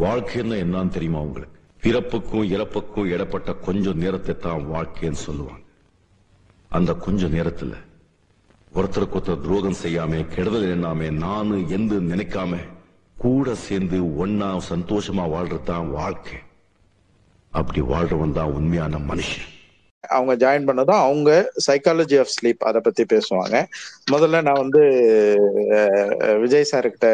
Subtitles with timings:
[0.00, 1.58] வாழ்க்கைன்னா என்னன்னு தெரியுமா உங்களுக்கு?
[1.82, 5.62] பிறப்புக்கும் இறப்புக்கும் இடப்பட்ட கொஞ்சம் நேரத்தை தான் வாழ்க்கைன்னு சொல்லுவாங்க.
[6.68, 7.74] அந்த கொஞ்ச நேரத்துல
[8.74, 12.56] ஒருத்தருக்கு ஒருத்தர் துரோகம் செய்யாம கெடுதல் எண்ணாம நானு எந்த நினைக்காம
[13.16, 16.38] கூட சேர்ந்து ஒன்னா சந்தோஷமா வாழ்றது தான் வாழ்க்கை.
[17.50, 19.51] அப்படி வாழ்றவன் தான் உண்மையான மனுஷன்.
[20.04, 21.30] அவங்க ஜாயின் பண்ணதும் அவங்க
[21.66, 23.56] சைக்காலஜி ஆஃப் ஸ்லீப் அதை பத்தி பேசுவாங்க.
[24.12, 24.82] முதல்ல நான் வந்து
[26.42, 27.08] விஜய் சார்கிட்ட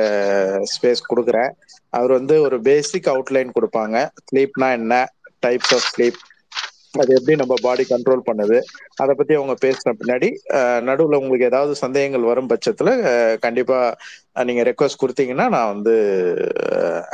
[0.73, 1.53] ஸ்பேஸ் கொடுக்குறேன்.
[1.93, 3.97] அவர் வந்து ஒரு பேசிக் அவுட்லைன் கொடுப்பாங்க.
[4.27, 4.95] ஸ்லீப்னா என்ன
[5.43, 6.19] டைப்ஸ் ஆஃப் ஸ்லீப்
[6.95, 8.57] அது எப்படி நம்ம பாடி கண்ட்ரோல் பண்ணுது
[9.03, 10.29] அதை பத்தி அவங்க பேசின பின்னாடி
[10.89, 12.91] நடுவில் உங்களுக்கு ஏதாவது சந்தேகங்கள் வரும் பட்சத்துல
[13.39, 13.79] கண்டிப்பா
[14.49, 15.95] நீங்க ரெக்வஸ்ட் கொடுத்தீங்கன்னா நான் வந்து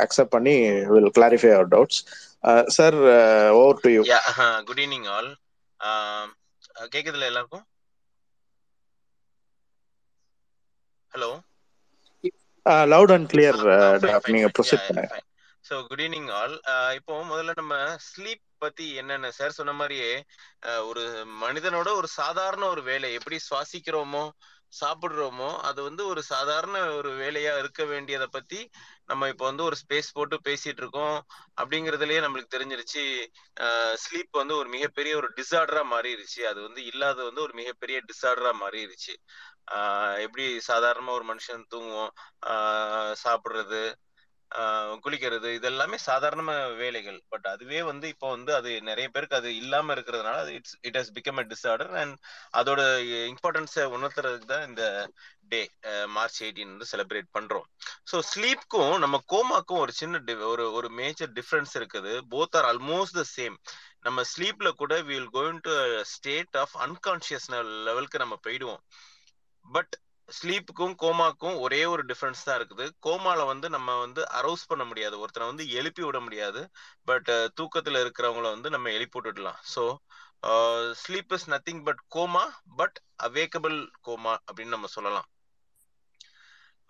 [0.05, 0.55] அக்செப்ட் பண்ணி
[0.93, 2.01] will clarify our doubts
[2.75, 2.97] sir
[3.59, 4.03] over to you
[4.67, 5.29] good evening all
[6.93, 7.65] கேக்குதுல எல்லாருக்கும்?
[11.11, 11.29] ஹலோ
[13.45, 15.21] லவுட் அண்ட் கிளியர் நீங்க ப்ரொசீட் பண்ணுங்க.
[15.65, 16.55] ஸோ குட் ஈவினிங் ஆல்
[16.97, 17.75] இப்போ முதல்ல நம்ம
[18.07, 19.31] ஸ்லீப் பத்தி என்னென்ன?
[19.37, 20.09] சார் சொன்ன மாதிரியே
[20.89, 21.03] ஒரு
[21.43, 24.23] மனிதனோட ஒரு சாதாரண ஒரு வேலை எப்படி சுவாசிக்கிறோமோ
[24.81, 28.59] சாப்பிடுறோமோ அது வந்து ஒரு சாதாரண ஒரு வேலையா இருக்க வேண்டியதை பத்தி
[29.05, 31.17] நம்ம இப்போ வந்து ஒரு ஸ்பேஸ் போட்டு பேசிட்டு இருக்கோம்
[31.61, 33.03] அப்படிங்கறதுலயே நம்மளுக்கு தெரிஞ்சிருச்சு.
[34.03, 39.13] ஸ்லீப் வந்து ஒரு மிகப்பெரிய ஒரு டிசார்டரா மாறிடுச்சு அது வந்து இல்லாத வந்து ஒரு மிகப்பெரிய டிசார்டரா மாறிடுச்சு
[39.71, 42.11] ஆஹ் எப்படி சாதாரணமா ஒரு மனுஷன் தூங்குவோம்
[42.45, 43.83] ஆஹ் சாப்பிடுறது
[45.03, 46.41] குளிக்கிறது இதெல்லாமே சாதாரண
[46.77, 47.19] வேலைகள்.
[47.31, 51.13] பட் அதுவே வந்து இப்போ வந்து அது நிறைய பேருக்கு அது இல்லாம இருக்கிறதுனால அது it's it has
[51.17, 52.15] become a disorder and
[52.53, 52.81] அதோட
[53.31, 54.83] இம்பார்ட்டன்ஸை உணர்த்துறதுக்கு தான் இந்த
[55.51, 55.61] டே
[56.15, 57.67] மார்ச் எயிட்டீன் வந்து செலிப்ரேட் பண்றோம்.
[58.11, 62.13] ஸோ ஸ்லீப்க்கும் நம்ம கோமாக்கும் ஒரு சின்ன ஒரு ஒரு மேஜர் டிஃப்ரென்ஸ் இருக்குது.
[62.33, 63.57] Both are almost the same
[64.05, 65.73] நம்ம ஸ்லீப்ல கூட will going to
[66.13, 67.47] state of unconscious
[67.87, 68.81] லெவலுக்கு நம்ம போயிடுவோம்.
[69.65, 69.93] பட்
[70.27, 72.91] ஸ்லீப்புக்கும் கோமாக்கும் ஒரே ஒரு டிஃபரன்ஸ் தான் இருக்குது.
[73.05, 75.19] கோமால வந்து நம்ம வந்து அரௌஸ் பண்ண முடியாது.
[75.19, 76.69] ஒருத்தனை வந்து எழுப்பி விட முடியாது.
[77.03, 77.29] பட்
[77.61, 79.59] தூக்கத்துல இருக்கிறவங்கள வந்து நம்ம எழுப்பி விட்டுடலாம்.
[79.75, 79.83] So
[81.07, 82.43] sleep is nothing but coma
[82.75, 83.77] but awakable
[84.07, 85.27] coma அப்படின்னு நம்ம சொல்லலாம்.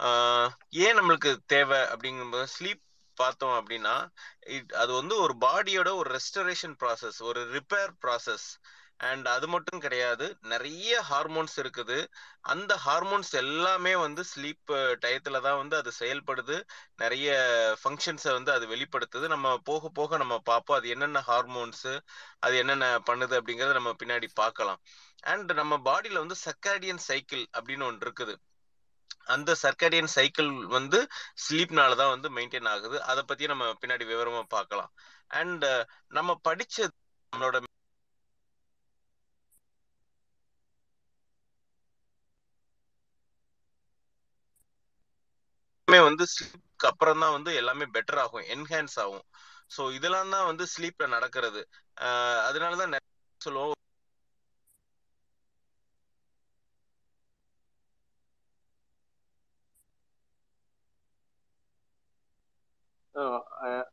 [0.04, 2.82] ஆஹ் ஏன் நம்மளுக்கு தேவை அப்படிங்கும்போது ஸ்லீப்
[3.18, 4.08] பார்த்தோம் அப்படின்னா
[4.74, 8.48] அது வந்து ஒரு பாடியோட ஒரு ரெஸ்டரேஷன் ப்ராசஸ் ஒரு ரிப்பேர் ப்ராசஸ்
[9.00, 11.98] அண்ட் அது மட்டும் கிடையாது நிறைய ஹார்மோன்ஸ் இருக்குது.
[12.54, 14.72] அந்த ஹார்மோன்ஸ் எல்லாமே வந்து ஸ்லீப்
[15.04, 16.58] டயத்துல தான் வந்து அது செயல்படுது.
[17.04, 17.34] நிறைய
[17.82, 19.28] ஃபங்க்ஷன்ஸை வந்து அது வெளிப்படுத்துது.
[19.28, 21.88] நம்ம போக போக நம்ம பார்ப்போம் அது என்னென்ன ஹார்மோன்ஸ்
[22.40, 24.82] அது என்னென்ன பண்ணுது அப்படிங்கறத நம்ம பின்னாடி பார்க்கலாம்.
[25.34, 28.36] அண்ட் நம்ம பாடியில வந்து சர்க்காடியன் சைக்கிள் அப்படின்னு ஒன்று இருக்குது.
[29.36, 31.00] அந்த சர்க்காடியன் சைக்கிள் வந்து
[31.46, 32.98] ஸ்லீப்னால தான் வந்து மெயின்டைன் ஆகுது.
[33.02, 34.92] அதை பத்தி நம்ம பின்னாடி விவரமா பார்க்கலாம்.
[35.42, 35.66] அண்ட்
[36.18, 36.94] நம்ம படிச்சது
[37.34, 37.58] நம்மளோட
[45.96, 49.26] எல்லாமே வந்து ஸ்லீப்க்கு அப்புறம் தான் வந்து எல்லாமே பெட்டர் ஆகும் என்ஹான்ஸ் ஆகும்.
[49.76, 51.62] ஸோ இதெல்லாம் தான் வந்து ஸ்லீப்ல நடக்கிறது.
[52.48, 53.10] அதனாலதான் நிறைய
[53.42, 53.74] சொல்லுவோம்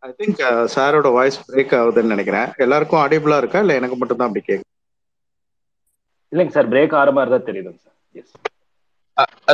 [0.03, 0.41] ஐ திங்க்
[0.75, 2.53] சாரோட வாய்ஸ் பிரேக் ஆகுதுன்னு நினைக்கிறேன்.
[2.65, 3.63] எல்லாருக்கும் ஆடிபிளா இருக்கா?
[3.65, 4.69] இல்ல எனக்கு மட்டும் தான் அப்படி கேக்கு
[6.33, 7.97] இல்லைங்க சார் பிரேக் ஆகிற மாதிரி தான் தெரியுதுங்க sir.
[8.15, 8.34] Yes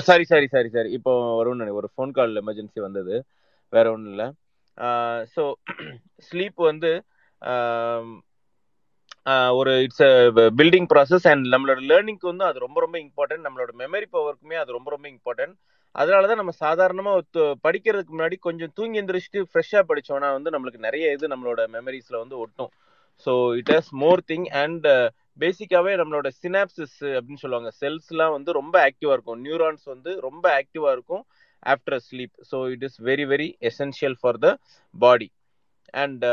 [0.09, 0.91] sorry sorry sorry sorry.
[0.99, 3.15] இப்போ வரும்னு ஒரு ஃபோன் கால் எமர்ஜென்சி வந்தது.
[3.73, 4.29] வேற ஒன்றும் இல்லை.
[5.35, 5.43] ஸோ
[6.29, 6.91] ஸ்லீப் வந்து
[9.61, 10.05] ஒரு இட்ஸ்
[10.59, 14.89] பில்டிங் ப்ராசஸ் அண்ட் நம்மளோட லேர்னிங்க்கு வந்து அது ரொம்ப ரொம்ப இம்பார்ட்டன்ட் நம்மளோட மெமரி பவருக்குமே அது ரொம்ப
[14.95, 15.57] ரொம்ப இம்பார்ட்டன்ட்
[15.95, 21.33] அதனால தான் நம்ம சாதாரணமாக படிக்கிறதுக்கு முன்னாடி கொஞ்சம் தூங்கி எந்திரிச்சிட்டு ஃப்ரெஷ்ஷாக படித்தோன்னா வந்து நம்மளுக்கு நிறைய இது
[21.33, 22.71] நம்மளோட மெமரிஸில் வந்து ஒட்டும்.
[23.27, 24.87] So it has more thing and
[25.43, 27.71] பேசிக்காவே நம்மளோட சினாப்சிஸ் அப்படின்னு சொல்லுவாங்க.
[27.83, 29.41] செல்ஸ்லாம் வந்து ரொம்ப ஆக்டிவா இருக்கும்.
[29.47, 31.25] நியூரான்ஸ் வந்து ரொம்ப ஆக்டிவா இருக்கும்
[31.73, 34.49] after sleep so it is very very essential for the
[34.95, 35.29] body
[36.03, 36.27] and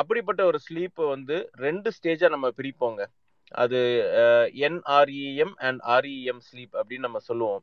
[0.00, 3.00] அப்படிப்பட்ட ஒரு ஸ்லீப் வந்து ரெண்டு ஸ்டேஜாக நம்ம பிரிப்போங்க.
[3.62, 3.78] அது
[4.66, 7.62] என்ஆர்இஎம் அண்ட் ஆர்இஎம் ஸ்லீப் அப்படின்னு நம்ம சொல்லுவோம்.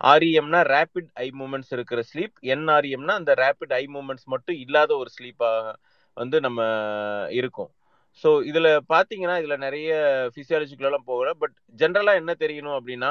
[0.00, 5.74] ஆர்இஎம்னா ரேபிட் ஐ மூமெண்ட்ஸ் இருக்கிற ஸ்லீப் என்ஆர்இஎம்னா அந்த ரேபிட் ஐ மூமெண்ட்ஸ் மட்டும் இல்லாத ஒரு ஸ்லீப்பாக
[6.16, 6.60] வந்து நம்ம
[7.40, 7.70] இருக்கும்.
[8.22, 9.90] ஸோ இதில் பார்த்தீங்கன்னா இதில் நிறைய
[10.34, 11.30] ஃபிசியாலஜிக்குள்ளெல்லாம் போகல.
[11.42, 13.10] பட் ஜென்ரலாக என்ன தெரியணும் அப்படின்னா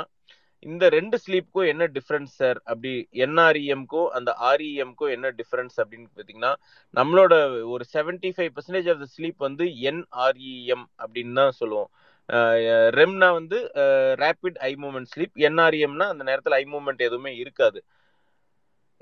[0.65, 2.91] இந்த ரெண்டு ஸ்லீப்புக்கும் என்ன டிஃப்ரென்ஸ் சார் அப்படி
[3.25, 6.51] என்ஆர்இஎம்க்கும் அந்த ஆர்இஎம்க்கும் என்ன டிஃப்ரென்ஸ் அப்படின்னு பார்த்தீங்கன்னா
[6.93, 7.33] நம்மளோட
[7.73, 11.89] ஒரு seventy five percentage of the sleep வந்து என்ஆர்இஎம் அப்படின்னு தான் சொல்லுவோம்.
[12.99, 13.57] ரெம்னா வந்து
[14.23, 17.79] ரேபிட் ஐ மூமெண்ட் ஸ்லீப் என்ஆர்இஎம்னா அந்த நேரத்தில் ஐ மூமெண்ட் எதுவுமே இருக்காது.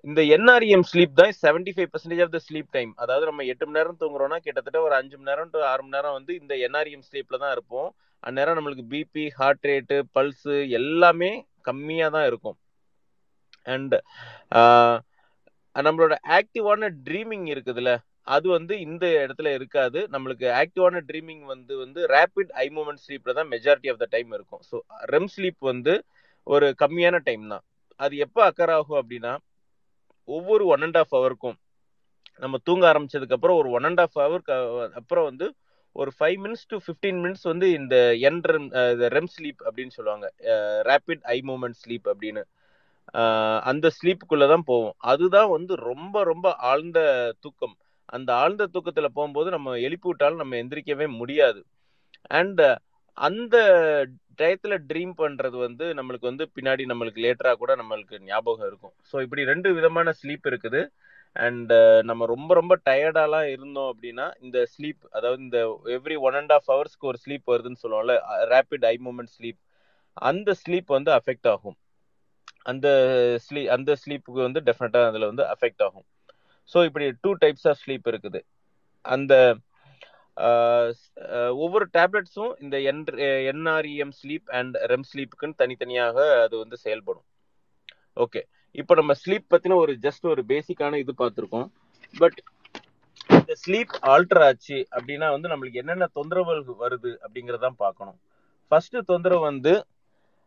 [0.09, 3.77] இந்த என்ஆர்இஎம் ஸ்லீப் தான் seventy five percentage of the sleep time அதாவது நம்ம எட்டு மணி
[3.79, 7.39] நேரம் தூங்குறோம்னா கிட்டத்தட்ட ஒரு அஞ்சு மணி நேரம் டு ஆறு மணி நேரம் வந்து இந்த என்ஆர்இஎம் ஸ்லீப்ல
[7.43, 7.89] தான் இருப்போம்.
[8.23, 11.31] அந்நேரம் நம்மளுக்கு பிபி ஹார்ட் ரேட்டு பல்ஸு எல்லாமே
[11.69, 12.57] கம்மியாக தான் இருக்கும்.
[13.65, 13.95] அண்ட்
[15.75, 17.91] நம்மளோட ஆக்டிவான ட்ரீமிங் இருக்குதுல்ல
[18.35, 19.99] அது வந்து இந்த இடத்துல இருக்காது.
[20.13, 24.63] நம்மளுக்கு ஆக்டிவான ட்ரீமிங் வந்து வந்து ரேபிட் ஐ மூமெண்ட் ஸ்லீப்ல தான் மெஜாரிட்டி ஆஃப் த டைம் இருக்கும்.
[24.69, 24.75] ஸோ
[25.13, 25.93] ரெம் ஸ்லீப் வந்து
[26.47, 27.63] ஒரு கம்மியான டைம் தான்.
[27.99, 29.33] அது எப்போ அக்கர் ஆகும் அப்படின்னா
[30.37, 31.57] ஒவ்வொரு ஒன் அண்ட் ஆஃப் ஹவருக்கும்
[32.43, 34.55] நம்ம தூங்க ஆரம்பிச்சதுக்கு அப்புறம் ஒரு ஒன் அண்ட் ஆஃப் ஹவருக்கு
[35.01, 35.47] அப்புறம் வந்து
[35.95, 37.95] ஒரு five minutes to fifteen minutes வந்து இந்த
[38.27, 38.67] என் ரெம்
[39.15, 40.27] ரெம் ஸ்லீப் அப்படின்னு சொல்லுவாங்க.
[40.89, 42.43] ரேபிட் ஐ மூமெண்ட் ஸ்லீப் அப்படின்னு.
[43.69, 44.95] அந்த ஸ்லீப்புக்குள்ளே தான் போவோம்.
[45.11, 46.99] அதுதான் வந்து ரொம்ப ரொம்ப ஆழ்ந்த
[47.43, 47.75] தூக்கம்.
[48.15, 51.61] அந்த ஆழ்ந்த தூக்கத்தில் போகும்போது நம்ம எழுப்பி விட்டாலும் நம்ம எந்திரிக்கவே முடியாது.
[52.39, 52.63] அண்ட்
[53.17, 53.55] அந்த
[54.39, 58.93] டயத்துல ட்ரீம் பண்றது வந்து நம்மளுக்கு வந்து பின்னாடி நம்மளுக்கு லேட்டரா கூட நம்மளுக்கு ஞாபகம் இருக்கும்.
[59.09, 60.81] ஸோ இப்படி ரெண்டு விதமான ஸ்லீப் இருக்குது.
[61.35, 61.73] அண்ட்
[62.09, 65.59] நம்ம ரொம்ப ரொம்ப டயர்டாலாம் இருந்தோம் அப்படின்னா இந்த ஸ்லீப் அதாவது இந்த
[65.97, 68.15] எவ்ரி ஒன் அண்ட் ஆஃப் ஹவர்ஸ்க்கு ஒரு ஸ்லீப் வருதுன்னு சொல்லுவோம்ல
[68.53, 69.59] ரேபிட் ஐ மூமெண்ட் ஸ்லீப்
[70.29, 71.77] அந்த ஸ்லீப் வந்து அஃபெக்ட் ஆகும்.
[72.71, 72.87] அந்த
[73.45, 76.07] ஸ்லீ அந்த ஸ்லீப்புக்கு வந்து டெஃபினட்டாக அதில் வந்து அஃபெக்ட் ஆகும்.
[76.73, 78.39] ஸோ இப்படி டூ டைப்ஸ் ஆஃப் ஸ்லீப் இருக்குது.
[79.05, 79.33] அந்த
[81.55, 83.03] ஒவ்வொரு டேப்லெட்ஸும் இந்த N
[83.51, 87.27] NREM sleep and REM ஸ்லீப்புக்குன்னு தனித்தனியாக அது வந்து செயல்படும்.
[88.15, 88.41] ஓகே
[88.71, 91.67] இப்போ நம்ம ஸ்லீப் பத்தின ஒரு ஜஸ்ட் ஒரு பேசிக்கான இது பார்த்துருக்கோம்.
[92.17, 92.39] பட்
[93.29, 98.19] இந்த ஸ்லீப் ஆல்டர் ஆச்சு அப்படின்னா வந்து நம்மளுக்கு என்னென்ன தொந்தரவுகள் வருது அப்படிங்கிறதான் பார்க்கணும்.
[98.71, 99.73] ஃபர்ஸ்ட் தொந்தரவு வந்து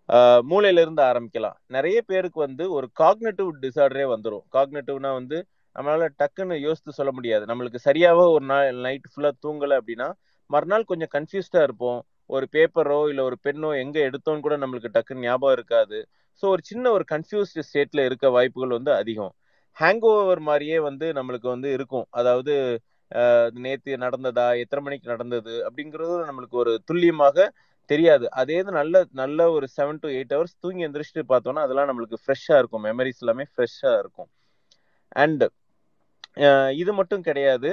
[0.08, 0.42] ஆஹ்
[0.78, 1.56] இருந்து ஆரம்பிக்கலாம்.
[1.66, 5.38] நிறைய பேருக்கு வந்து ஒரு காக்னேட்டிவ் டிசார்டரே வந்துடும் காக்னேட்டிவ்னா வந்து
[5.76, 7.44] நம்மளால டக்குன்னு யோசித்து சொல்ல முடியாது.
[7.50, 10.08] நம்மளுக்கு சரியாவோ ஒரு நாள் நைட் ஃபுல்லா தூங்கல அப்படின்னா
[10.50, 12.00] மறுநாள் கொஞ்சம் கன்ஃபியூஸ்டா இருப்போம்.
[12.30, 15.98] ஒரு பேப்பரோ இல்ல ஒரு பெண்ணோ எங்க எடுத்தோன்னு கூட நம்மளுக்கு டக்குன்னு ஞாபகம் இருக்காது.
[16.42, 19.32] ஸோ ஒரு சின்ன ஒரு கன்ஃபியூஸ்டு ஸ்டேட்ல இருக்க வாய்ப்புகள் வந்து அதிகம்.
[19.76, 22.06] ஹேங் ஓவர் மாதிரியே வந்து நம்மளுக்கு வந்து இருக்கும்.
[22.20, 22.54] அதாவது
[23.64, 27.46] நேத்து நடந்ததா எத்தனை மணிக்கு நடந்தது அப்படிங்கிறது நம்மளுக்கு ஒரு துல்லியமாக
[27.90, 28.26] தெரியாது.
[28.40, 32.60] அதே இது நல்ல நல்ல ஒரு செவன் டு எயிட் ஹவர்ஸ் தூங்கி எந்திரிச்சிட்டு பார்த்தோம்னா அதெல்லாம் நம்மளுக்கு ஃப்ரெஷ்ஷாக
[32.62, 32.84] இருக்கும்.
[32.88, 34.30] மெமரிஸ் எல்லாமே ஃப்ரெஷ்ஷாக இருக்கும்.
[35.16, 35.44] அண்ட்
[36.82, 37.70] இது மட்டும் கிடையாது.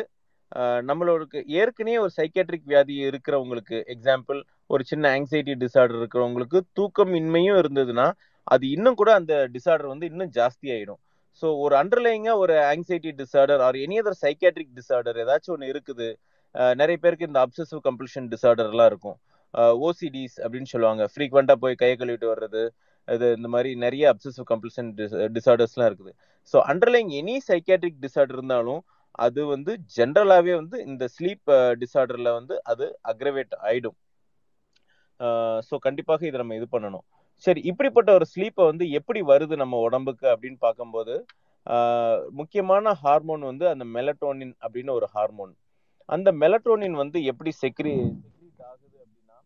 [0.90, 1.22] நம்மளோட
[1.60, 4.40] ஏற்கனவே ஒரு சைக்கேட்ரிக் வியாதி இருக்கிறவங்களுக்கு எக்ஸாம்பிள்
[4.74, 8.08] ஒரு சின்ன ஆங்ஸைட்டி டிசார்டர் இருக்கிறவங்களுக்கு தூக்கம் இன்மையும் இருந்ததுன்னா
[8.48, 11.02] அது இன்னும் கூட அந்த டிசார்டர் வந்து இன்னும் ஜாஸ்தி ஆயிடும்
[11.44, 16.08] ஸோ ஒரு அண்டர்லைங்காக ஒரு anxiety disorder or any other psychiatric disorder ஏதாச்சும் ஒன்று இருக்குது
[16.76, 19.18] நிறைய பேருக்கு இந்த அப்சசிவ் கம்பல்ஷன் டிசார்டர்லாம் இருக்கும்.
[19.88, 21.04] ஓசிடிஸ் அப்படின்னு சொல்லுவாங்க.
[21.14, 22.64] ஃப்ரீக்வெண்ட்டாக போய் கையை கழுவிட்டு வர்றது
[23.08, 24.90] இது இந்த மாதிரி நிறைய அப்சசிவ் கம்பல்ஷன்
[25.38, 26.14] டிசார்டர்ஸ்லாம் இருக்குது.
[26.54, 28.82] So underlying any psychiatric disorder இருந்தாலும்
[29.26, 33.98] அது வந்து ஜென்ரலாகவே வந்து இந்த ஸ்லீப் uh, டிசார்டரில் வந்து அது அக்ரவேட் ஆகிடும்
[35.68, 37.06] ஸோ கண்டிப்பாக இதை நம்ம இது பண்ணணும்.
[37.46, 41.14] சரி இப்படிப்பட்ட ஒரு ஸ்லீப்பை வந்து எப்படி வருது நம்ம உடம்புக்கு அப்படின்னு பார்க்கும்போது
[41.66, 45.54] uh, முக்கியமான ஹார்மோன் வந்து அந்த மெலட்டோனின் அப்படின்னு ஒரு ஹார்மோன்
[46.10, 47.94] அந்த மெலட்டோனின் வந்து எப்படி செக்ரி
[48.24, 49.38] செக்ரீட் ஆகுது அப்படின்னா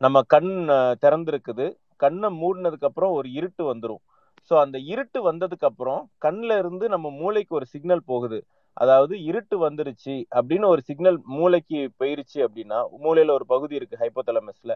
[0.00, 1.68] நம்ம கண் uh, திறந்திருக்குது.
[2.04, 4.02] கண்ணை மூடினதுக்கு அப்புறம் ஒரு இருட்டு வந்துடும்
[4.50, 8.38] ஸோ அந்த இருட்டு வந்ததுக்கு அப்புறம் கண்ணில் இருந்து நம்ம மூளைக்கு ஒரு சிக்னல் போகுது.
[8.76, 14.74] அதாவது இருட்டு வந்துருச்சு அப்படின்னு ஒரு சிக்னல் மூளைக்கு போயிருச்சு அப்படின்னா மூளையில ஒரு பகுதி இருக்கு ஹைப்போதலமஸ்ல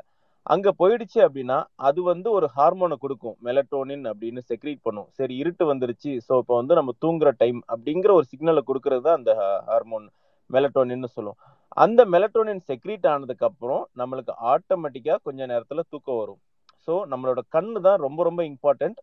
[0.53, 1.59] அங்க போயிடுச்சு அப்படின்னா
[1.89, 3.37] அது வந்து ஒரு ஹார்மோனை கொடுக்கும்.
[3.47, 5.09] மெலட்டோனின் அப்படின்னு செக்ரீட் பண்ணும்.
[5.19, 6.13] சரி இருட்டு வந்துருச்சு.
[6.27, 9.35] ஸோ இப்போ வந்து நம்ம தூங்குற டைம் அப்படிங்கிற ஒரு சிக்னலை கொடுக்கறது தான் அந்த
[9.71, 10.07] ஹார்மோன்
[10.51, 11.39] மெலட்டோனின்னு சொல்லும்
[11.85, 16.41] அந்த மெலட்டோனின் செக்ரீட் ஆனதுக்கு அப்புறம் நம்மளுக்கு ஆட்டோமேட்டிக்கா கொஞ்ச நேரத்துல தூக்கம் வரும்.
[16.89, 18.99] ஸோ நம்மளோட கண்ணு தான் ரொம்ப ரொம்ப இம்பார்ட்டன்ட்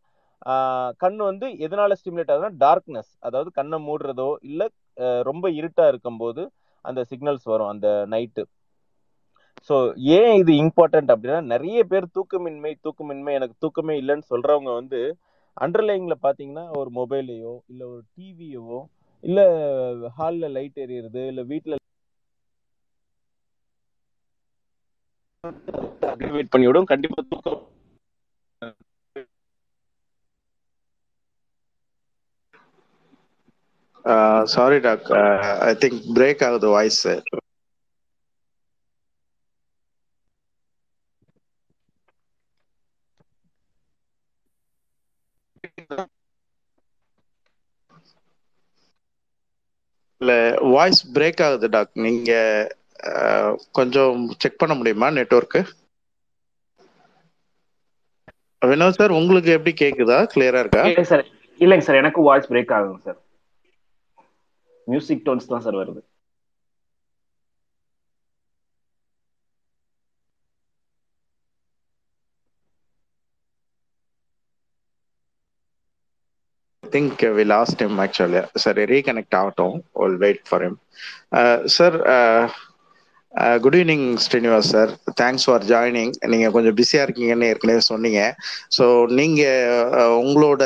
[0.98, 4.68] கண் வந்து எதனால ஸ்டிமுலேட் ஆகுதுன்னா டார்க்னஸ் அதாவது கண்ணை மூடுறதோ இல்லை
[5.24, 6.44] ரொம்ப இருட்டா இருக்கும்போது
[6.86, 8.44] அந்த சிக்னல்ஸ் வரும் அந்த நைட்டு
[9.70, 9.76] ஸோ
[10.18, 15.00] ஏன் இது இம்பார்ட்டன்ட் அப்படின்னா நிறைய பேர் தூக்கமின்மை தூக்கமின்மை எனக்கு தூக்கமே இல்லைன்னு சொல்றவங்க வந்து
[15.58, 18.80] அண்டர்லைங்ல பாத்தீங்கன்னா ஒரு மொபைலையோ இல்லை ஒரு டிவியவோ
[19.24, 19.46] இல்லை
[20.18, 21.78] ஹாலில் லைட் எரியுறது இல்லை வீட்டில்
[26.10, 27.62] அக்ரிவேட் பண்ணிவிடும் கண்டிப்பா தூக்கம்
[34.54, 35.10] sorry doc
[35.64, 37.04] I think break ஆகுது வாய்ஸ்
[50.22, 50.32] இல்ல
[50.70, 52.32] வாய்ஸ் பிரேக் ஆகுது டாக் நீங்க
[53.78, 55.62] கொஞ்சம் செக் பண்ண முடியுமா நெட்வொர்க்கு
[58.62, 60.18] வினோத் சார் உங்களுக்கு எப்படி கேக்குதா?
[60.32, 60.86] கிளியரா இருக்கா?
[60.86, 61.24] இல்லைங்க சார்
[61.60, 63.20] இல்லைங்க சார் எனக்கு வாய்ஸ் பிரேக் ஆகுங்க சார்
[64.88, 66.02] மியூசிக் டோன்ஸ் தான் சார் வருது.
[76.84, 79.76] Think we lost him actually சரி ரீகனெக்ட் ஆகட்டும்.
[80.00, 80.76] Will wait for him.
[81.76, 81.98] Sir
[83.64, 88.22] good evening Srinivas sir thanks for joining நீங்கள் கொஞ்சம் பிஸியாக இருக்கீங்கன்னு ஏற்கனவே சொன்னீங்க.
[88.78, 88.86] ஸோ
[89.20, 90.64] நீங்கள் உங்களோட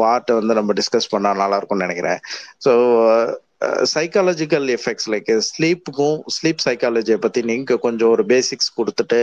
[0.00, 2.20] பார்ட்டை வந்து நம்ம டிஸ்கஸ் பண்ணால் நல்லாயிருக்கும்னு நினைக்கிறேன்.
[2.66, 2.72] ஸோ
[3.94, 9.18] சைக்காலஜிக்கல் எஃபெக்ட்ஸ் லைக் ஸ்லீப்புக்கும் ஸ்லீப் சைக்காலஜியை பற்றி நீங்கள் கொஞ்சம் ஒரு பேசிக்ஸ் கொடுத்துட்டு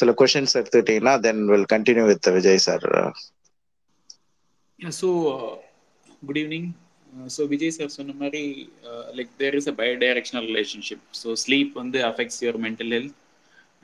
[0.00, 2.86] சில கொஷின்ஸ் எடுத்துக்கிட்டீங்கன்னா then will continue with Vijay sir
[5.00, 5.10] so
[6.26, 6.70] good evening
[7.34, 8.42] so Vijay sir சொன்ன மாதிரி
[9.16, 13.16] like there is a a directional relationship so sleep வந்து affects your mental health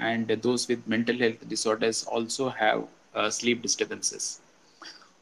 [0.08, 2.82] and those with mental health disorders also have
[3.38, 4.28] sleep disturbances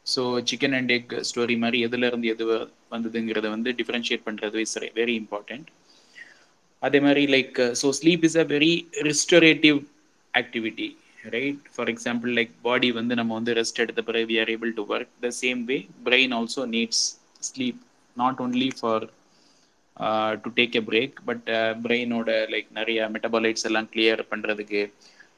[0.05, 0.21] so
[0.51, 2.45] chicken and egg story மாதிரி எதுல இருந்து எது
[2.91, 5.67] வந்ததுங்கிறத வந்து differentiate பண்ணுறது இஸ் வெரி இம்பார்ட்டன்ட்
[6.81, 8.73] அதே மாதிரி like so sleep is a very
[9.09, 9.77] restorative
[10.33, 10.87] activity
[11.35, 14.85] right for example like body வந்து நம்ம வந்து ரெஸ்ட் எடுத்த பிறகு we are able to
[14.93, 17.03] work the same way brain also needs
[17.43, 17.81] sleep
[18.17, 19.05] not only for
[20.43, 21.47] to take a break but
[21.83, 24.81] பிரெயினோட like நிறைய metabolites எல்லாம் clear பண்ணுறதுக்கு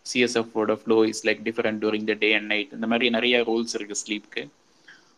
[0.05, 4.01] சிஎஸ்எஃபோட flow is like different during the day and night இந்த மாதிரி நிறைய rules இருக்குது
[4.03, 4.43] ஸ்லீப்க்கு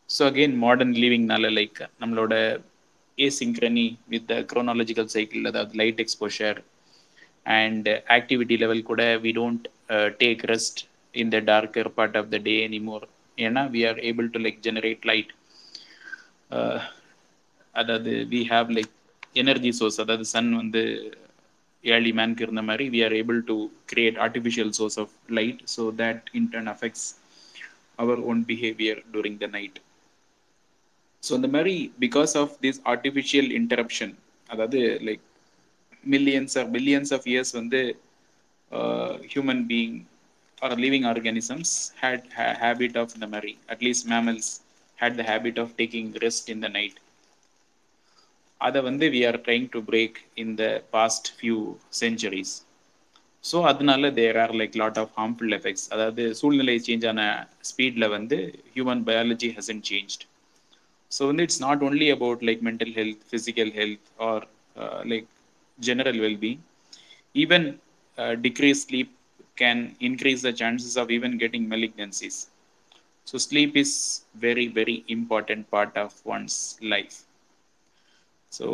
[0.09, 2.33] so again modern லீவிங்னால like நம்மளோட
[3.17, 6.59] asynchrony with the chronological cycle அதாவது light exposure
[7.45, 7.87] and
[8.17, 9.67] activity level கூட we don't
[10.21, 10.81] take rest
[11.13, 13.05] in the darker part of the day anymore
[13.37, 15.31] ஏன்னா we are able to like generate light
[17.75, 18.93] அதாவது we have like
[19.35, 20.81] energy source அதாவது sun வந்து
[21.83, 26.25] early மேனுக்கு இருந்த மாதிரி we are able to create artificial source of light so that
[26.39, 27.07] in turn affects
[27.99, 29.79] our own behaviour during the night
[31.23, 31.75] so இந்த மாதிரி
[32.05, 34.13] because of this artificial interruption
[34.49, 35.25] அதாவது like
[36.03, 37.81] millions or billions of years வந்து
[39.31, 39.97] human being
[40.61, 42.25] or living organisms had
[42.61, 44.49] habit of இந்த மாதிரி at least mammals
[44.97, 46.99] had the habit of taking rest in the night
[48.67, 50.65] அதை வந்து we are trying to break in the
[50.95, 51.57] past few
[52.01, 52.53] centuries
[53.43, 57.21] so அதனால there are like lot of harmful effects அதாவது சூழ்நிலை change ஆன
[57.71, 58.39] ஸ்பீடில் வந்து
[58.75, 60.23] human biology hasn't changed
[61.11, 64.45] so வந்து it's not only about like mental health physical health or
[65.11, 65.29] like
[65.79, 66.63] general well-being.
[67.35, 67.79] Even
[68.17, 69.09] uh, decreased sleep
[69.57, 72.47] can increase the chances of even getting malignancies.
[73.27, 73.91] So sleep is
[74.37, 77.17] very very important part of one's life.
[78.51, 78.65] So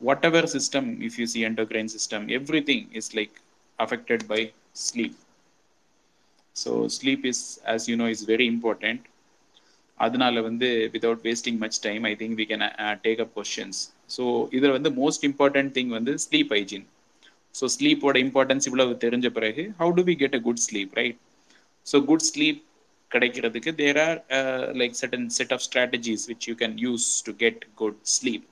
[0.00, 3.34] whatever system if you see endocrine system everything is like
[3.78, 4.40] affected by
[4.76, 5.14] sleep.
[6.56, 9.00] So sleep is as you know is very important.
[10.00, 12.64] அதனால வந்து without wasting much time I think we can
[13.04, 13.78] take up questions
[14.14, 14.24] so
[14.56, 16.84] இதில் வந்து most important thing வந்து sleep hygiene
[17.54, 21.18] so ஸ்லீப்போட importance இவ்வளவு தெரிஞ்ச பிறகு how do we get a good sleep right
[21.86, 22.60] so good sleep
[23.10, 24.18] கிடைக்கிறதுக்கு there are
[24.82, 28.46] like certain set of strategies which you can use to get good sleep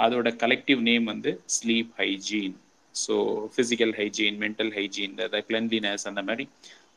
[0.00, 2.54] அதோட collective name வந்து sleep hygiene
[2.94, 3.14] so
[3.54, 6.46] physical hygiene mental hygiene அதாவது cleanliness அந்த மாதிரி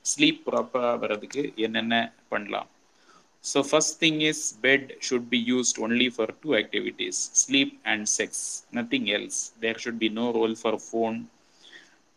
[0.06, 1.98] sleep ப்ராப்பராக வர்றதுக்கு என்னென்ன
[2.30, 2.70] பண்ணலாம்
[3.44, 8.44] so first thing is bed should be used only for two activities sleep and sex
[8.74, 11.18] nothing else there should be no role for phone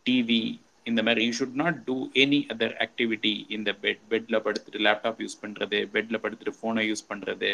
[0.07, 0.43] TV
[0.87, 5.41] இந்த மாதிரி you should not do any other activity இந்த bed பெட்டில் படுத்துட்டு laptop use
[5.43, 7.51] பண்ணுறது பெட்டில் படுத்துட்டு ஃபோனை use பண்ணுறது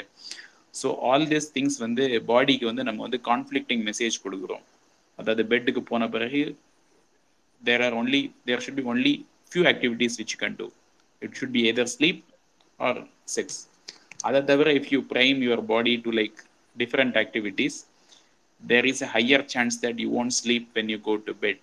[0.74, 4.64] ஸோ ஆல் திஸ் திங்ஸ் வந்து பாடிக்கு வந்து நம்ம வந்து கான்ஃப்ளிக்டிங் மெசேஜ் கொடுக்குறோம்.
[5.18, 6.42] அதாவது பெட்டுக்கு போன பிறகு
[7.62, 9.14] there are only there should be only
[9.50, 10.66] few activities which can do
[11.22, 12.22] it should be either sleep
[12.80, 13.00] or
[13.34, 13.58] sex
[14.28, 16.38] அதை தவிர if you prime your body to like
[16.76, 17.76] different activities
[18.62, 21.62] there is a higher chance that you won't sleep when you go to bed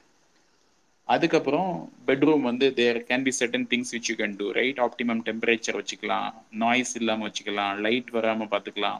[1.09, 1.69] அதுக்கப்புறம்
[2.07, 6.27] bedroom வந்து there can be certain things which you can do right optimum temperature வச்சுக்கலாம்
[6.63, 8.99] noise இல்லாமல் வச்சுக்கலாம் light வராமல் பார்த்துக்கலாம்.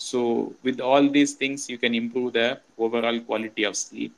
[0.00, 0.20] So
[0.66, 2.42] with all these things you can improve the
[2.78, 4.16] overall quality of sleep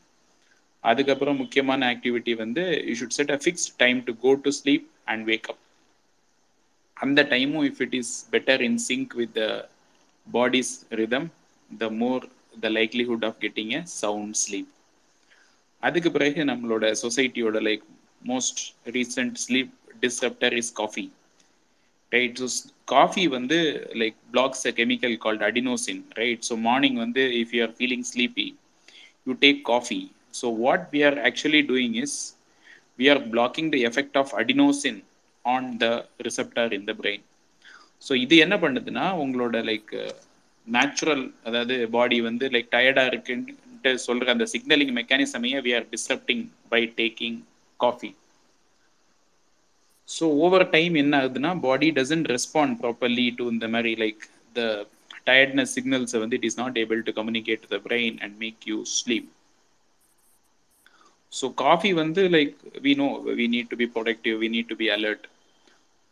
[0.85, 5.25] அதுக்கப்புறம் முக்கியமான activity வந்து you should set a fixed time to go to sleep and
[5.31, 5.61] wake up
[6.97, 9.45] அந்த டைமும் if it is better in sync with the
[10.27, 11.29] body's rhythm
[11.71, 12.25] the more
[12.63, 14.71] the likelihood of getting a sound sleep
[15.83, 17.85] அதுக்கு பிறகு நம்மளோட சொசைட்டியோட like
[18.23, 18.61] most
[18.97, 19.73] recent sleep
[20.03, 21.05] disruptor is coffee
[22.13, 22.49] right so
[22.93, 23.59] coffee வந்து
[24.01, 28.47] like blocks a chemical called adenosine right so morning வந்து if you are feeling sleepy
[29.27, 30.01] you take coffee
[30.41, 32.19] so what we are actually doing is
[32.99, 35.01] we are blocking the effect of adenosine
[35.45, 35.87] on the
[36.29, 37.25] receptor in the brain
[38.03, 39.93] so இது என்ன பண்ணுதுன்னா உங்களோட like
[40.67, 46.43] natural அதாவது பாடி வந்து like டயர்டாக இருக்குன்னு இருக்குன்ட்டு சொல்ற அந்த signalling மெக்கானிசமையே we are disturbing
[46.69, 47.39] by taking
[47.81, 48.11] coffee
[50.09, 54.23] so over time என்ன ஆகுதுன்னா body doesn't respond properly to இந்த மாதிரி லைக்
[54.57, 54.63] த
[55.27, 59.29] டயர்ட்னஸ் சிக்னல்ஸை வந்து it is not able to communicate the brain and make you sleep
[61.33, 62.55] so coffee வந்து like
[62.87, 63.09] we know
[63.39, 65.27] we need to be productive we need to be alert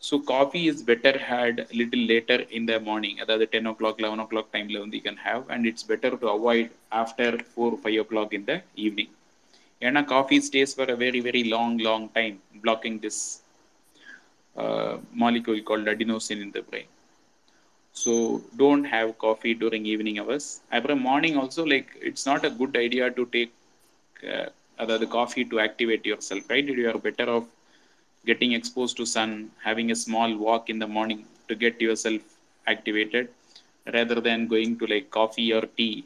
[0.04, 4.52] So coffee is better had little later in the morning அதாவது ten o'clock eleven o'clock
[4.56, 6.72] டைமில் வந்து you can have and it's better to avoid
[7.04, 8.56] after four five o'clock in the
[8.88, 9.14] evening
[9.82, 12.36] ஏன்னா coffee stays for a very very long long time
[12.66, 13.24] blocking this
[15.14, 16.86] molecule called adenosine in the brain.
[17.96, 20.62] So don't have coffee during evening hours.
[20.72, 23.54] Every morning also, like it's not a good idea to take
[24.24, 26.66] uh, other the coffee to activate yourself, right?
[26.66, 27.46] You are better off
[28.31, 32.23] getting exposed to sun, having a small walk in the morning to get yourself
[32.67, 33.29] activated,
[33.95, 36.05] rather than going to like coffee or tea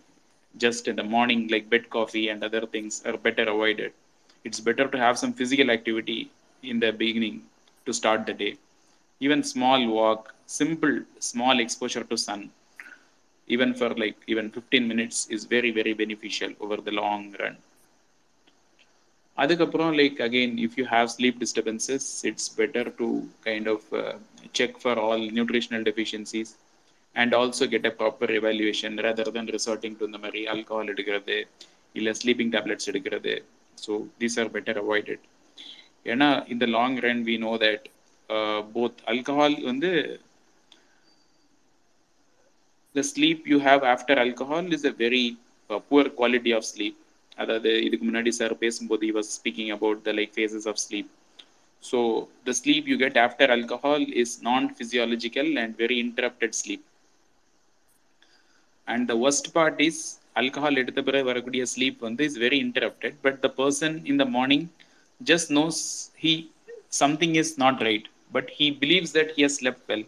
[0.59, 3.93] just in the morning, like bed coffee and other things are better avoided.
[4.45, 6.31] It's better to have some physical activity
[6.63, 7.43] in the beginning
[7.87, 8.57] to start the day.
[9.21, 12.51] Even small walk, simple small exposure to sun,
[13.47, 17.57] even for like even 15 minutes is very very beneficial over the long run.
[19.39, 23.09] அதுக்கப்புறம் like again if you have sleep disturbances it's better to
[23.49, 23.87] kind of
[24.61, 26.53] check for all nutritional deficiencies
[27.17, 31.39] and also get a proper evaluation rather than resorting to இந்த மாதிரி alcohol எடுக்கிறது
[31.95, 33.35] இல்லை sleeping tablets எடுக்கிறது.
[33.79, 35.25] So these are better avoided
[36.13, 37.87] ஏன்னா இந்த long run we know that
[38.77, 39.93] both alcohol வந்து
[42.95, 45.27] the sleep you have after alcohol is a very
[45.71, 46.97] uh, poor quality of sleep.
[47.43, 51.09] அதாவது இதுக்கு முன்னாடி சார் பேசும்போது he was speaking about the like phases of sleep
[51.83, 51.99] so
[52.49, 56.83] the sleep you get after alcohol is non physiological and very interrupted sleep
[58.89, 59.97] and the worst part is
[60.43, 64.63] alcohol எடுத்த பிறகு வரக்கூடிய sleep வந்து is very interrupted but the person in the morning
[65.31, 65.79] just knows
[66.25, 66.35] he
[67.03, 70.05] something is not right but he believes that he has slept well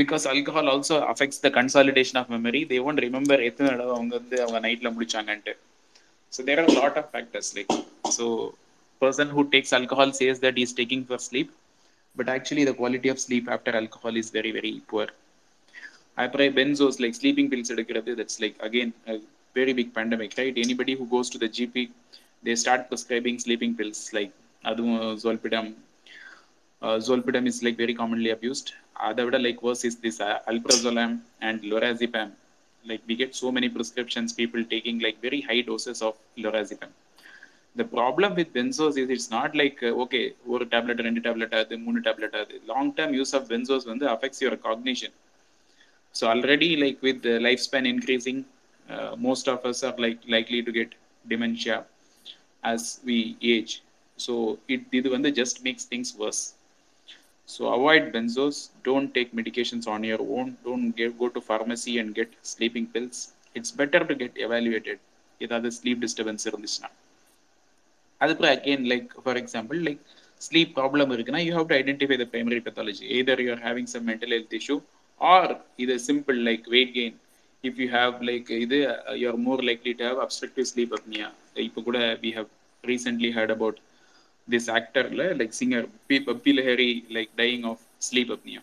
[0.00, 4.36] because alcohol also affects the consolidation of memory they won't remember எத்தனை தடவை அவங்க வந்து
[4.44, 5.54] அவங்க நைட்ல முடிச்சாங்கன்ட்டு
[6.34, 7.70] so there are a lot of factors like
[8.16, 8.26] so
[9.04, 11.48] person who takes alcohol says that he's taking for sleep
[12.18, 15.06] but actually the quality of sleep after alcohol is very very poor
[16.22, 19.16] அப்புறம் benzos like sleeping pills எடுக்கிறது that's like again a
[19.58, 21.84] very big pandemic right anybody who goes to the gp
[22.46, 24.32] they start prescribing sleeping pills like
[24.70, 25.66] அதுவும் zolpidem
[26.84, 28.70] uh, zolpidem is like very commonly abused
[29.08, 31.12] அதை விட like worse is this uh, alprazolam
[31.48, 32.30] and lorazepam
[32.90, 36.14] like we get so many prescriptions people taking like very high doses of
[36.44, 36.92] lorazepam
[37.76, 41.76] the problem with benzos is it's not like uh, okay ஒரு tablet ரெண்டு tablet ஆகுது
[41.86, 45.12] மூணு tablet ஆகுது long term use of benzos வந்து affects your cognition
[46.14, 48.38] so already like with the lifespan increasing
[48.88, 50.90] uh, most of us are like likely to get
[51.32, 51.76] dementia
[52.72, 53.18] as we
[53.54, 53.72] age
[54.18, 54.34] so
[54.74, 56.42] it இது வந்து just makes things worse
[57.52, 58.56] so avoid benzos.
[58.88, 60.48] Don't take medications on your own.
[60.66, 63.18] Don't get, go to pharmacy and get sleeping pills.
[63.56, 64.98] It's better to get evaluated.
[65.40, 66.90] ஏதாவது sleep disturbance இருந்துச்சுன்னா.
[68.20, 70.02] அதுக்கப்புறம் again like for example like
[70.40, 74.04] sleep problem இருக்குன்னா you have to identify the primary pathology either you are having some
[74.10, 74.76] mental health issue
[75.20, 75.52] or
[75.84, 77.16] இது simple like weight gain
[77.64, 78.78] if you have like இது
[79.20, 81.28] you are more likely to have obstructive sleep apnea
[81.68, 82.48] இப்போ கூட we have
[82.84, 83.80] recently heard about
[84.48, 88.62] this ஆக்டர்ல like singer B Bappi Lahiri like dying of sleep apnea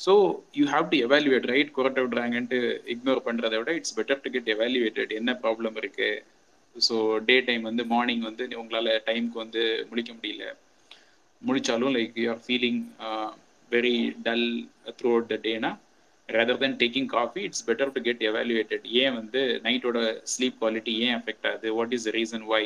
[0.00, 0.12] so
[0.58, 2.58] you have to evaluate right குரட்டை விடுறாங்கன்ட்டு
[2.94, 6.08] ignore பண்ணுறதை விட it's better to get evaluated என்ன problem இருக்கு?
[6.76, 6.96] So
[7.28, 10.44] day time வந்து morning வந்து உங்களால் டைமுக்கு வந்து முடிக்க முடியல.
[11.42, 12.80] முடிச்சாலும் like you are feeling
[13.70, 14.46] very dull
[15.14, 15.70] throughout the டேனா
[16.28, 19.98] rather than taking coffee it's better to get evaluated ஏன் வந்து நைட்டோட
[20.34, 21.68] ஸ்லீப் குவாலிட்டி ஏன் அஃபெக்ட் ஆகுது?
[21.78, 22.64] What is the reason why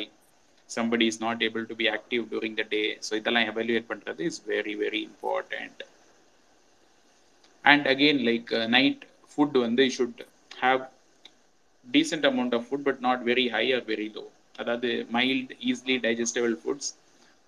[0.69, 4.41] somebody is not able to be active during the day so இதெல்லாம் evaluate பண்ணுறது is
[4.47, 5.81] very very important
[7.65, 9.01] and again like night
[9.31, 10.21] food வந்து should
[10.59, 10.83] have
[11.85, 14.25] decent amount of food but not very high or very low
[14.59, 16.89] அதாவது mild easily digestible foods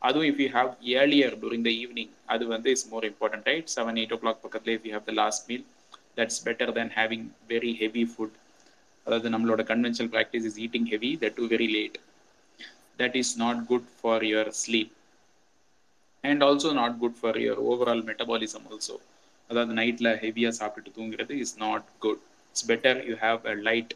[0.01, 3.97] அதுவும் if you have earlier during the evening அது வந்து is more important right seven
[4.01, 5.65] eight o'clock பக்கத்தில் if you have the last meal
[6.17, 8.35] that's better than having very heavy food
[9.05, 11.97] அதாவது நம்மளோட conventional practice is eating heavy that too very late
[12.99, 14.93] that is not good for your sleep
[16.23, 18.97] and also not good for your overall metabolism also
[19.49, 23.93] அதாவது நைட்டில் ஹெவியாக சாப்பிட்டுட்டு தூங்குறது is not good it's better you have a light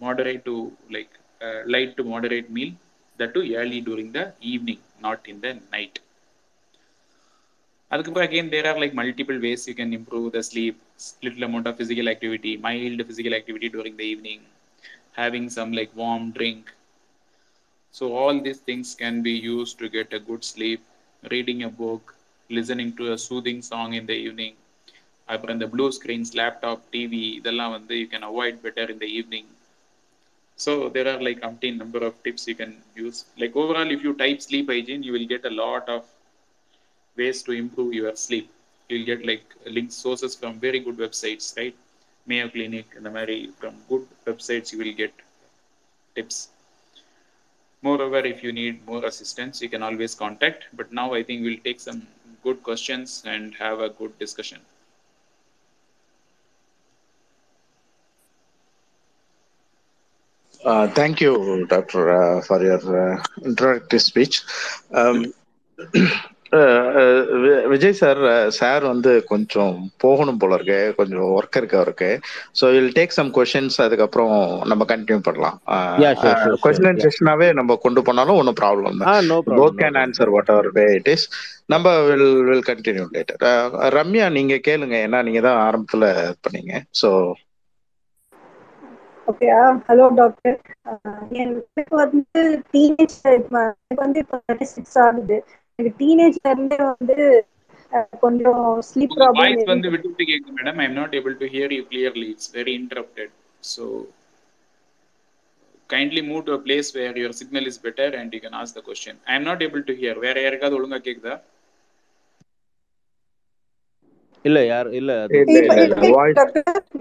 [0.00, 0.54] moderate to
[0.90, 2.72] like uh, light to moderate meal
[3.18, 5.96] that too early during the evening not in the night
[7.90, 10.76] அதுக்கப்புறம் again there are like multiple ways you can improve the sleep
[11.24, 14.40] little amount of physical activity mild physical activity during the evening
[15.20, 16.62] having some like warm drink
[17.96, 20.80] so all these things can be used to get a good sleep
[21.34, 22.14] reading a book
[22.58, 24.54] listening to a soothing song in the evening
[25.28, 29.50] அப்புறம் இந்த blue screens laptop TV இதெல்லாம் வந்து you can avoid better இந்த evening
[30.58, 33.26] So there are like umpteen number of tips you can use.
[33.36, 36.02] Like overall, if you type sleep hygiene, you will get a lot of
[37.16, 38.48] ways to improve your sleep.
[38.88, 41.76] You'll get like link sources from very good websites, right?
[42.26, 45.12] Mayo Clinic and the Mary from good websites, you will get
[46.16, 46.48] tips.
[47.86, 50.64] Moreover, if you need more assistance, you can always contact.
[50.72, 52.06] But now I think we'll take some
[52.42, 54.60] good questions and have a good discussion.
[60.64, 64.42] Uh, thank you, Doctor, uh, for your uh, introductory speech.
[64.92, 65.32] Um,
[67.72, 68.20] Vijay sir
[68.58, 70.80] sir வந்து கொஞ்சம் போகணும் போல இருக்கு.
[70.98, 72.10] கொஞ்சம் work இருக்கு அவருக்கு.
[72.58, 74.34] So will take some questions அதுக்கப்புறம்
[74.70, 75.58] நம்ம கண்டினியூ பண்ணலாம்.
[76.64, 77.00] கொஸ்டின்.
[77.04, 79.58] செஷனாவே நம்ம கொண்டு போனாலும் ஒன்றும் problem no problem.
[79.58, 80.02] Both No can problem.
[80.02, 81.26] Answer whatever way it is
[81.74, 83.42] நம்ம will will continue later
[83.96, 84.96] Ramya நீங்க கேளுங்க.
[85.06, 86.04] ஏன்னா நீங்க தான் ஆரம்பத்துல
[86.44, 86.72] பண்ணீங்க.
[87.00, 87.10] ஸோ
[89.26, 89.46] ஓகே
[89.86, 90.56] ஹலோ டாக்டர்
[91.42, 94.38] எனக்கு வந்து டீனேஜ் எனக்கு வந்து இப்போ
[94.74, 95.38] சிக்ஸ் ஆகுது.
[95.78, 97.16] எனக்கு டீனேஜ்ல இருந்தே வந்து
[98.22, 101.74] கொஞ்சம் ஸ்லீப் ப்ராப்ளம் வாய்ஸ் வந்து விட்டு விட்டு கேக்குது madam I am not able to hear
[101.76, 103.34] you clearly it's very interrupted
[103.68, 103.84] so
[105.90, 108.82] kindly move to a place where your signal is better and you can ask the
[108.86, 111.34] question I am not able to hear வேற யாருக்காவது ஒழுங்கா கேக்குதா?
[114.44, 115.12] இல்ல யார் இல்ல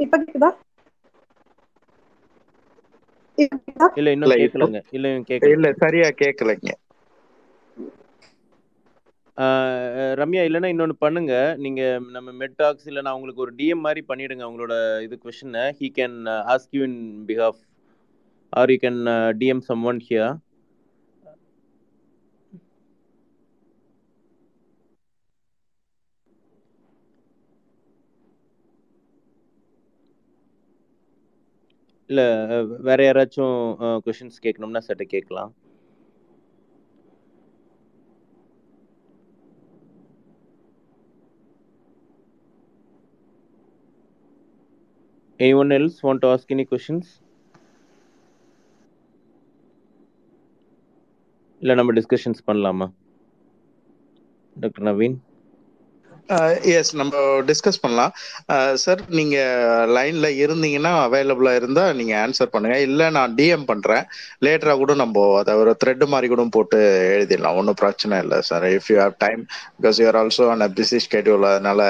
[0.04, 0.50] இப்ப கேக்குதா?
[3.98, 4.80] இல்ல இன்னும் கேட்கலங்க
[5.48, 6.85] இல்ல சரியா கேட்கலைங்க ஆஹ்
[10.22, 11.34] ரம்யா இல்லைன்னா இன்னொன்று பண்ணுங்க.
[11.64, 11.82] நீங்க
[12.16, 14.76] நம்ம மெட்டாக்ஸ் இல்லைன்னா அவங்களுக்கு ஒரு டிஎம் மாதிரி பண்ணிடுங்க அவங்களோட
[15.08, 16.18] இது கொஷனை he can
[16.54, 17.62] ask you in behalf
[18.54, 19.02] or you can
[19.42, 20.34] DM someone here
[32.10, 32.26] இல்லை
[32.88, 33.56] வேற யாராச்சும்
[34.06, 35.52] கொஷின்ஸ் கேட்கணும்னா சட்டை கேட்கலாம்.
[45.41, 47.05] Anyone else want to ask any questions?
[51.63, 52.87] இல்லை நம்ம டிஸ்கஷன்ஸ் பண்ணலாமா
[54.57, 55.17] டாக்டர் நவீன்
[56.34, 57.16] Uh, எஸ் நம்ம
[57.48, 58.14] டிஸ்கஸ் பண்ணலாம்.
[58.54, 59.36] Uh, சார் நீங்க
[59.96, 62.78] லைன்ல இருந்தீங்கன்னா அவைலபிளா இருந்தா நீங்க ஆன்சர் பண்ணுங்க.
[62.82, 64.06] இல்ல நான் டிஎம் பண்றேன்.
[64.46, 66.78] லேட்டரா கூட நம்ம அதை ஒரு த்ரெட் மாதிரி கூட போட்டு
[67.18, 67.58] எழுதிடலாம்.
[67.60, 69.46] ஒன்றும் பிரச்சனை இல்லை sir if you have time
[69.78, 71.82] because you're also on a busy schedule அதனால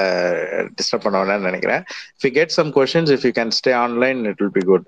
[0.79, 1.83] டிஸ்டர்ப் பண்ண வேணாம்னு நினைக்கிறேன்.
[2.17, 4.87] If you get some questions if you can stay online it will be good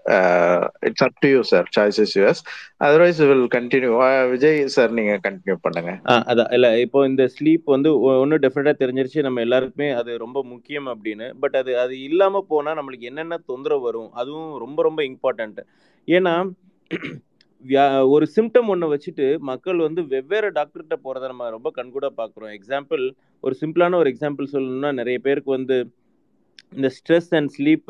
[0.89, 2.43] it's up to you sir choice is yours
[2.87, 3.93] otherwise will continue
[4.33, 5.91] Vijay sir நீங்க continue பண்ணுங்க.
[6.31, 6.51] அதான்.
[6.53, 9.25] இல்ல இப்போ இந்த ஸ்லீப் வந்து ஒன்னும் டெஃபினட்டா தெரிஞ்சிருச்சு.
[9.27, 11.33] நம்ம எல்லாருக்குமே அது ரொம்ப முக்கியம் அப்படின்னு.
[11.39, 15.59] பட் அது அது இல்லாமல் போனால் நம்மளுக்கு என்னென்ன தொந்தரவு வரும் அதுவும் ரொம்ப ரொம்ப இம்பார்ட்டண்ட்
[16.07, 16.33] ஏன்னா
[17.65, 23.03] வியா- ஒரு சிம்டம் ஒன்று வச்சுட்டு மக்கள் வந்து வெவ்வேறு டாக்டர்கிட்ட போகிறத நம்ம ரொம்ப கண்கூட பார்க்குறோம் எக்ஸாம்பிள்
[23.43, 25.77] ஒரு சிம்பிளான ஒரு எக்ஸாம்பிள் சொல்லணும்னா நிறைய பேருக்கு வந்து
[26.71, 27.89] இந்த ஸ்ட்ரெஸ் அண்ட் ஸ்லீப்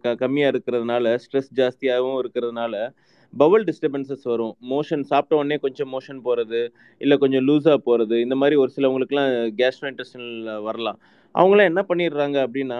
[0.00, 2.74] க கம்மியாக இருக்கிறதுனால ஸ்ட்ரெஸ் ஜாஸ்தியாகவும் இருக்கிறதுனால
[3.42, 4.54] பவல் டிஸ்டர்பன்சஸ் வரும்.
[4.72, 6.60] மோஷன் சாப்பிட்ட உடனே கொஞ்சம் மோஷன் போகிறது
[7.04, 10.98] இல்லை கொஞ்சம் லூஸாக போகிறது இந்த மாதிரி ஒரு சிலவங்களுக்குலாம் கேஸ்ட்ரோ இன்டெஸ்டினல் வரலாம்.
[11.34, 12.78] அவங்களாம் என்ன பண்ணிடுறாங்க அப்படின்னா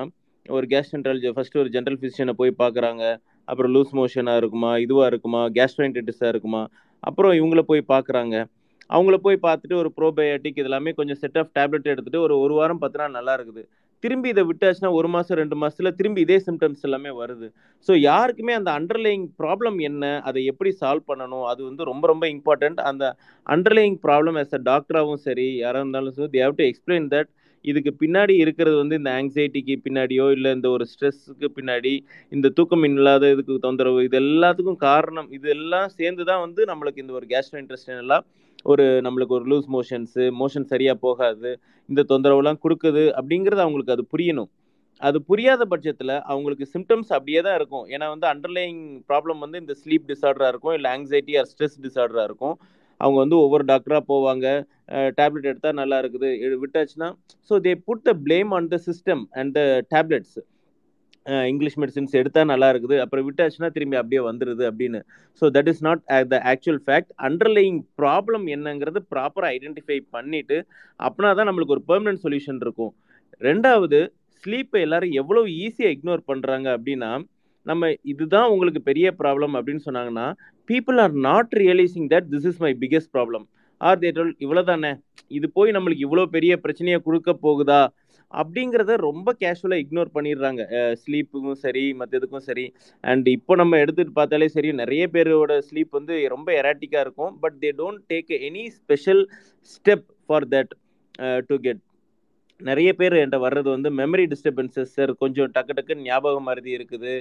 [0.56, 3.04] ஒரு கேஸ்ட்ரன்டாலஜி ஃபஸ்ட்டு ஒரு ஜென்ரல் ஃபிசிஷியனை போய் பார்க்குறாங்க.
[3.50, 6.62] அப்புறம் லூஸ் மோஷனாக இருக்குமா இதுவாக இருக்குமா கேஸ்ட்ரோன்டிட்டிஸாக இருக்குமா
[7.08, 8.36] அப்புறம் இவங்கள போய் பார்க்குறாங்க.
[8.96, 12.98] அவங்கள போய் பார்த்துட்டு ஒரு ப்ரோபயோட்டிக் இதெல்லாமே கொஞ்சம் செட் ஆஃப் டேப்லெட் எடுத்துகிட்டு ஒரு ஒரு வாரம் பத்து
[13.00, 13.62] நாள் நல்லா இருக்குது.
[14.04, 17.46] திரும்பி இதை விட்டாச்சுன்னா ஒரு மாதம் ரெண்டு மாசத்துல திரும்பி இதே சிம்டம்ஸ் எல்லாமே வருது.
[17.88, 22.80] ஸோ யாருக்குமே அந்த அண்டர்லேயிங் ப்ராப்ளம் என்ன அதை எப்படி சால்வ் பண்ணணும் அது வந்து ரொம்ப ரொம்ப இம்பார்ட்டண்ட்
[22.90, 23.04] அந்த
[23.46, 27.30] அண்டர்லேயிங் ப்ராப்ளம் as அ டாக்டராகவும் சரி யாராக இருந்தாலும் சரி they have to explain that
[27.64, 31.92] இதுக்கு பின்னாடி இருக்கிறது வந்து இந்த ஆங்ஸைட்டிக்கு பின்னாடியோ இல்லை இந்த ஒரு ஸ்ட்ரெஸ்ஸுக்கு பின்னாடி
[32.32, 37.14] இந்த தூக்கம் இல்லாத இதுக்கு தொந்தரவு இது எல்லாத்துக்கும் காரணம் இது எல்லாம் சேர்ந்து தான் வந்து நம்மளுக்கு இந்த
[37.20, 38.26] ஒரு கேஸ்ட்ரோ இன்ட்ரெஸ்ட் எல்லாம்
[38.72, 41.50] ஒரு நம்மளுக்கு ஒரு லூஸ் மோஷன்ஸு மோஷன் சரியாக போகாது
[41.88, 44.50] இந்த தொந்தரவுலாம் கொடுக்குது அப்படிங்கிறது அவங்களுக்கு அது புரியணும்.
[45.06, 47.84] அது புரியாத பட்சத்தில் அவங்களுக்கு சிம்டம்ஸ் அப்படியே தான் இருக்கும்.
[47.94, 52.56] ஏன்னா வந்து அண்டர்லைங் ப்ராப்ளம் வந்து இந்த ஸ்லீப் டிசார்டராக இருக்கும் இல்லை ஆங்ஸைட்டி ஆர் ஸ்ட்ரெஸ் டிசார்டராக இருக்கும்.
[53.00, 54.46] அவங்க வந்து ஒவ்வொரு டாக்டராக போவாங்க.
[55.18, 56.28] டேப்லெட் எடுத்தால் நல்லா இருக்குது.
[56.62, 57.08] விட்டாச்சுன்னா
[57.50, 59.62] so they put the blame on the system and the
[59.94, 60.38] tablets
[61.50, 62.96] English medicines எடுத்தால் நல்லா இருக்குது.
[63.04, 65.00] அப்புறம் விட்டாச்சுன்னா திரும்பி அப்படியே வந்துடுது அப்படின்னு.
[65.42, 70.58] So that is not the actual fact underlying problem என்னங்கிறது ப்ராப்பராக ஐடென்டிஃபை பண்ணிவிட்டு
[71.00, 72.92] அப்படின்னா தான் நம்மளுக்கு ஒரு பெர்மனன்ட் சொல்யூஷன் இருக்கும்.
[73.48, 74.00] ரெண்டாவது
[74.44, 77.10] ஸ்லீப்பை எல்லாரும் எவ்வளோ ஈஸியாக இக்னோர் பண்ணுறாங்க அப்படின்னா
[77.66, 80.26] நம்ம இதுதான் உங்களுக்கு பெரிய ப்ராப்ளம் அப்படின்னு சொன்னாங்கன்னா
[80.68, 83.44] people are not realising that this is my biggest problem
[83.80, 84.90] or தேட்டல் இவ்வளோ தானே
[85.38, 87.80] இது போய் நம்மளுக்கு இவ்வளோ பெரிய பிரச்சனையை கொடுக்க போகுதா?
[88.40, 90.62] அப்படிங்கிறத ரொம்ப கேஷுவலாக இக்னோர் பண்ணிடுறாங்க.
[91.02, 92.66] ஸ்லீப்புக்கும் சரி மற்றதுக்கும் சரி.
[93.12, 97.34] அண்ட் இப்போ நம்ம எடுத்துகிட்டு பார்த்தாலே சரி நிறைய பேரோட ஸ்லீப் வந்து ரொம்ப எராட்டிக்காக இருக்கும்.
[97.44, 99.24] But they don't take any special
[99.74, 100.72] step for that
[101.50, 101.82] to get
[102.60, 107.12] நிறைய பேர் என்கிட்ட வர்றது வந்து மெமரி டிஸ்டர்பன்சஸ் சார் கொஞ்சம் டக்கு டக்குன்னு ஞாபகம் மருதி இருக்குது.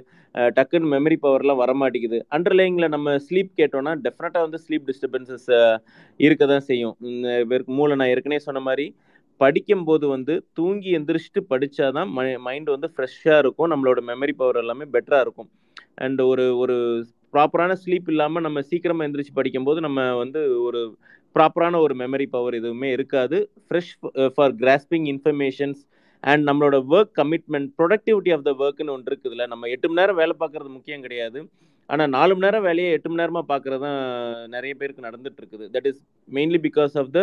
[0.58, 2.20] டக்குன்னு மெமரி பவர்லாம் வரமாட்டேங்குது.
[2.36, 5.50] அண்டர்லைங்கில் நம்ம ஸ்லீப் கேட்டோம்னா டெஃபினட்டாக வந்து ஸ்லீப் டிஸ்டர்பன்சஸ்
[6.20, 6.96] இருக்க தான் செய்யும்.
[7.80, 8.88] மூளை நான் ஏற்கனவே சொன்ன மாதிரி
[9.44, 12.10] படிக்கும்போது வந்து தூங்கி எந்திரிச்சிட்டு படித்தாதான்
[12.48, 13.70] மைண்ட் வந்து ஃப்ரெஷ்ஷாக இருக்கும்.
[13.74, 15.50] நம்மளோட மெமரி பவர் எல்லாமே பெட்டராக இருக்கும்.
[16.06, 16.76] அண்ட் ஒரு ஒரு
[17.34, 20.82] ப்ராப்பரான ஸ்லீப் இல்லாமல் நம்ம சீக்கிரமாக எந்திரிச்சு படிக்கும்போது நம்ம வந்து ஒரு
[21.36, 23.38] ப்ராப்பரான ஒரு மெமரி பவர் எதுவுமே இருக்காது.
[23.66, 23.94] Fresh
[24.36, 25.82] for grasping informations
[26.24, 30.36] and நம்மளோட work commitment productivity of the ஒர்க்குன்னு ஒன்று இருக்குதுல்ல நம்ம எட்டு மணி நேரம் வேலை
[30.42, 31.40] பார்க்குறது முக்கியம் கிடையாது.
[31.90, 34.00] ஆனால் நாலு மணி நேரம் வேலையை எட்டு மணி நேரமாக பார்க்குறது தான்
[34.56, 37.22] நிறைய பேருக்கு நடந்துட்டு இருக்குது that is mainly because of the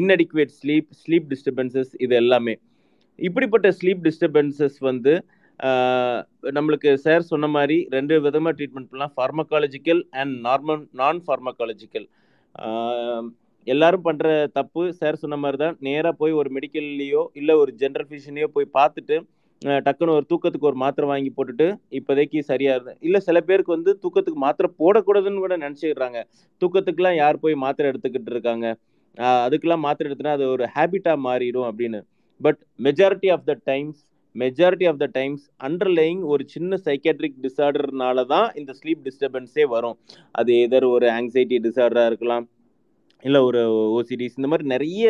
[0.00, 2.54] inadequate sleep sleep disturbances இது எல்லாமே.
[3.18, 5.14] இப்படிப்பட்ட ஸ்லீப் டிஸ்டர்பன்சஸ் வந்து
[6.58, 9.14] நம்மளுக்கு சார் சொன்ன மாதிரி ரெண்டு விதமாக ட்ரீட்மெண்ட் பண்ணலாம்.
[9.16, 12.06] Pharmacological and normal non pharmacological
[13.66, 18.48] எல்லாரும் பண்ணுற தப்பு சார் சொன்ன மாதிரி தான் நேராக போய் ஒரு மெடிக்கல்லையோ இல்லை ஒரு ஜென்ரல் ஃபிசிஷனையோ
[18.56, 19.16] போய் பார்த்துட்டு
[19.62, 21.66] டக்குன்னு ஒரு தூக்கத்துக்கு ஒரு மாத்திரை வாங்கி போட்டுட்டு
[21.98, 26.20] இப்போதைக்கு சரியா இருந்தது இல்லை சில பேருக்கு வந்து தூக்கத்துக்கு மாத்திரை போடக்கூடாதுன்னு கூட நினச்சிடுறாங்க
[26.62, 28.66] தூக்கத்துக்குலாம் யார் போய் மாத்திரை எடுத்துக்கிட்டு இருக்காங்க?
[29.44, 32.00] அதுக்கெல்லாம் மாத்திரை எடுத்துனா அது ஒரு ஹேபிட்டாக மாறிடும் அப்படின்னு.
[32.40, 33.98] But majority of the times
[34.34, 39.96] majority of the times underlying ஒரு சின்ன சைக்கேட்ரிக் டிசார்டர்னால தான் இந்த ஸ்லீப் டிஸ்டர்பன்ஸே வரும்.
[40.40, 42.46] அது எதர் ஒரு ஆங்ஸைட்டி டிசார்டராக இருக்கலாம்
[43.24, 43.62] இல்லை ஒரு
[43.98, 45.06] ஓசிடிஸ் இந்த மாதிரி நிறைய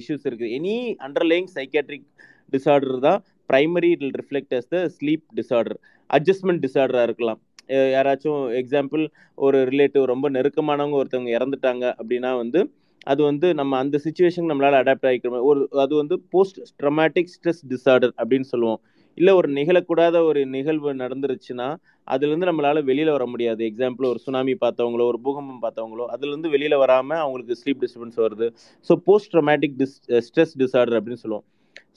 [0.00, 0.52] இஷ்யூஸ் இருக்குது.
[0.58, 0.74] எனி
[1.06, 2.06] அண்டர்லேயிங் சைக்கேட்ரிக்
[2.52, 5.78] டிசார்டர் தான் primary it reflect as the sleep disorder
[6.10, 7.40] adjustment டிசார்டராக இருக்கலாம்
[7.94, 9.04] யாராச்சும் எக்ஸாம்பிள்
[9.38, 12.60] ஒரு ரிலேட்டிவ் ரொம்ப நெருக்கமானவங்க ஒருத்தவங்க இறந்துட்டாங்க அப்படின்னா வந்து
[13.06, 18.14] அது வந்து நம்ம அந்த சுச்சுவேஷன் நம்மளால் அடாப்ட் ஆகிக்கிற ஒரு அது வந்து போஸ்ட் ட்ரமாட்டிக் ஸ்ட்ரெஸ் டிசார்டர்
[18.20, 18.80] அப்படின்னு சொல்லுவோம்.
[19.18, 21.68] இல்லை ஒரு நிகழக்கூடாத ஒரு நிகழ்வு நடந்துருச்சுன்னா
[22.08, 23.60] அதுலேருந்து நம்மளால் வெளியில் வர முடியாது.
[23.70, 28.48] எக்ஸாம்பிள் ஒரு சுனாமி பார்த்தவங்களோ ஒரு பூகம்பம் பார்த்தவங்களோ அதுலேருந்து வெளியில் வராமல் அவங்களுக்கு ஸ்லீப் டிஸ்டர்பன்ஸ் வருது.
[28.88, 29.76] So post traumatic
[30.28, 31.46] distress disorder அப்படின்னு சொல்லுவோம்.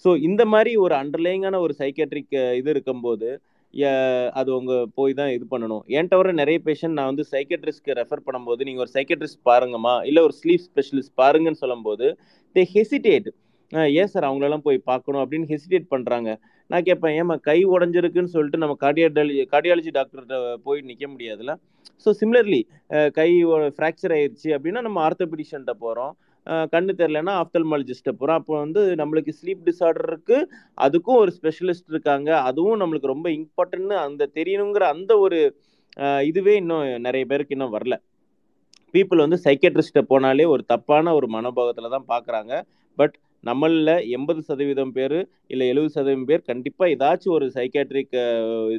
[0.05, 3.29] ஸோ இந்த மாதிரி ஒரு அண்டர்லேயிங்கான ஒரு சைக்கேட்ரிக் இது இருக்கும்போது
[4.39, 5.83] அது உங்க போய் தான் இது பண்ணணும்.
[5.95, 10.35] என்கிட்ட வர நிறைய பேஷண்ட் நான் வந்து சைக்கட்ரிஸ்ட்க்கு ரெஃபர் பண்ணும்போது நீங்கள் ஒரு சைக்கேட்ரிஸ்ட் பாருங்கம்மா இல்லை ஒரு
[10.39, 12.07] ஸ்லீப் ஸ்பெஷலிஸ்ட் பாருங்கன்னு சொல்லும்போது
[12.55, 13.29] தே ஹெசிடேட்
[13.99, 16.29] ஏன் சார் அவங்களெல்லாம் போய் பார்க்கணும் அப்படின்னு ஹெசிடேட் பண்ணுறாங்க
[16.69, 21.53] நான் கேட்பேன் ஏமா கை உடஞ்சிருக்குன்னு சொல்லிட்டு நம்ம கார்டியாலஜி கார்டியாலஜி டாக்டர்கிட்ட போய் நிற்க முடியாதுல்ல?
[22.05, 22.61] ஸோ சிமிலர்லி
[23.19, 23.29] கை
[23.75, 26.13] ஃப்ராக்சர் ஆயிடுச்சு அப்படின்னா நம்ம ஆர்த்தோபிடிஷன்ட்ட போகிறோம்
[26.73, 30.37] கண்ணு தெரிலனா ஆப்தல்மாலஜிஸ்ட்டை போகிறோம் அப்போ வந்து நம்மளுக்கு ஸ்லீப் டிசார்டருக்கு
[30.77, 32.29] அதுக்கும் ஒரு ஸ்பெஷலிஸ்ட் இருக்காங்க.
[32.49, 35.39] அதுவும் நம்மளுக்கு ரொம்ப இம்பார்ட்டன்ட்னு அந்த தெரியணுங்கிற அந்த ஒரு
[36.23, 37.95] இதுவே இன்னும் நிறைய பேருக்கு இன்னும் வரல.
[38.93, 42.53] பீப்புள் வந்து சைக்கட்ரிஸ்ட்டை போனாலே ஒரு தப்பான ஒரு மனோபாவத்தில் தான் பார்க்குறாங்க
[42.97, 45.15] பட் நம்மளில் எண்பது சதவீதம் பேர்
[45.53, 48.15] இல்லை எழுபது சதவீதம் பேர் கண்டிப்பாக ஏதாச்சும் ஒரு சைக்காட்ரிக்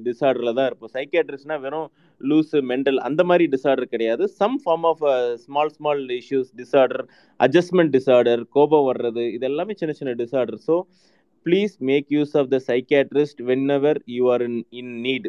[0.06, 0.92] டிசார்டரில் தான் இருப்போம்.
[0.96, 1.88] சைக்காட்ரிஸ்ட்னா வெறும்
[2.20, 4.24] லூஸு மெண்டல் அந்த மாதிரி டிசார்டர் கிடையாது.
[4.40, 5.04] Some form of
[5.44, 7.04] small small issues disorder
[7.40, 10.76] adjustment disorder கோபம் வர்றது இது எல்லாமே சின்ன சின்ன disorder so
[11.46, 13.40] please make use of the psychiatrist
[13.78, 15.28] whenever you are in in need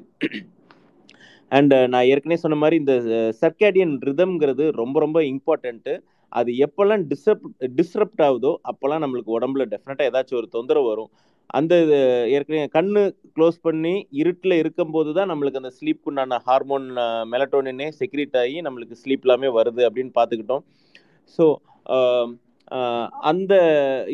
[1.51, 2.95] and நான் ஏற்கனவே சொன்ன மாதிரி இந்த
[3.43, 5.93] சர்க்கேடியன் ரிதம்ங்கிறது ரொம்ப ரொம்ப இம்பார்ட்டண்ட்டு
[6.39, 7.45] அது எப்போல்லாம் டிஸ்டர்ப்
[7.77, 11.11] டிஸ்டர்ப்ட் ஆகுதோ அப்போல்லாம் நம்மளுக்கு உடம்புல டெஃபினட்டாக ஏதாச்சும் ஒரு தொந்தரவு வரும்.
[11.57, 11.97] அந்த இது
[12.35, 13.01] ஏற்கனவே கண்ணு
[13.37, 16.85] க்ளோஸ் பண்ணி இருட்டில் இருக்கும்போது தான் நம்மளுக்கு அந்த ஸ்லீப்புக்குண்டான ஹார்மோன்
[17.33, 20.63] மெலட்டோனினே செக்ரீட் ஆகி நம்மளுக்கு ஸ்லீப் எல்லாமே வருது அப்படின்னு பார்த்துக்கிட்டோம்.
[21.35, 21.45] ஸோ
[23.29, 23.53] அந்த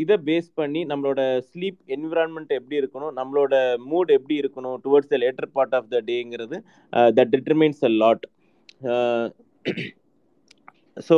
[0.01, 3.53] இதை பேஸ் பண்ணி நம்மளோட ஸ்லீப் என்விரான்மெண்ட் எப்படி இருக்கணும் நம்மளோட
[3.91, 6.57] மூட் எப்படி இருக்கணும் towards the later part of the டேங்கிறது
[7.17, 8.25] that determines a lot
[11.07, 11.15] so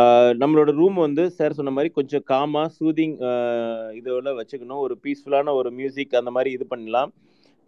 [0.00, 4.82] uh, நம்மளோட ரூம் வந்து சார் சொன்ன மாதிரி கொஞ்சம் காமாக சூதிங் uh, இதோட வச்சுக்கணும்.
[4.86, 7.12] ஒரு பீஸ்ஃபுல்லான ஒரு மியூசிக் அந்த மாதிரி இது பண்ணலாம்.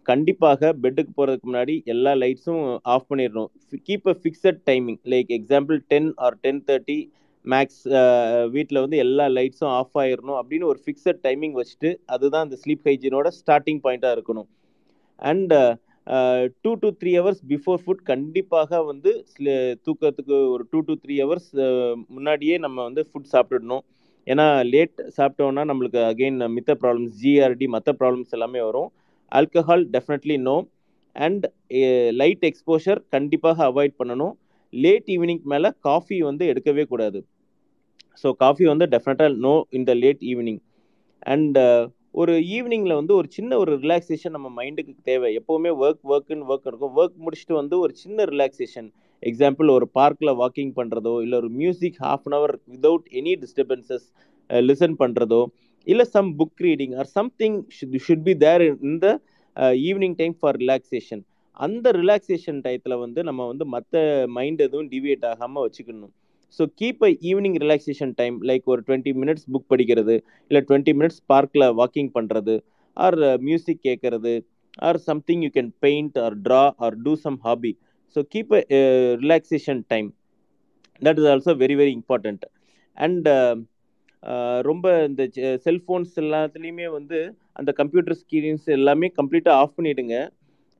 [0.07, 3.49] கண்டிப்பாக பெட்டுக்கு போகிறதுக்கு முன்னாடி எல்லா லைட்ஸும் ஆஃப் பண்ணிடணும்.
[3.87, 6.99] Keep a fixed timing like example ten or ten thirty
[7.45, 7.83] max
[8.55, 13.29] வீட்டில் வந்து எல்லா லைட்ஸும் ஆஃப் ஆயிடணும் அப்படின்னு ஒரு ஃபிக்ஸட் டைமிங் வச்சுட்டு அதுதான் அந்த ஸ்லீப் ஹைஜீனோட
[13.39, 14.49] ஸ்டார்டிங் பாயிண்ட்டாக இருக்கணும்.
[15.21, 15.53] And
[16.63, 19.11] two to three hours before food கண்டிப்பாக வந்து
[19.85, 21.49] தூக்கத்துக்கு ஒரு டூ டு த்ரீ ஹவர்ஸ்
[22.15, 23.83] முன்னாடியே நம்ம வந்து ஃபுட் சாப்பிட்டுடணும்.
[24.27, 28.89] ஏன்னா லேட் சாப்பிட்டோன்னா நம்மளுக்கு அகெயின் மித்த ப்ராப்ளம்ஸ் ஜிஆர்டி மற்ற ப்ராப்ளம்ஸ் எல்லாமே வரும்.
[29.39, 30.57] Alcohol definitely no
[31.15, 31.45] and
[32.21, 34.33] light exposure கண்டிப்பாக அவாய்ட் பண்ணணும்.
[34.73, 37.19] லேட் ஈவினிங் மேலே காஃபி வந்து எடுக்கவே கூடாது.
[38.21, 40.61] ஸோ காஃபி வந்து டெஃபினட்டாக நோ இந்த லேட் ஈவினிங்
[41.33, 41.57] அண்ட்
[42.15, 45.29] ஒரு ஈவினிங்கில் வந்து ஒரு சின்ன ஒரு ரிலாக்ஸேஷன் நம்ம மைண்டுக்கு தேவை.
[45.39, 48.89] எப்போவுமே ஒர்க் ஒர்க்குன்னு ஒர்க் இருக்கும் ஒர்க் முடிச்சுட்டு வந்து ஒரு சின்ன ரிலாக்ஸேஷன்
[49.23, 54.05] எக்ஸாம்பிள் ஒரு பார்க்கில் வாக்கிங் பண்ணுறதோ இல்லை ஒரு music half an hour without any disturbances
[54.49, 55.41] listen பண்ணுறதோ
[55.87, 57.57] இல்லை some book reading or something
[58.05, 59.09] should be there in the
[59.89, 61.23] evening time for relaxation
[61.59, 64.01] அந்த ரிலாக்ஸேஷன் டயத்தில் வந்து நம்ம வந்து மற்ற
[64.37, 66.13] மைண்ட் எதுவும் டிவியேட் ஆகாமல் வச்சுக்கணும்.
[66.57, 70.15] So keep a evening relaxation time like ஒரு டுவெண்ட்டி மினிட்ஸ் புக் படிக்கிறது
[70.51, 72.55] இல்லை டுவெண்ட்டி மினிட்ஸ் பார்க்கில் வாக்கிங் பண்ணுறது
[72.97, 74.33] ஆர் மியூசிக் கேட்கறது
[74.81, 77.71] or something you can paint or draw or do some hobby
[78.15, 78.61] so keep a
[79.23, 80.09] relaxation time
[81.01, 82.45] that is also very very important
[82.97, 83.27] and
[84.61, 85.23] ரொம்ப இந்த
[85.65, 87.19] cellphones எல்லாத்துலேயுமே வந்து
[87.55, 90.15] அந்த கம்ப்யூட்டர் ஸ்க்ரீன்ஸ் எல்லாமே கம்ப்ளீட்டாக ஆஃப் பண்ணிவிடுங்க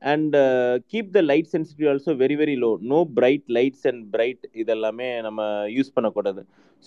[0.02, 0.36] and
[0.92, 5.42] keep the light sensitive also very very low no bright lights and bright இதெல்லாமே நம்ம
[5.78, 6.42] யூஸ் பண்ணக்கூடாது.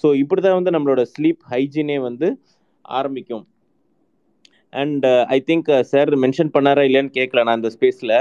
[0.05, 2.29] ஸோ இப்படி தான் வந்து நம்மளோட ஸ்லீப் ஹைஜீனே வந்து
[2.99, 3.45] ஆரம்பிக்கும்.
[4.73, 5.05] And
[5.37, 8.15] I think sir mention பண்ணாரா இல்லையான்னு கேட்கல நான் அந்த ஸ்பேஸில்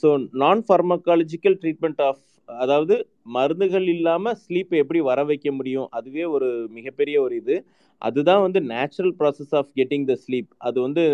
[0.00, 0.08] ஸோ
[0.42, 2.94] நான் ஃபார்மகாலஜிக்கல் ட்ரீட்மெண்ட் ஆஃப் அதாவது
[3.36, 5.88] மருந்துகள் இல்லாமல் ஸ்லீப்பை எப்படி வர வைக்க முடியும்?
[5.98, 7.56] அதுவே ஒரு மிகப்பெரிய ஒரு இது.
[8.02, 11.04] அதுதான் வந்து natural process of getting the sleep அது வந்து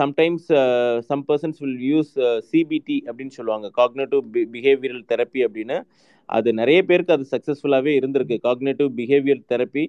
[0.00, 0.48] sometimes
[1.08, 2.12] some persons will use
[2.50, 3.66] CBT அப்படின்னு சொல்லுவாங்க.
[3.80, 4.22] காக்னேட்டிவ்
[4.54, 5.78] பிஹேவியரல் தெரப்பி அப்படின்னு.
[6.36, 8.38] அது நிறைய பேருக்கு அது சக்ஸஸ்ஃபுல்லாகவே இருந்திருக்கு.
[8.46, 9.84] காக்னேட்டிவ் பிஹேவியர் தெரப்பி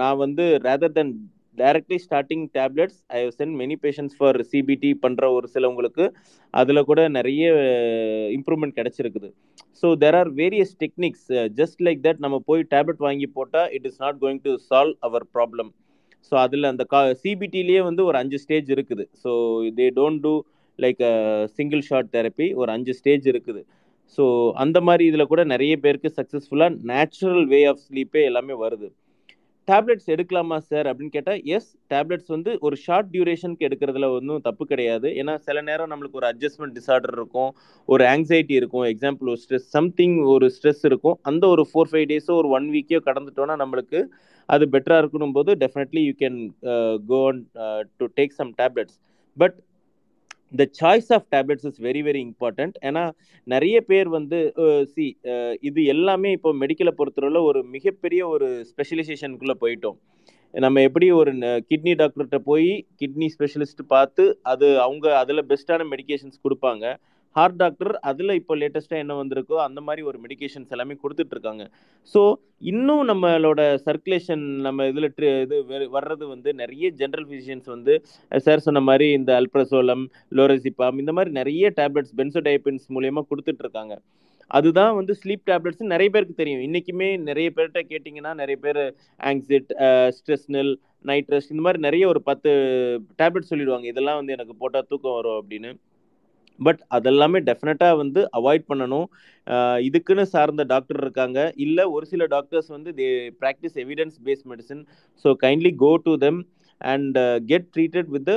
[0.00, 1.14] நான் வந்து rather than
[1.60, 6.04] directly starting tablets I have sent many patients for CBT பண்ணுற ஒரு சிலவங்களுக்கு
[6.60, 7.44] அதில் கூட நிறைய
[8.36, 9.28] இம்ப்ரூவ்மெண்ட் கிடச்சிருக்குது.
[9.80, 11.26] So there are various techniques
[11.60, 15.26] just like that நம்ம போய் டேப்லெட் வாங்கி போட்டால் it is not going to solve our
[15.38, 15.70] problem
[16.28, 19.06] so அதில் அந்த கா சிபிடிலேயே வந்து ஒரு அஞ்சு ஸ்டேஜ் இருக்குது.
[19.22, 19.30] So
[19.80, 20.34] they don't do
[20.78, 21.02] like
[21.58, 23.62] single short therapy ஒரு அஞ்சு ஸ்டேஜ் இருக்குது.
[24.18, 24.24] ஸோ
[24.64, 28.88] அந்த மாதிரி இதில் கூட நிறைய பேருக்கு சக்ஸஸ்ஃபுல்லாக நேச்சுரல் வே ஆஃப் ஸ்லீப்பே எல்லாமே வருது.
[29.68, 35.08] டேப்லெட்ஸ் எடுக்கலாமா சார் அப்படின்னு கேட்டால் எஸ் டேப்லெட்ஸ் வந்து ஒரு ஷார்ட் டியூரேஷனுக்கு எடுக்கிறதுல ஒன்றும் தப்பு கிடையாது.
[35.20, 37.50] ஏன்னா சில நேரம் நம்மளுக்கு ஒரு அட்ஜஸ்ட்மெண்ட் டிசார்டர் இருக்கும்
[37.88, 41.16] ஒரு ஆங்ஸைட்டி இருக்கும் எக்ஸாம்பிள் ஒரு ஸ்ட்ரெஸ் சம்திங் ஒரு ஸ்ட்ரெஸ் இருக்கும்.
[41.30, 44.00] அந்த ஒரு ஃபோர் ஃபைவ் டேஸோ ஒரு ஒன் வீக்கோ கடந்துட்டோன்னா நம்மளுக்கு
[44.48, 46.38] அது பெட்டராக இருக்கணும் போது definitely you can
[47.10, 47.40] go on
[48.00, 48.98] to take some tablets
[49.36, 49.56] but
[50.52, 53.04] the choice of tablets is very very important ஏன்னா
[53.46, 59.56] நிறைய பேர் வந்து uh, சி uh, இது எல்லாமே இப்போ மெடிக்கலை பொறுத்தவரை ஒரு மிகப்பெரிய ஒரு ஸ்பெஷலைசேஷனுக்குள்ளே
[59.64, 59.98] போயிட்டோம்.
[60.54, 61.30] நம்ம எப்படி ஒரு
[61.70, 66.84] கிட்னி டாக்டர்கிட்ட போய் கிட்னி ஸ்பெஷலிஸ்ட் பார்த்து அது அவங்க அதில் பெஸ்ட்டான மெடிக்கேஷன்ஸ் கொடுப்பாங்க.
[67.36, 71.64] ஹார்ட் டாக்டர் அதில் இப்போ லேட்டஸ்ட்டாக என்ன வந்திருக்கோ அந்த மாதிரி ஒரு மெடிகேஷன்ஸ் எல்லாமே கொடுத்துட்ருக்காங்க.
[72.12, 72.20] ஸோ
[72.72, 75.08] இன்னும் நம்மளோட சர்க்குலேஷன் நம்ம இதில்
[75.44, 75.56] இது
[75.96, 77.94] வர்றது வந்து நிறைய ஜென்ரல் ஃபிசிஷியன்ஸ் வந்து
[78.46, 80.04] சார் சொன்ன மாதிரி இந்த அல்ப்ரசோலம்
[80.38, 83.96] லோரசிபாம் இந்த மாதிரி நிறைய டேப்லெட்ஸ் பென்சோடைபின்ஸ் மூலயமா கொடுத்துட்ருக்காங்க.
[84.56, 86.62] அதுதான் வந்து ஸ்லீப் டேப்லெட்ஸ் நிறைய பேருக்கு தெரியும்.
[86.66, 88.80] இன்றைக்குமே நிறைய பேர்கிட்ட கேட்டிங்கன்னா நிறைய பேர்
[89.30, 89.72] ஆங்ஸிட்
[90.18, 90.70] ஸ்ட்ரெஸ்னல்
[91.10, 92.50] நைட் ரெஸ்ட் இந்த மாதிரி நிறைய ஒரு பத்து
[93.20, 93.86] டேப்லெட் சொல்லிடுவாங்க.
[93.92, 95.72] இதெல்லாம் வந்து எனக்கு போட்டால் தூக்கம் வரும் அப்படின்னு.
[96.58, 99.06] பட் அதெல்லாமே டெஃபினட்டாக வந்து அவாய்ட் பண்ணணும்.
[99.88, 101.38] இதுக்குன்னு சார்ந்த டாக்டர் இருக்காங்க.
[101.64, 103.08] இல்லை ஒரு சில டாக்டர்ஸ் வந்து they
[103.42, 104.82] practice evidence based medicine
[105.24, 106.40] so kindly go to them
[106.80, 107.18] and
[107.50, 108.32] get treated with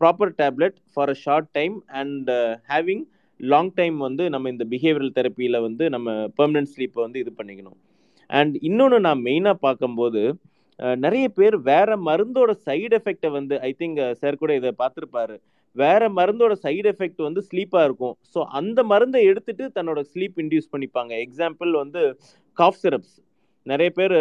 [0.00, 2.30] proper tablet for a short time and
[2.72, 3.04] having
[3.40, 7.78] long time வந்து நம்ம இந்த பிஹேவியரல் தெரப்பியில் வந்து நம்ம பெர்மனன்ட் ஸ்லீப்பை வந்து இது பண்ணிக்கணும்.
[8.30, 10.22] அண்ட் இன்னொன்று நான் மெயினாக பார்க்கும்போது
[11.04, 15.36] நிறைய பேர் வேற மருந்தோட சைடு எஃபெக்டை வந்து ஐ திங்க் சார் கூட இதை பார்த்துருப்பாரு.
[15.82, 18.14] வேற மருந்தோட சைடு எஃபெக்ட் வந்து ஸ்லீப்பாக இருக்கும்.
[18.32, 21.12] ஸோ அந்த மருந்தை எடுத்துட்டு தன்னோட ஸ்லீப் இன்டியூஸ் பண்ணிப்பாங்க.
[21.26, 22.02] எக்ஸாம்பிள் வந்து
[22.58, 23.16] காஃப் சிரப்ஸ்
[23.66, 24.14] நிறைய பேர்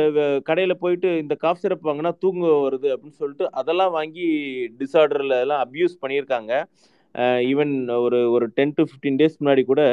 [0.47, 4.25] கடையில் போயிட்டு இந்த காஃப் சிரப் வாங்கினா தூங்க வருது அப்படின்னு சொல்லிட்டு அதெல்லாம் வாங்கி
[4.81, 6.51] டிஸார்டரில் எல்லாம் அப்யூஸ் பண்ணியிருக்காங்க.
[7.51, 7.73] ஈவன்
[8.05, 9.83] ஒரு ஒரு டென் டு ஃபிஃப்டீன் டேஸ் முன்னாடி கூட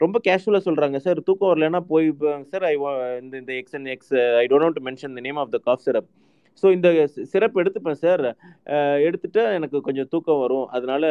[0.00, 2.06] ரொம்ப கேஷுவலாக சொல்கிறாங்க சார் தூக்கம் வரலன்னா போய்
[2.52, 2.74] சார் ஐ
[3.22, 6.08] இந்த இந்த X and X I don't to mention the name of the cough syrup
[6.60, 6.88] so இந்த
[7.32, 8.24] சிரப் எடுத்துப்பேன் சார்
[9.06, 10.66] எடுத்துட்டு எனக்கு கொஞ்சம் தூக்கம் வரும்.
[10.76, 11.04] அதனால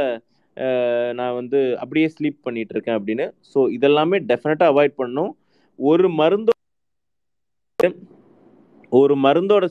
[1.20, 3.26] நான் வந்து அப்படியே ஸ்லீப் பண்ணிட்டு இருக்கேன் அப்படின்னு.
[3.52, 5.32] ஸோ இதெல்லாமே டெஃபினட்டாக அவாய்ட் பண்ணும்
[5.80, 6.54] ஒரு மருந்தோ
[8.92, 9.66] ஒரு மருந்தோட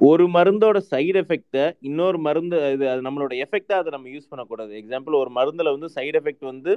[0.00, 4.72] ஒரு மருந்தோட சைடு எஃபெக்டை இன்னொரு மருந்து இது அது நம்மளோட எஃபெக்டாக அதை நம்ம யூஸ் பண்ணக்கூடாது.
[4.80, 6.72] எக்ஸாம்பிள் ஒரு மருந்தில் வந்து சைடு எஃபெக்ட் வந்து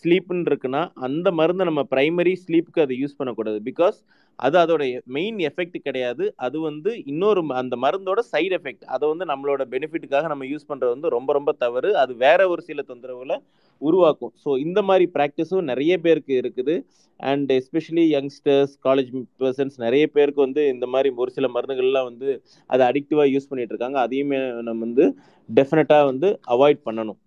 [0.00, 3.58] ஸ்லீப்புன்னு இருக்குன்னா அந்த மருந்தை நம்ம ப்ரைமரி ஸ்லீப்புக்கு அதை யூஸ் பண்ணக்கூடாது.
[3.70, 3.98] பிகாஸ்
[4.38, 4.82] அது அதோட
[5.16, 6.24] மெயின் எஃபெக்ட் கிடையாது.
[6.46, 11.14] அது வந்து இன்னொரு அந்த மருந்தோட சைடு எஃபெக்ட் அதை வந்து நம்மளோட பெனிஃபிட்டுக்காக நம்ம யூஸ் பண்ணுறது வந்து
[11.16, 11.90] ரொம்ப ரொம்ப தவறு.
[12.02, 13.36] அது வேற ஒரு சில தொந்தரவுகளை
[13.82, 14.32] உருவாக்கும்.
[14.44, 16.74] ஸோ இந்த மாதிரி ப்ராக்டிஸும் நிறைய பேருக்கு இருக்குது.
[17.20, 19.10] And especially youngsters college
[19.42, 22.28] persons நிறைய பேருக்கு வந்து இந்த மாதிரி ஒரு சில மருந்துகள்லாம் வந்து
[22.70, 23.98] அதை அடிக்டிவாக யூஸ் பண்ணிட்டு இருக்காங்க.
[24.06, 24.38] அதையுமே
[24.68, 25.06] நம்ம வந்து
[25.48, 27.20] டெஃபினட்டாக வந்து அவாய்ட் பண்ணணும்.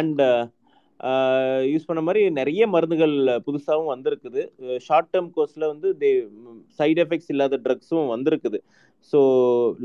[0.00, 0.22] அண்ட்
[1.72, 3.14] யூஸ் பண்ண மாதிரி நிறைய மருந்துகள்
[3.46, 4.42] புதுசாகவும் வந்திருக்குது.
[4.86, 6.10] ஷார்ட் டேர்ம் கோர்ஸில் வந்து தே
[6.78, 8.60] சைடு எஃபெக்ட்ஸ் இல்லாத ட்ரக்ஸும் வந்திருக்குது.
[9.12, 9.18] ஸோ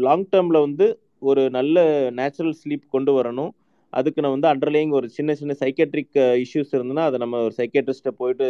[0.05, 0.87] லாங் டேர்மில் வந்து
[1.29, 1.83] ஒரு நல்ல
[2.19, 3.51] நேச்சுரல் ஸ்லீப் கொண்டு வரணும்.
[3.93, 8.47] அதுக்கு நான் வந்து அண்டர்லேயிங் ஒரு சின்ன சின்ன சைக்கேட்ரிக் இஷ்யூஸ் இருந்ததுன்னா அதை நம்ம ஒரு சைக்கேட்ரிஸ்ட்டை போயிட்டு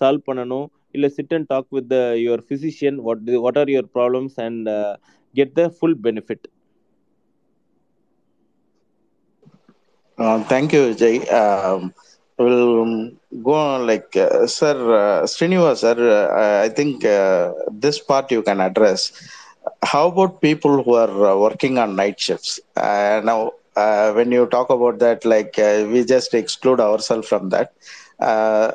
[0.00, 0.66] சால்வ் பண்ணணும்.
[0.96, 1.94] இல்லை sit and talk with
[2.24, 4.68] your physician what what are your problems and
[5.34, 6.46] get the full benefit
[10.22, 11.16] Uh, thank you, Jay.
[11.28, 11.92] Um,
[12.38, 13.10] we'll
[13.42, 18.42] go on like, uh, sir, uh, Srinivas, sir, uh, I think uh, this part you
[18.42, 19.00] can address.
[19.82, 22.60] How about people who are uh, working on night shifts?
[22.76, 23.52] Uh, now,
[24.16, 27.72] when you talk about that, like, we just exclude ourselves from that.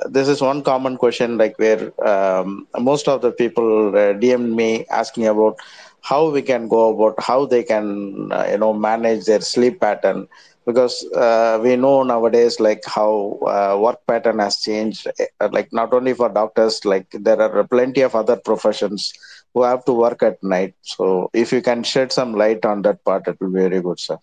[0.10, 5.28] This is one common question, like, where um, most of the people DM me asking
[5.28, 5.58] about
[6.02, 10.28] how we can go about how they can, you know, manage their sleep pattern
[10.68, 13.11] because uh, we know nowadays like how
[13.55, 18.01] uh, work pattern has changed uh, like not only for doctors like there are plenty
[18.01, 19.13] of other professions
[19.53, 23.03] who have to work at night so if you can shed some light on that
[23.05, 24.18] part it will be very good sir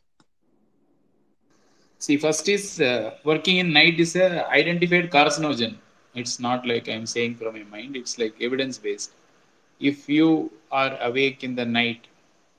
[1.98, 5.76] See, first is uh, working in night is a identified carcinogen.
[6.14, 7.96] It's not like I'm saying from my mind.
[7.96, 9.12] It's like evidence based.
[9.80, 12.06] If you are awake in the night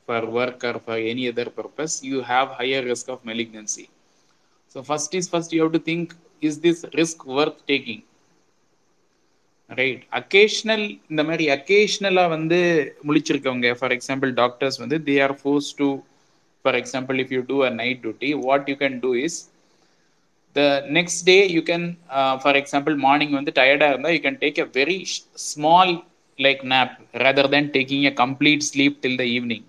[0.07, 3.89] for work or for any other purpose, you have higher risk of malignancy.
[4.75, 8.01] So first is first you have to think: Is this risk worth taking?
[9.69, 12.59] Right occasional இந்த மாதிரி அக்கேஷ்னலாக வந்து
[13.07, 15.87] முழிச்சிருக்கவங்க for example doctors வந்து they are force to
[16.65, 19.37] for example if you do a night duty what you can do is
[20.55, 20.61] the
[20.97, 21.87] next day you can
[22.43, 24.97] for example morning வந்து டயர்டாக இருந்தால் you can take a very
[25.49, 25.93] small
[26.39, 26.93] like nap
[27.25, 29.65] rather than taking a complete sleep till the evening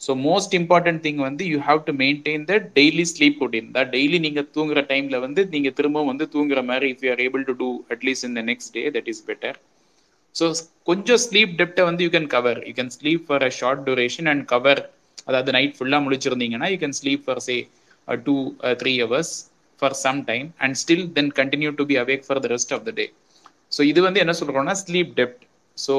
[0.00, 4.18] so most important thing வந்து you have to maintain the daily sleep routine தான் daily
[4.26, 7.68] நீங்கள் தூங்குற டைமில் வந்து நீங்கள் திரும்பவும் வந்து தூங்குற மாதிரி if you are able to do
[7.94, 9.58] at least in the next day that is better
[10.34, 10.46] so
[10.90, 14.44] கொஞ்சம் ஸ்லீப் டெப்டை வந்து you can cover you can sleep for a short duration and
[14.46, 14.82] cover
[15.28, 17.56] அதாவது நைட் ஃபுல்லாக முழிச்சிருந்தீங்கன்னா you can sleep for say
[18.08, 18.36] two
[18.80, 19.32] three hours
[19.82, 22.92] for some time and still then continue to be awake for the rest of the
[22.92, 23.06] day
[23.72, 25.42] so இது வந்து என்ன சொல்கிறோம்னா sleep dept
[25.78, 25.94] so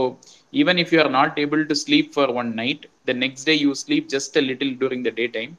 [0.52, 3.74] even if you are not able to sleep for one night the next day you
[3.84, 5.56] sleep just a little during the daytime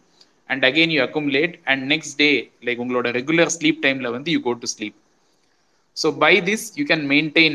[0.50, 2.36] and again you accumulate and next day
[2.68, 4.96] like உங்களோட regular sleep timeல வந்து you go to sleep
[6.02, 7.54] so by this you can maintain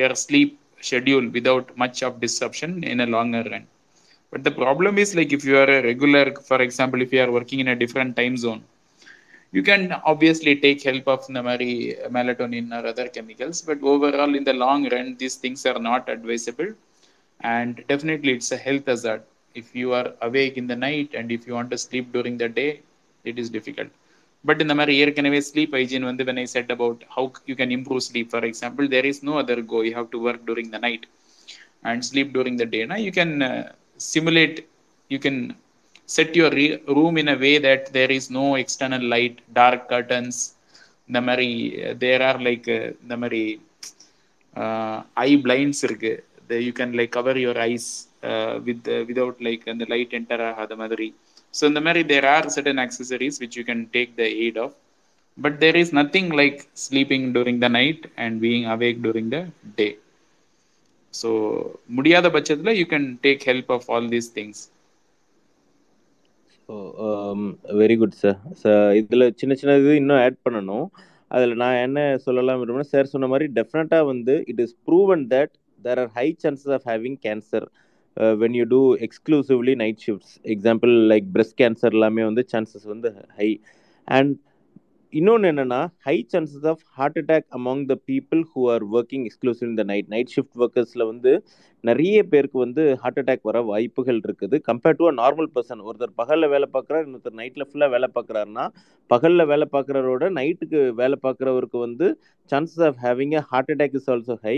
[0.00, 0.50] your sleep
[0.88, 3.64] schedule without much of disruption in a longer run
[4.32, 7.32] but the problem is like if you are a regular for example if you are
[7.38, 8.62] working in a different time zone
[9.56, 9.82] you can
[10.12, 11.72] obviously take help of the mari
[12.16, 16.70] melatonin or other chemicals but overall in the long run these things are not advisable
[17.54, 19.22] and definitely it's a health hazard
[19.60, 22.48] if you are awake in the night and if you want to sleep during the
[22.60, 22.70] day
[23.30, 23.90] it is difficult
[24.48, 27.70] but in the mari ஏற்கனவே sleep hygiene வந்து when i said about how you can
[27.78, 30.80] improve sleep for example there is no other go you have to work during the
[30.88, 31.02] night
[31.90, 33.64] and sleep during the day now you can uh,
[34.12, 34.58] simulate
[35.14, 35.36] you can
[36.09, 40.37] set your re- room in a way that there is no external light dark curtains
[41.09, 41.49] இந்த மாதிரி
[41.99, 42.67] there are like
[43.03, 43.41] இந்த மாதிரி
[45.23, 46.11] eye blinds இருக்கு
[46.59, 47.89] you can like cover your eyes
[48.67, 51.07] with without like அந்த light enter ஆகாத மாதிரி
[51.53, 54.75] so இந்த மாதிரி there are certain accessories which you can take the aid of
[55.37, 59.39] but there is nothing like sleeping during the night and being awake during the
[59.79, 59.87] day
[61.13, 61.29] so
[61.97, 64.74] முடியாத பட்சத்தில் you can take help of all these things so
[67.79, 70.85] very good sir sir இதில் சின்ன சின்ன இது இன்னும் add பண்ணணும்.
[71.31, 75.99] அதில் நான் என்ன சொல்லலாம் விரும்புகிறேன் சார் சொன்ன மாதிரி டெஃபினட்டாக வந்து it is proven that there
[75.99, 77.65] are high chances of having cancer
[78.41, 83.49] when you do exclusively night shifts example like breast cancer எல்லாமே வந்து சான்சஸ் வந்து ஹை
[84.07, 84.35] அண்ட்
[85.15, 89.83] இன்னொன்று என்னென்னா high chances of heart attack among the people who are working exclusive இந்த
[89.91, 91.31] night night shift ஒர்க்கர்ஸில் வந்து
[91.83, 94.55] நிறைய பேருக்கு வந்து ஹார்ட் அட்டாக் வர வாய்ப்புகள் இருக்குது.
[94.67, 98.65] Compared to a normal person ஒருத்தர் பகலில் வேலை பார்க்குறாரு இன்னொருத்தர் நைட்டில் ஃபுல்லாக வேலை பார்க்குறாருன்னா
[99.09, 102.09] பகலில் வேலை பார்க்குறவரோட நைட்டுக்கு வேலை பார்க்குறவருக்கு வந்து
[102.49, 104.57] chances of having a heart attack is also high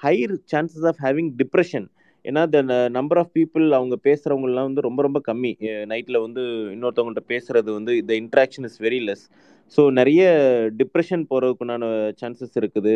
[0.00, 0.14] high
[0.52, 1.88] chances of having depression
[2.24, 2.58] ஏன்னா த
[2.96, 5.50] நம்பர் ஆஃப் பீப்புள் அவங்க பேசுகிறவங்கலாம் வந்து ரொம்ப ரொம்ப கம்மி.
[5.92, 6.42] நைட்டில் வந்து
[6.74, 9.24] இன்னொருத்தவங்கள்ட்ட பேசுகிறது வந்து the interaction is very less
[9.74, 10.22] so நிறைய
[10.80, 11.84] டிப்ரெஷன் போகிறதுக்குண்டான
[12.20, 12.94] சான்சஸ் இருக்குது.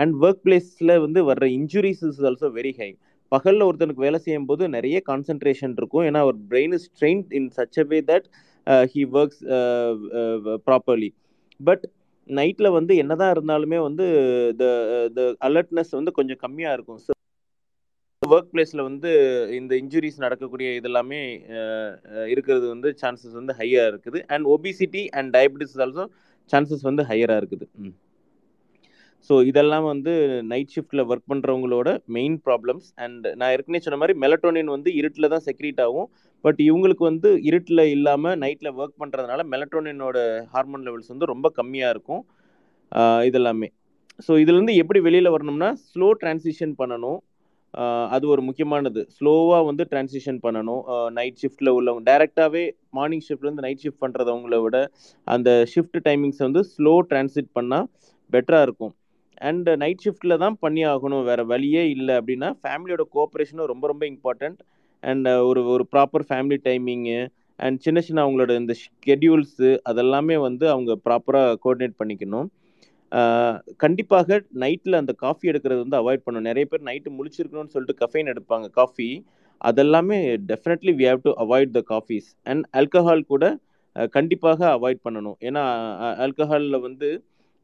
[0.00, 2.90] அண்ட் ஒர்க் பிளேஸில் வந்து வர்ற injuries is also very high
[3.32, 6.04] பகலில் ஒருத்தனுக்கு வேலை செய்யும் போது நிறைய கான்சென்ட்ரேஷன் இருக்கும்.
[6.08, 8.26] ஏன்னா அவர் brain is train in such a way that
[8.94, 9.42] he works
[10.68, 11.10] properly
[11.60, 11.84] but
[12.28, 14.04] நைட்டில் வந்து என்னதான் இருந்தாலுமே வந்து
[14.60, 14.64] த
[15.16, 17.00] த அலர்ட்னஸ் வந்து கொஞ்சம் கம்மியாக இருக்கும்.
[17.06, 17.12] ஸோ
[18.30, 19.10] ஒர்க் பிளேஸில் வந்து
[19.58, 21.20] இந்த இன்ஜுரிஸ் நடக்கக்கூடிய இதெல்லாமே
[22.32, 24.18] இருக்கிறது வந்து சான்சஸ் வந்து ஹையாக இருக்குது.
[24.32, 26.04] And obesity and diabetes also
[26.52, 27.66] chances வந்து ஹையராக இருக்குது.
[29.28, 30.12] ஸோ இதெல்லாம் வந்து
[30.52, 35.44] நைட் ஷிஃப்ட்டில் ஒர்க் பண்ணுறவங்களோட மெயின் ப்ராப்ளம்ஸ் அண்ட் நான் ஏற்கனவே சொன்ன மாதிரி மெலட்டோனின் வந்து இருட்டில் தான்
[35.48, 36.08] செக்ரீட் ஆகும்.
[36.44, 40.16] பட் இவங்களுக்கு வந்து இருட்டில் இல்லாமல் நைட்டில் ஒர்க் பண்ணுறதுனால மெலட்டோனினோட
[40.54, 42.22] ஹார்மோன் லெவல்ஸ் வந்து ரொம்ப கம்மியாக இருக்கும்.
[43.28, 43.68] இதெல்லாமே.
[44.24, 47.20] ஸோ இதுலேருந்து எப்படி வெளியில் வரணும்னா ஸ்லோ டிரான்சிஷன் பண்ணணும்.
[48.14, 49.00] அது ஒரு முக்கியமானது.
[49.16, 50.82] ஸ்லோவாக வந்து டிரான்சிஷன் பண்ணணும்.
[51.18, 52.64] நைட் ஷிஃப்ட்டில் உள்ளவங்க டைரெக்டாகவே
[52.98, 54.78] மார்னிங் ஷிஃப்ட்லேருந்து நைட் ஷிஃப்ட் பண்ணுறவங்கள விட
[55.26, 57.86] அந்த ஷிஃப்ட் டைமிங்ஸ் வந்து ஸ்லோ டிரான்சிட் பண்ணால்
[58.32, 58.94] பெட்டராக இருக்கும்.
[59.48, 64.60] அண்ட் நைட் ஷிஃப்ட்டில் தான் பண்ணி ஆகணும் வேறு வழியே இல்லை அப்படின்னா ஃபேமிலியோட கோஆப்ரேஷனும் ரொம்ப ரொம்ப இம்பார்ட்டண்ட்
[65.02, 67.20] அண்ட் ஒரு ஒரு ப்ராப்பர் ஃபேமிலி டைமிங்கு
[67.58, 68.74] அண்ட் சின்ன சின்ன அவங்களோட இந்த
[69.06, 72.48] ஷெட்யூல்ஸு அதெல்லாமே வந்து அவங்க ப்ராப்பராக கோஆர்டினேட் பண்ணிக்கணும்.
[73.82, 76.48] கண்டிப்பாக நைட்டில் அந்த காஃபி எடுக்கிறது வந்து அவாய்ட் பண்ணணும்.
[76.50, 79.08] நிறைய பேர் நைட்டு முழிச்சிருக்கணும்னு சொல்லிட்டு கஃபைன் எடுப்பாங்க காஃபி.
[79.60, 80.18] அதெல்லாமே
[80.50, 83.44] definitely we have to avoid the coffees and alcohol கூட
[84.16, 85.36] கண்டிப்பாக அவாய்ட் பண்ணணும்.
[85.48, 85.62] ஏன்னா
[86.26, 87.08] ஆல்கஹாலில் வந்து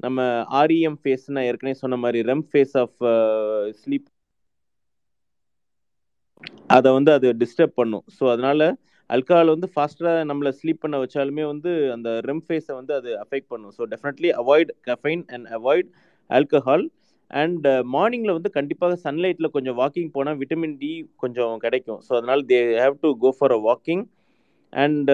[0.00, 0.18] நம்ம
[0.60, 2.98] ஆர்இஎம் ஃபேஸ்னா ஏற்கனவே சொன்ன மாதிரி ரெம் ஃபேஸ் ஆஃப்
[3.80, 4.06] ஸ்லீப்
[6.74, 8.04] அதை வந்து அது டிஸ்டர்ப் பண்ணும்.
[8.16, 8.62] ஸோ அதனால
[9.10, 13.74] அல்கஹால் வந்து ஃபாஸ்ட்டாக நம்மளை ஸ்லீப் பண்ண வச்சாலுமே வந்து அந்த ரெம் ஃபேஸை வந்து அது அஃபெக்ட் பண்ணும்.
[13.76, 15.88] So definitely avoid caffeine and avoid
[16.30, 16.84] alcohol
[17.30, 20.92] and மார்னிங்கில் வந்து கண்டிப்பாக சன்லைட்டில் கொஞ்சம் வாக்கிங் போனால் விட்டமின் டி
[21.22, 22.00] கொஞ்சம் கிடைக்கும்.
[22.06, 24.04] ஸோ அதனால் they have to go for a walking
[24.72, 25.10] and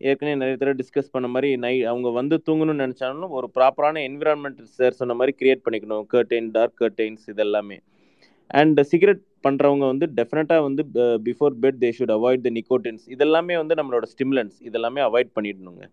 [0.00, 4.98] ஏற்கனவே நிறைய தடவை டிஸ்கஸ் பண்ண மாதிரி நை அவங்க வந்து தூங்கணும்னு நினச்சாலும் ஒரு ப்ராப்பரான என்விரான்மெண்ட் சார்
[5.00, 6.04] சொன்ன மாதிரி கிரியேட் பண்ணிக்கணும்.
[6.14, 7.78] கர்டைன் டார்க் கர்டைன்ஸ் இதெல்லாமே.
[8.60, 10.84] அண்ட் சிகரெட் uh, பண்ணுறவங்க வந்து டெஃபினட்டாக வந்து
[11.28, 15.84] before bed they should avoid the nicotines இதெல்லாமே வந்து நம்மளோட ஸ்டிமுலன்ஸ் இதெல்லாமே அவாய்ட் பண்ணிடணுங்க.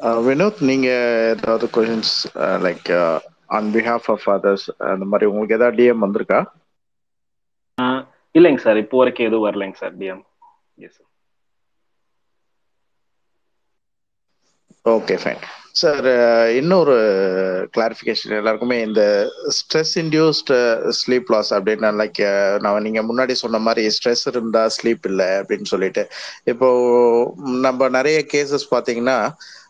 [0.00, 0.88] Uh, வினோத் நீங்க
[1.34, 2.12] ஏதாவது questions
[2.62, 2.88] like
[3.50, 6.40] on behalf of others அந்த மாதிரி உங்களுக்கு ஏதாவது டிஎம் வந்திருக்கா?
[8.34, 9.94] இல்லைங்க சார் இப்போ வரைக்கும் எதுவும் வரலைங்க sir
[10.78, 11.00] DMs
[14.86, 15.40] okay fine
[15.74, 16.06] sir
[16.56, 16.94] இன்னொரு
[17.74, 19.02] கிளாரிஃபிகேஷன் எல்லாருக்குமே இந்த
[19.56, 20.52] ஸ்ட்ரெஸ் இன்டியூஸ்ட்
[21.00, 22.20] ஸ்லீப் லாஸ் அப்படின்னு லைக்
[22.62, 26.04] நான் நீங்க முன்னாடி சொன்ன மாதிரி ஸ்ட்ரெஸ் இருந்தா ஸ்லீப் இல்லை அப்படின்னு சொல்லிட்டு.
[26.46, 26.68] இப்போ
[27.66, 29.18] நம்ம நிறைய கேசஸ் பார்த்தீங்கன்னா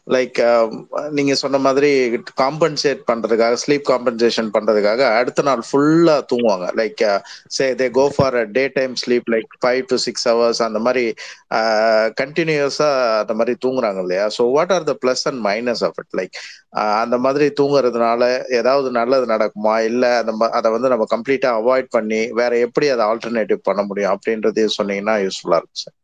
[0.06, 0.72] லைக் um,
[1.10, 1.88] நீங்க சொன்ன மாதிரி
[2.40, 6.66] காம்பன்சேட் பண்றதுக்காக ஸ்லீப் காம்பன்சேஷன் பண்றதுக்காக அடுத்த நாள் ஃபுல்லா தூங்குவாங்க.
[6.80, 7.02] Like
[7.56, 11.04] say they go for a day time sleep like five to six hours அந்த மாதிரி
[11.58, 12.90] uh, கண்டினியூஸா
[13.22, 14.26] அந்த மாதிரி தூங்குறாங்க இல்லையா?
[14.36, 16.36] So what are the plus and minus of it like
[17.02, 18.22] அந்த மாதிரி தூங்குறதுனால
[18.60, 19.76] ஏதாவது நல்லது நடக்குமா?
[19.90, 24.76] இல்லை அந்த அதை வந்து நம்ம கம்ப்ளீட்டா அவாய்ட் பண்ணி வேற எப்படி அதை ஆல்டர்னேட்டிவ் பண்ண முடியும் அப்படின்றதையும்
[24.80, 25.96] சொன்னீங்கன்னா யூஸ்ஃபுல்லா இருக்கும் சார்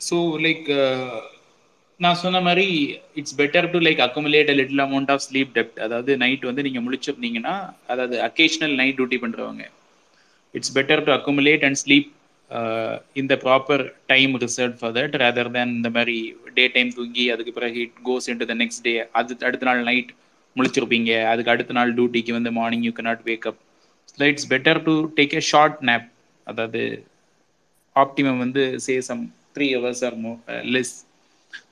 [0.00, 1.20] ஸோ லைக் uh,
[2.00, 2.66] நான் சொன்ன மாதிரி
[3.20, 6.84] it's better to like accumulate a little amount of sleep டெப்ட் அதாவது நைட் வந்து நீங்கள்
[6.86, 7.54] முடிச்சிருந்தீங்கன்னா
[7.86, 9.64] அதாவது அக்கேஷனல் நைட் டியூட்டி பண்ணுறவங்க
[10.54, 12.10] it's better to accumulate and sleep
[13.14, 16.18] இந்த proper time reserve for that rather than இந்த மாதிரி
[16.58, 20.10] டே டைம் தூங்கி அதுக்கு பிறகு it goes into the next day அது அடுத்த நாள் நைட்
[20.56, 21.12] முழிச்சிருப்பீங்க.
[21.30, 23.56] அதுக்கு அடுத்த நாள் டியூட்டிக்கு வந்து morning you cannot wake up.
[24.10, 26.06] So it's better to take a short nap
[26.46, 26.82] அதாவது
[27.96, 29.24] ஆப்டிமம் வந்து say some
[29.55, 30.33] three hours or more
[30.75, 30.93] less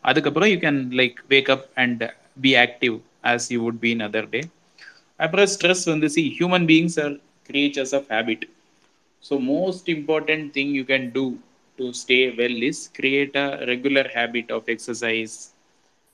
[0.10, 2.04] அதுக்கப்புறம் you can like wake up and
[2.46, 2.96] be active
[3.34, 4.42] as you would be in other day
[5.20, 7.14] அப்புறம் stress வந்து see human beings are
[7.50, 8.46] creatures of habit
[9.24, 11.26] so most important thing you can do
[11.80, 15.38] to stay well is create a regular habit of exercise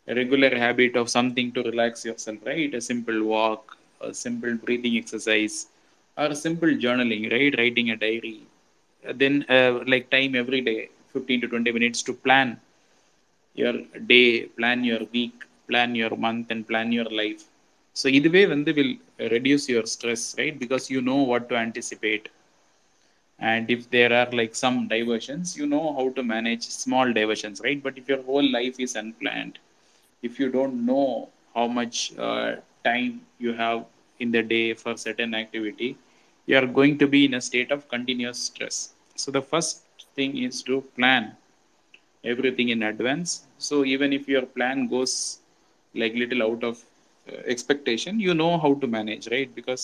[0.08, 5.68] regular habit of something to relax yourself right a simple walk a simple breathing exercise
[6.18, 8.40] or a simple journaling right writing a diary
[9.06, 12.59] then uh, like time every day 15 to 20 minutes to plan
[13.61, 13.75] your
[14.13, 14.27] day
[14.59, 15.37] plan your week
[15.69, 17.43] plan your month and plan your life
[18.01, 18.93] so இதுவே வந்து will
[19.35, 22.27] reduce your stress right because you know what to anticipate
[23.39, 27.83] and if there are like some diversions you know how to manage small diversions right
[27.83, 29.59] but if your whole life is unplanned
[30.23, 33.85] if you don't know how much uh, time you have
[34.21, 35.97] in the day for certain activity
[36.47, 39.85] you are going to be in a state of continuous stress so the first
[40.18, 41.24] thing is to plan
[42.32, 43.32] everything in advance
[43.68, 45.14] so even if your plan goes
[46.02, 46.76] like little out of
[47.32, 49.84] uh, expectation you know how to manage right because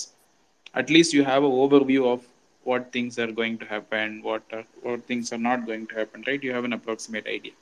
[0.76, 2.22] at least you have an overview of
[2.64, 6.24] what things are going to happen what are what things are not going to happen
[6.28, 7.56] right you have an approximate idea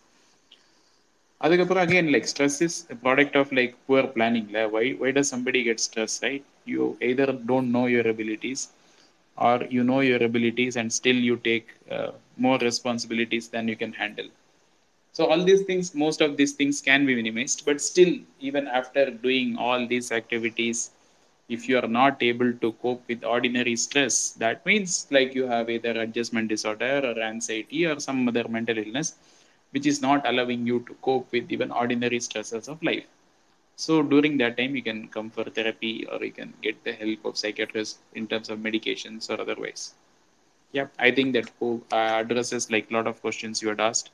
[1.45, 4.63] அதுக்கப்புறம் again like stress is a product of like poor planning la.
[4.73, 6.43] why why does somebody get stressed right
[6.73, 8.61] you either don't know your abilities
[9.36, 13.92] or you know your abilities and still you take uh, more responsibilities than you can
[13.92, 14.28] handle.
[15.12, 19.10] So all these things most of these things can be minimized but still even after
[19.10, 20.90] doing all these activities
[21.48, 25.70] if you are not able to cope with ordinary stress that means like you have
[25.70, 29.14] either adjustment disorder or anxiety or some other mental illness
[29.70, 33.06] which is not allowing you to cope with even ordinary stresses of life
[33.79, 37.25] so during that time you can come for therapy or you can get the help
[37.25, 39.83] of psychiatrists in terms of medications or otherwise
[40.73, 44.09] yeah i think that uh, addresses like a lot of questions you had asked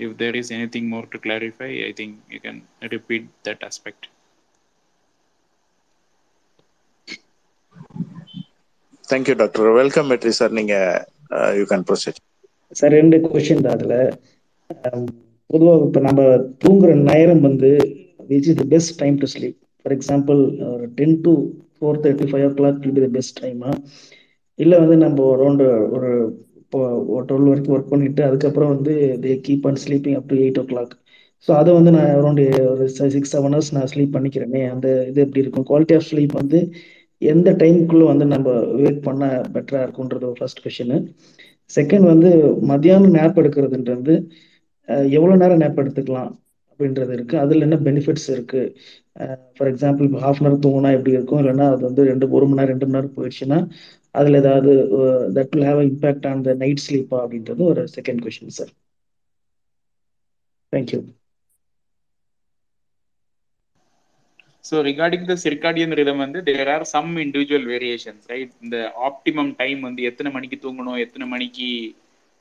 [0.00, 2.58] if there is anything more to clarify i think you can
[2.96, 4.02] repeat that aspect
[9.04, 10.74] thank you doctor welcome Vetri sir நீங்க
[11.58, 12.18] you can proceed
[12.72, 13.94] sir ரெண்டு question தான் அதில்
[15.50, 16.22] பொதுவாக இப்போ நம்ம
[16.62, 17.70] தூங்குற நேரம் வந்து
[18.29, 20.39] which is the best time to sleep for example
[20.71, 21.33] ஒரு ten to
[21.75, 23.71] four thirty five o'clock will be the best டைமா
[24.59, 25.65] இல்லை வந்து நம்ம அரௌண்டு
[25.95, 26.09] ஒரு
[26.61, 26.79] இப்போ
[27.29, 28.93] டுவெல் வரைக்கும் ஒர்க் பண்ணிட்டு அதுக்கப்புறம் வந்து
[29.23, 30.93] they keep on sleeping up to eight o'clock
[31.47, 32.83] so அதை வந்து நான் அரௌண்டு ஒரு
[33.15, 34.61] சிக்ஸ் செவன் ஹவர்ஸ் நான் ஸ்லீப் பண்ணிக்கிறேனே.
[34.73, 35.65] அந்த இது எப்படி இருக்கும்?
[35.69, 36.59] குவாலிட்டி ஆஃப் ஸ்லீப் வந்து
[37.21, 38.47] எந்த டைமுக்குள்ளே வந்து நம்ம
[38.79, 39.23] வெயிட் பண்ண
[39.55, 40.97] பெட்டராக இருக்குன்றது ஃபர்ஸ்ட் கொஷனு
[41.71, 42.29] செகண்ட் வந்து
[42.71, 44.15] மத்தியானம் நேப் எடுக்கிறதுன்றது
[45.17, 46.31] எவ்வளோ நேரம் நேப் எடுத்துக்கலாம்?
[46.73, 48.69] அப்படின்றது இருக்குது அதில் என்ன பெனிஃபிட்ஸ் இருக்குது
[49.57, 51.41] ஃபார் எக்ஸாம்பிள் இப்போ ஹாஃப் அன் ஹவர் தூங்கினா எப்படி இருக்கும்?
[51.43, 53.59] இல்லைன்னா அது வந்து ரெண்டு ஒரு மணி நேரம் ரெண்டு மணி நேரம் போயிடுச்சுன்னா
[54.19, 54.71] அதில் ஏதாவது
[55.37, 58.71] that will have impact on the night ஸ்லீப்பா அப்படின்றது ஒரு second question sir
[60.73, 61.01] thank you
[64.65, 68.49] So regarding the circadian rhythm வந்து there are some individual variations, right?
[68.65, 71.67] இந்த optimum time வந்து எத்தனை மணிக்கு தூங்கணும் எத்தனை மணிக்கு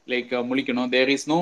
[0.08, 0.90] like முழிக்கணும்?
[0.94, 1.40] There is no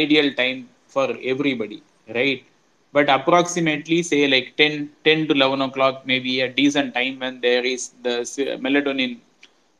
[0.00, 0.60] ideal time
[0.92, 1.78] for everybody
[2.08, 2.44] right?
[2.92, 7.64] But approximately, say like 10, 10 to 11 o'clock, maybe a decent time when there
[7.64, 8.16] is the
[8.64, 9.18] melatonin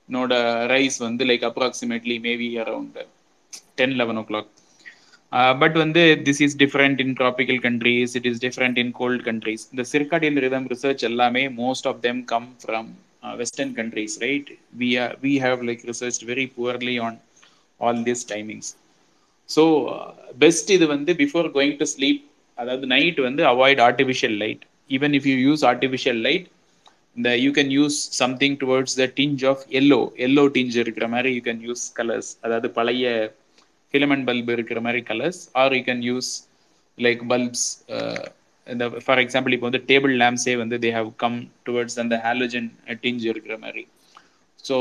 [0.09, 2.99] node rise, one, like approximately maybe around
[3.77, 4.47] 10, 11 o'clock.
[5.33, 9.25] Uh, but when the, this is different in tropical countries, it is different in cold
[9.25, 9.66] countries.
[9.72, 14.47] The circadian rhythm research, allame, most of them come from uh, Western countries, right?
[14.77, 17.18] We are we have like researched very poorly on
[17.81, 18.75] all these timings.
[19.49, 19.62] So
[20.38, 22.22] best இது வந்து before going to sleep
[22.59, 26.47] அதாவது night வந்து avoid artificial light even if you use artificial light
[27.16, 31.42] இந்த you can use something towards the tinge of yellow yellow tinge இருக்கிற மாதிரி you
[31.45, 33.07] can use colours அதாவது பழைய
[33.95, 36.30] filament bulb இருக்கிற மாதிரி colours are you can use
[36.99, 37.66] like bulbs
[38.66, 41.38] இந்த for example இப்போ வந்து டேபிள் லேம்ப்ஸே வந்து தே ஹவ் கம்
[41.68, 42.68] டுவர்ட்ஸ் அந்த ஹாலோஜன்
[43.03, 43.82] டிஞ்ச் இருக்கிற மாதிரி.
[44.64, 44.76] So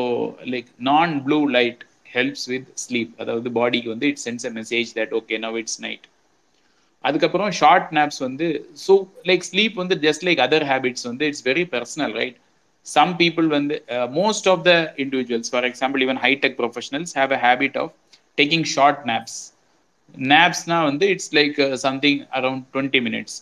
[0.46, 1.82] like non blue light
[2.16, 6.06] helps with sleep அதாவது பாடிக்கு வந்து it sends a message that okay now it's night
[7.04, 8.48] அதுக்கப்புறம் ஷார்ட் நாப்ஸ் வந்து
[8.86, 8.94] ஸோ
[9.30, 12.38] லைக் ஸ்லீப் வந்து ஜஸ்ட் லைக் அதர் ஹேபிட்ஸ் வந்து it's very personal right
[12.86, 13.76] some people வந்து
[14.20, 14.74] most of the
[15.06, 17.94] individuals for example even high tech professionals have a habit of
[18.38, 19.40] taking short naps
[20.16, 23.34] நாப்ஸ்னா வந்து it's like something something around 20 minutes.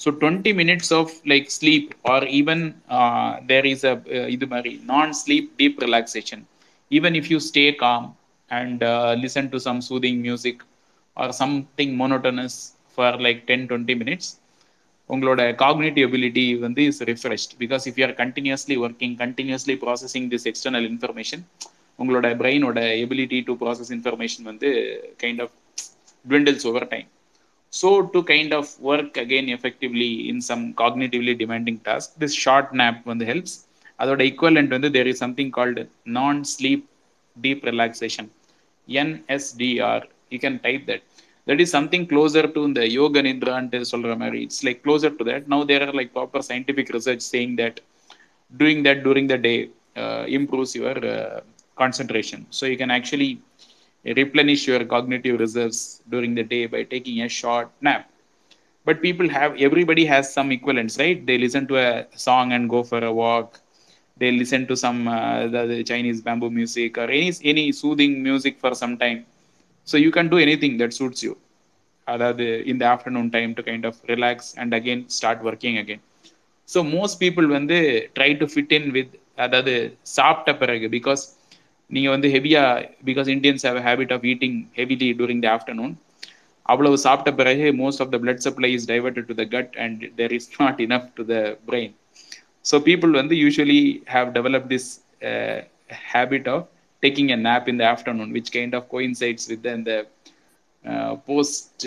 [0.00, 4.72] So 20 minutes of like sleep or even uh, there is a uh, இது மாதிரி
[4.84, 6.42] non sleep deep relaxation
[6.91, 8.03] even if you stay calm
[8.51, 10.57] and uh, listen to some soothing music
[11.17, 12.55] or something monotonous
[12.97, 14.27] for like 10 20 minutes
[15.09, 20.45] உங்களோட cognitive ability வந்து is refreshed because if you are continuously working continuously processing this
[20.51, 21.43] external information
[21.99, 24.69] உங்களோட பிரெயினோட ability to process information வந்து
[25.23, 25.53] kind of
[26.25, 27.09] dwindles over time
[27.73, 33.01] so to kind of work again effectively in some cognitively demanding task this short nap
[33.11, 33.57] வந்து helps
[33.99, 35.83] அதோட equivalent வந்து there is something called
[36.17, 36.85] non sleep
[37.37, 38.29] deep relaxation
[38.87, 40.05] NSDR
[40.35, 41.05] you can type that
[41.49, 45.47] that is something closer to இந்த யோக நித்ரான்ட்டு சொல்ற மாதிரி it's like closer to that
[45.53, 47.79] now there are like proper scientific research saying that
[48.53, 49.55] doing that during the day
[50.39, 51.01] improves your
[51.77, 52.45] concentration.
[52.49, 53.41] So you can actually
[54.05, 58.09] replenish your cognitive reserves during the day by taking a short nap.
[58.87, 61.23] But people have, everybody has some equivalents, right?
[61.25, 63.59] They listen to a song and go for a walk.
[64.17, 68.55] They listen to some uh, the, the Chinese bamboo music or any any soothing music
[68.63, 69.19] for some time.
[69.87, 71.33] So you can do anything that suits you.
[72.07, 76.01] அதாவது in the afternoon time to kind of relax and again start working again.
[76.69, 77.77] So most people வந்து
[78.17, 79.11] try to fit in with
[79.45, 79.73] அதாவது
[80.17, 81.21] சாப்பிட்ட பிறகு because
[81.89, 85.93] நீங்கள் வந்து ஹெவியாக because Indians have habit of eating heavily during the afternoon
[86.73, 90.33] அவ்வளவு சாப்பிட்ட பிறகு most of the blood supply is diverted to the gut and there
[90.37, 91.37] is not enough to the
[91.69, 91.93] brain
[92.66, 93.80] So people வந்து usually
[94.14, 94.88] have develop this
[96.10, 96.66] habit of
[97.02, 99.92] taking a nap in the afternoon which kind of coincides with இந்த
[101.28, 101.84] post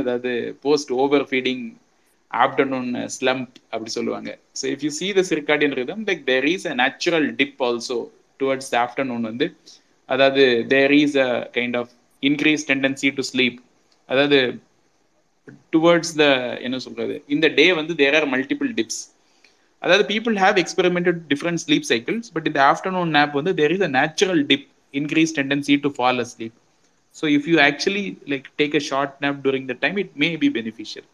[0.00, 0.32] அதாவது
[0.64, 1.64] post over feeding
[2.30, 4.30] afternoon slump அப்படி சொல்லுவாங்க.
[4.58, 7.98] So if you see the circadian rhythm like there is a natural dip also
[8.40, 9.46] towards the afternoon வந்து.
[10.08, 11.92] அதாவது there is a kind of
[12.22, 13.58] increase tendency to sleep
[14.08, 14.38] அதாவது
[15.72, 16.24] towards the
[16.66, 19.00] என்ன சொல்றது இந்த day வந்து தேர் are multiple dips
[19.82, 23.92] அதாவது people have experimented different sleep cycles but இந்த afternoon nap வந்து there is a
[23.98, 26.56] natural dip increase tendency to fall asleep
[27.16, 30.50] so if you actually like take a short nap during the time it may be
[30.58, 31.08] beneficial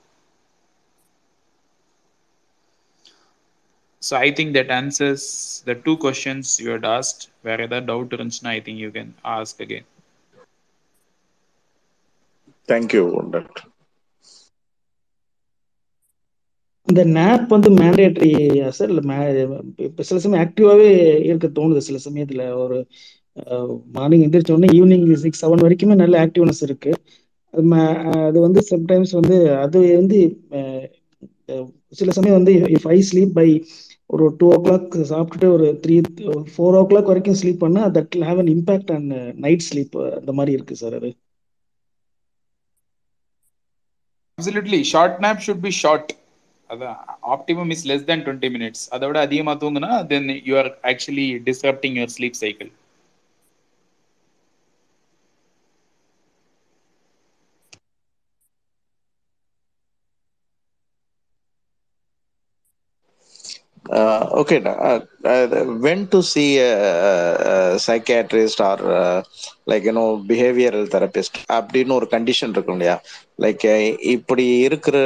[4.02, 5.22] So I think that answers
[5.66, 7.22] the two questions you had asked.
[7.42, 9.84] Where other doubt இருந்துச்சுன்னா I think you can ask again.
[12.68, 13.02] Thank you
[13.34, 13.66] doctor
[16.89, 18.30] இந்த nap வந்து mandatory
[18.76, 19.16] sir இல்லை மே
[19.86, 20.89] இப்போ சில சமயம் ஆக்டிவாகவே
[21.28, 21.80] இருக்க தோணுது.
[21.89, 22.78] சில சமயத்தில் ஒரு
[23.97, 26.93] மார்னிங் எந்திரிச்ச உடனே ஈவினிங் சிக்ஸ் செவன் வரைக்குமே நல்ல ஆக்டிவ்னஸ் இருக்கு.
[27.55, 27.62] அது
[28.22, 30.18] அது வந்து சம்டைம்ஸ் வந்து அது வந்து
[31.93, 33.49] சில சமயம் வந்து இஃப் ஐ ஸ்லீப் பை
[34.11, 35.97] ஒரு டூ ஓ கிளாக் சாப்பிட்டுட்டு ஒரு த்ரீ
[36.53, 38.91] ஃபோர் ஓ கிளாக் வரைக்கும் ஸ்லீப் பண்ணா that will have an impact
[39.45, 41.11] night sleep அந்த மாதிரி இருக்கு சார் அது.
[44.39, 46.11] Absolutely short nap should be short
[46.70, 46.96] அதான்
[47.28, 51.96] optimum is less than twenty minutes அதை விட அதிகமாக தூங்குனா then you are actually disturbing
[51.96, 52.70] your sleep cycle
[63.89, 69.22] Uh, okay, uh, uh, when to see a, a psychiatrist or uh,
[69.66, 72.97] like you know behavioral therapist அப்படின்னு ஒரு condition இருக்கும் இல்லையா?
[73.43, 73.78] Like uh,
[74.14, 74.97] இப்படி இருக்கிற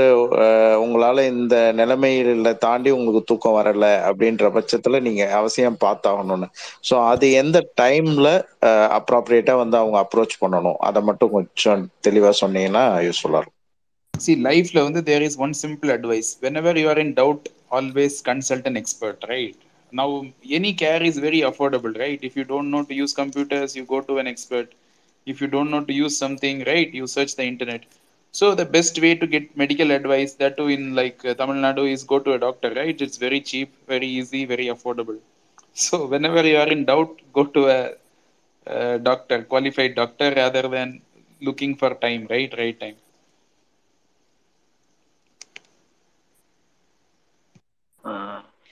[0.46, 6.48] uh, உங்களால இந்த நிலைமையில தாண்டி உங்களுக்கு தூக்கம் வரல அப்படின்ற பட்சத்துல நீங்க அவசியம் பார்த்தாகணும்னு.
[6.90, 8.28] ஸோ அது எந்த டைம்ல
[9.00, 10.80] அப்ராப்ரியேட்டா uh, வந்து அவங்க அப்ரோச் பண்ணணும்?
[10.80, 13.58] அதை மட்டும் கொஞ்சம் தெளிவா சொன்னீங்கன்னா யூஸ்ஃபுல்லா இருக்கும்.
[14.21, 16.29] See, லைஃப்ல வந்து there is one simple advice
[16.61, 17.45] whenever you are in doubt
[17.79, 19.59] always consult an expert right
[19.93, 20.13] now
[20.57, 23.99] any care is very affordable right if you don't know to use computers you go
[24.09, 24.71] to an expert
[25.27, 27.85] if you don't know to use something right you search the internet
[28.33, 31.91] So the best way to get medical advice, that too in like uh, Tamil Nadu,
[31.91, 32.99] is go to a doctor, right?
[33.01, 35.17] It's very cheap, very easy, very affordable.
[35.73, 37.79] So whenever you are in doubt, go to a,
[38.67, 41.01] a doctor, qualified doctor, rather than
[41.41, 42.53] looking for time, right?
[42.57, 42.97] Right time.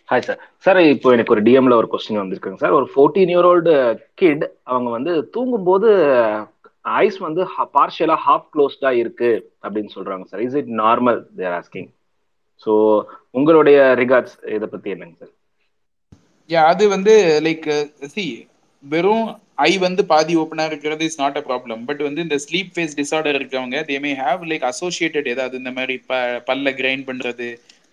[0.09, 3.75] Hi sir sir இப்போ எனக்கு ஒரு டிஎம்ல ஒரு question வந்திருக்குங்க சார் ஒரு fourteen year old
[4.15, 5.91] kid அவங்க வந்து தூங்கும்போது
[6.99, 7.43] ஐஸ் வந்து
[7.75, 9.31] பார்ஷியலா ஹாஃப் க்ளோஸ்டா இருக்கு
[9.65, 11.91] அப்படின்னு சொல்றாங்க sir is it normal there asking
[12.67, 12.73] so
[13.35, 15.35] உங்களுடைய ரிகார்ட்ஸ் இதை பத்தி என்னங்க சார்
[16.51, 17.15] யா அது வந்து
[17.47, 17.69] லைக்
[18.13, 18.25] சி
[18.85, 19.27] வெறும்
[19.63, 23.39] ஐ வந்து பாதி ஓப்பனா இருக்கிறது is not a problem but வந்து இந்த ஸ்லீப் ஃபேஸ் டிசார்டர்
[23.39, 26.15] இருக்கவங்க they may have like associated ஏதாவது இந்த மாதிரி ப
[26.49, 27.49] பல்ல கிரைண்ட் பண்றது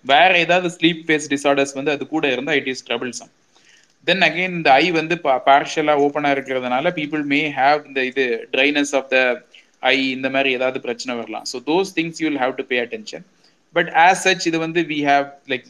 [0.05, 3.31] வேற ஏதாவது ஸ்லீப் ஃபேஸ் டிசார்டர்ஸ் வந்து அது கூட இருந்தா it is troublesome
[4.07, 5.15] then again இந்த ஐ வந்து
[5.47, 9.17] பார்ஷலா ஓப்பனா இருக்கிறதுனால பீப்புள் மே ஹேவ் இந்த இது ட்ரைனஸ் ஆஃப் த
[9.91, 11.45] ஐ இந்த மாதிரி ஏதாவது பிரச்சனை வரலாம்.
[11.51, 13.25] So those things you will have to pay attention
[13.75, 15.65] but as such இது வந்து we have like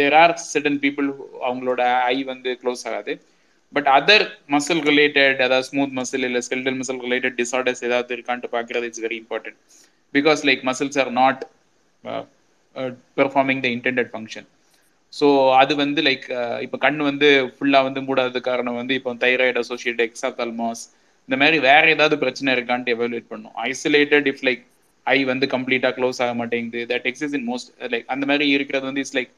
[0.00, 1.08] there are certain people
[1.48, 3.14] அவங்களோட ஐ வந்து க்ளோஸ் ஆகாது.
[3.74, 8.88] பட் அதர் மசில் ரிலேட்டட் அதாவது ஸ்மூத் மசில் இல்லை ஸ்கெல்டல் மசில் ரிலேட்டட் டிசார்டர்ஸ் ஏதாவது இருக்கான்ட்டு பார்க்கறது
[8.90, 9.58] it's very important
[10.14, 11.42] because like muscles are not
[13.18, 14.48] performing the intended function
[15.12, 15.26] so
[15.58, 20.00] அது வந்து லைக் uh, இப்போ கண் வந்து ஃபுல்லாக வந்து மூடாதது காரணம் வந்து இப்போ தைராய்டு அசோசியேட்
[20.06, 20.82] எக்ஸாதல்மாஸ்
[21.28, 23.54] இந்த மாதிரி வேற ஏதாவது பிரச்சனை இருக்கான்ட்டு எவாலுவேட் பண்ணும்.
[23.68, 24.62] ஐசோலேட்டட் இஃப் லைக்
[25.06, 26.80] ஐ வந்து கம்ப்ளீட்டாக க்ளோஸ் ஆக மாட்டேங்குது.
[26.92, 29.32] That exists in most like அந்த மாதிரி இருக்கிறது வந்து இட்ஸ் லைக்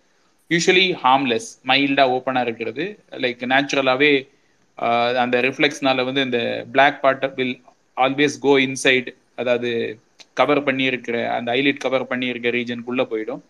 [0.50, 2.86] யூஸ்வலி ஹார்ம்லெஸ் மைல்டாக ஓப்பனாக இருக்கிறது.
[3.24, 4.12] லைக் நேச்சுரலாகவே
[4.78, 6.40] uh, அந்த ரிஃப்ளெக்ஸ்னால வந்து இந்த
[6.74, 7.56] black part will
[7.96, 9.70] always go inside அதாவது
[10.40, 13.42] கவர் பண்ணியிருக்கிற அந்த ஐலிட் கவர் பண்ணியிருக்க ரீஜனுக்குள்ளே போயிடும்.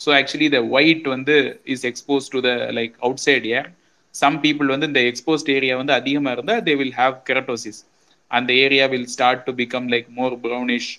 [0.00, 1.34] ஸோ ஆக்சுவலி த ஒயிட் வந்து
[1.74, 2.94] is expose to the like
[3.26, 3.68] outside air
[4.14, 7.80] some people வந்து இந்த எக்ஸ்போஸ்ட் ஏரியா வந்து அதிகமாக இருந்தால் தே வில் ஹாவ் கெரட்டோசிஸ்
[8.30, 10.90] அந்த area will start to become like more brownish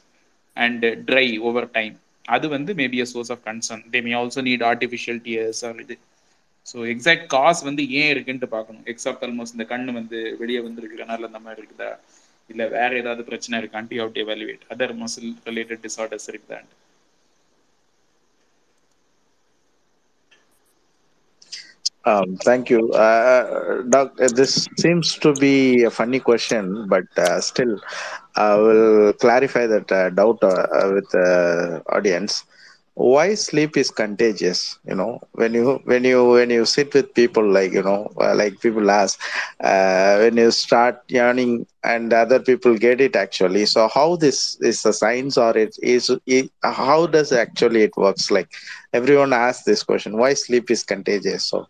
[0.58, 4.66] and dry over time அது வந்து maybe a source of concern they may also need
[4.72, 5.96] artificial tears or இது.
[6.68, 8.84] So exact cause வந்து ஏன் இருக்குன்ட்டு பார்க்கணும்.
[8.94, 11.90] எக்ஸாப்ட் almost இந்த கண்ணு வந்து வெளியே வந்துருக்கிறனால அந்த மாதிரி இருக்குதா?
[12.53, 16.77] இல்லை வேற ஏதாவது பிரச்சனை இருக்கான்ட்டு you to evaluate other muscle related disorders இருக்குதான்ட்டு
[22.05, 22.91] Um, thank you.
[22.93, 27.79] Uh, Doc, this seems to be a funny question, but uh, still,
[28.37, 32.45] I will clarify that uh, doubt uh, with the audience.
[32.96, 34.78] Why sleep is contagious?
[34.86, 38.34] You know, when you when you when you sit with people, like you know, uh,
[38.36, 39.20] like people ask,
[39.60, 43.66] uh, when you start yawning, and other people get it actually.
[43.66, 48.30] So how this is a science, or it is it, how does actually it works?
[48.32, 48.50] Like
[48.94, 51.46] everyone asks this question: Why sleep is contagious?
[51.50, 51.68] So.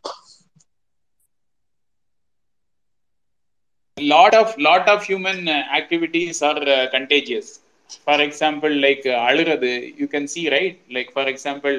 [3.99, 7.59] lot of lot of human uh, activities are uh, contagious
[8.06, 9.72] for example like uh, அழுறது
[10.02, 11.78] you can see right like for example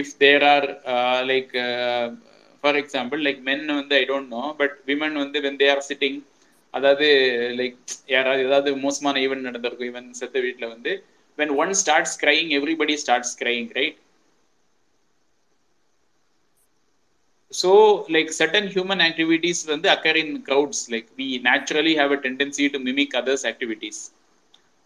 [0.00, 2.04] if there are uh, like uh,
[2.64, 6.16] for example like men வந்து I don't know but women வந்து when they are sitting
[6.76, 7.06] அதாவது
[7.58, 7.76] like
[8.14, 10.92] யாராவது ஏதாவது மோசமான event நடந்திருக்கும் even செத்த வீட்டில் வந்து
[11.38, 13.96] when one starts crying everybody starts crying right
[17.50, 17.70] so
[18.14, 22.78] like certain human activities வந்து occur in crowds like we naturally have a tendency to
[22.88, 23.98] mimic others activities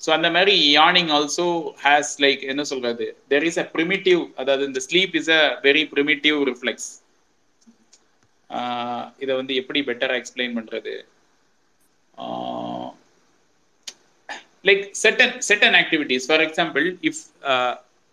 [0.01, 1.47] so அந்த மாதிரி யானிங் ஆல்சோ
[1.85, 3.07] ஹேஸ் லைக் என்ன சொல்றது?
[3.33, 6.89] There is a primitive அதாவது இந்த sleep is a very primitive reflex
[9.23, 10.95] இதை வந்து எப்படி பெட்டராக எக்ஸ்பிளைன் பண்றது?
[14.69, 17.23] Like certain certain activities for example if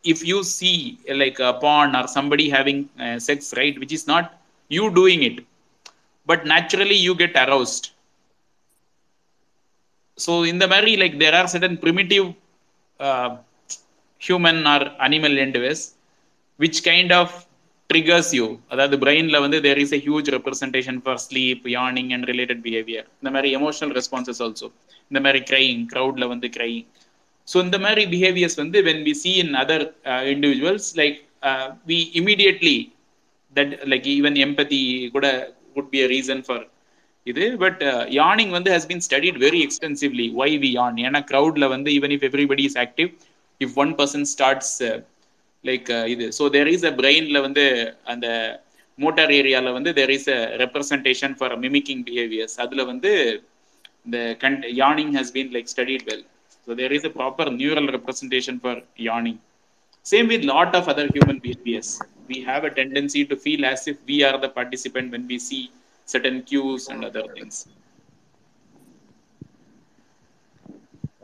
[0.03, 4.25] if you see like a porn or somebody having uh, sex right which is not
[4.71, 5.37] you doing it
[6.29, 7.13] but naturally you
[10.19, 12.33] get aroused so in the very like there are certain primitive
[12.99, 13.37] uh,
[14.21, 15.95] human or animal endeavors
[16.57, 17.45] which kind of
[17.93, 22.63] triggers you அதாவது பிரெயின்ல வந்து there is a huge representation for sleep yawning and related
[22.63, 24.71] behavior இந்த மாதிரி emotional responses also
[25.11, 26.85] இந்த மாதிரி crying crowdல வந்து crying
[27.47, 29.83] so இந்த மாதிரி behaviours வந்து when we see in other
[30.33, 31.17] individuals like
[31.87, 32.91] we immediately
[33.55, 36.74] that like even empathy கூட could be a reason for
[37.27, 37.81] இது பட்
[38.19, 42.25] யானிங் வந்து has been studied very extensively why we yawn ஏன்னா க்ரௌட்ல வந்து even if
[42.29, 43.09] everybody is active
[43.61, 44.75] if one person starts
[45.63, 46.25] like இது.
[46.37, 47.65] So there is a பிரெயின்ல வந்து
[48.13, 48.27] அந்த
[48.99, 53.11] மோட்டார் ஏரியாவில் வந்து there is a representation for mimicking behaviours அதில் வந்து
[54.05, 56.25] இந்த கண்ட் yawning has been like studied well
[56.67, 59.35] So there is a proper neural representation for yawning.
[60.05, 61.89] Same with lot of other human behaviors.
[62.29, 65.61] We have a tendency to feel as if we are the participant when we see
[66.07, 67.55] certain cues and other things.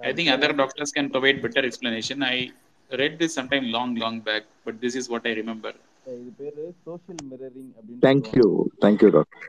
[0.01, 2.23] I think other doctors can provide better explanation.
[2.23, 2.51] I
[2.91, 5.73] read this sometime long, long back, but this is what I remember.
[6.13, 8.45] இது பேரு social mirroring அப்படின்னு thank you
[8.83, 9.45] thank you doctor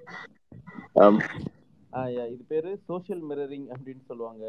[2.32, 4.44] இது பேரு social mirroring அப்படின்னு சொல்லுவாங்க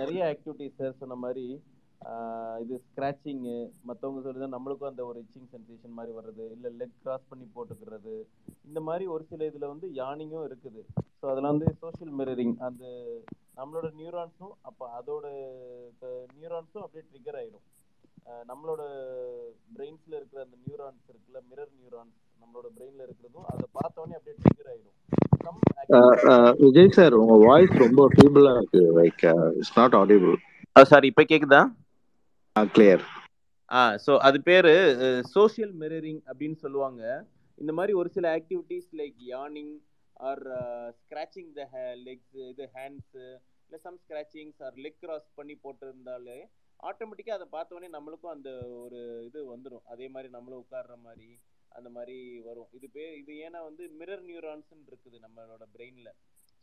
[0.00, 1.46] நிறைய activities sir சொன்ன மாதிரி
[2.62, 3.54] இது ஸ்க்ராச்சிங்கு
[3.86, 8.14] மற்றவங்க சொல்லுறது நம்மளுக்கும் அந்த ஒரு இச்சிங் சென்சேஷன் மாதிரி வர்றது இல்லை லெக் கிராஸ் பண்ணி போட்டுக்கிறது
[8.68, 10.82] இந்த மாதிரி ஒரு சில இதில் வந்து யானிங்கும் இருக்குது.
[11.18, 12.84] ஸோ அதில் வந்து சோஷியல் மிரரிங் அந்த
[13.58, 15.26] நம்மளோட நியூரான்ஸும் அப்போ அதோட
[16.36, 17.64] நியூரான்ஸும் அப்படியே ட்ரிகர் ஆகிடும்
[18.50, 18.82] நம்மளோட
[19.74, 24.94] பிரெயின்ஸில் இருக்கிற அந்த நியூரான்ஸ் இருக்குல்ல மிரர் நியூரான்ஸ் நம்மளோட பிரெயினில் இருக்கிறதும் அதை பார்த்தோன்னே அப்படியே ட்ரிகர் ஆகிடும்
[26.64, 29.24] விஜய் சார் உங்க வாய்ஸ் ரொம்ப ஃபீபிளா இருக்கு like
[29.58, 30.36] it's not audible
[30.86, 31.60] sir இப்போ கேக்குதா?
[32.56, 33.02] கிளியர்
[33.70, 34.68] ஆ ஸோ அது பேர்
[35.34, 37.02] சோஷியல் மிரரிங் அப்படின்னு சொல்லுவாங்க.
[37.58, 39.74] இந்த மாதிரி ஒரு சில activities like yawning
[40.28, 40.42] or
[41.00, 41.64] scratching the
[42.06, 43.24] legs இது ஹேண்ட்ஸு
[43.66, 46.38] இல்லை some scratchings or leg cross பண்ணி போட்டிருந்தாலே
[46.80, 48.50] ஆட்டோமேட்டிக்காக அதை பார்த்தோன்னே நம்மளுக்கும் அந்த
[48.84, 51.28] ஒரு இது வந்துடும் அதே மாதிரி நம்மளும் உட்கார்ற மாதிரி
[51.72, 52.16] அந்த மாதிரி
[52.48, 52.68] வரும்.
[52.76, 56.12] இது பே இது ஏன்னா வந்து மிரர் நியூரான்ஸ்ன்னு இருக்குது நம்மளோட பிரெயினில்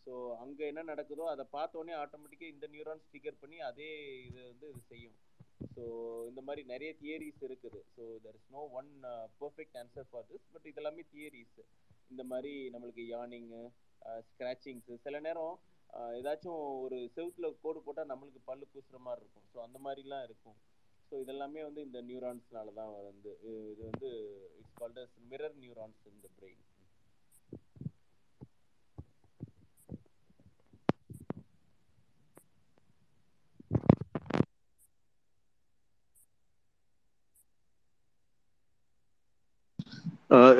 [0.08, 0.14] ஸோ
[0.44, 3.90] அங்கே என்ன நடக்குதோ அதை பார்த்தோன்னே ஆட்டோமேட்டிக்காக இந்த நியூரான்ஸ் ஸ்டிக்கர் பண்ணி அதே
[4.28, 5.16] இது வந்து இது செய்யும்.
[5.76, 5.84] ஸோ
[6.30, 7.80] இந்த மாதிரி நிறைய தியரிஸ் இருக்குது.
[7.96, 8.90] So there is no one
[9.42, 11.60] perfect answer for this but இதெல்லாமே தியரிஸ்
[12.12, 13.62] இந்த மாதிரி நம்மளுக்கு யானிங்கு
[14.30, 15.56] ஸ்க்ராச்சிங்ஸு uh, சில நேரம்
[15.90, 19.48] uh, ஏதாச்சும் ஒரு செவுத்தில் கோடு போட்டால் நம்மளுக்கு பல்லு கூசுற மாதிரி இருக்கும்.
[19.54, 20.58] ஸோ அந்த மாதிரிலாம் இருக்கும்.
[21.08, 23.32] ஸோ இதெல்லாமே வந்து இந்த நியூரான்ஸ்னால தான் வந்து
[23.74, 24.10] இது வந்து
[24.60, 26.64] it's called as mirror neurons இந்த பிரெயின்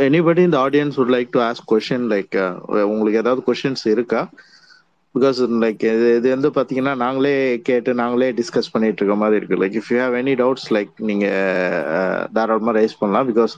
[0.08, 2.36] எனிபடி இந்த audience would like to ask question like
[2.94, 4.24] உங்களுக்கு ஏதாவது கொஷின்ஸ் இருக்கா?
[5.16, 7.34] பிகாஸ் லைக் இது இது வந்து பார்த்தீங்கன்னா நாங்களே
[7.68, 9.60] கேட்டு நாங்களே டிஸ்கஸ் பண்ணிட்டு இருக்க மாதிரி இருக்கு.
[9.64, 11.26] Like if you have any doubts like நீங்க
[11.98, 13.28] uh, தாராளமாக ரைஸ் பண்ணலாம்.
[13.32, 13.54] பிகாஸ்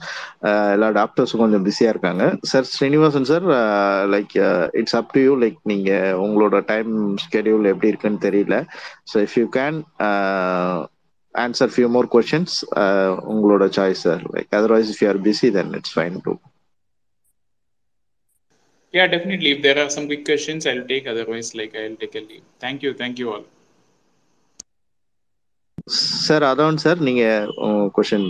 [0.48, 2.24] uh, எல்லா டாக்டர்ஸும் கொஞ்சம் பிஸியாக இருக்காங்க.
[2.50, 3.46] Sir Srinivasan sir
[4.14, 4.34] like
[4.80, 5.90] it's up to you like நீங்க
[6.26, 6.92] உங்களோட டைம்
[7.24, 8.58] ஸ்கெடியூல் எப்படி இருக்குன்னு தெரியல.
[9.12, 9.78] So if you can
[11.36, 15.72] answer few more questions uh, உங்களோட choice sir like otherwise if you are busy then
[15.80, 16.34] it's fine to
[18.94, 19.50] Yeah, definitely.
[19.50, 21.06] If there are some quick questions, I'll take.
[21.06, 22.44] Otherwise, like I'll take a leave.
[22.60, 22.92] Thank you.
[22.94, 23.44] Thank you all.
[26.26, 27.24] Sir அதான் sir நீங்க
[27.96, 28.26] question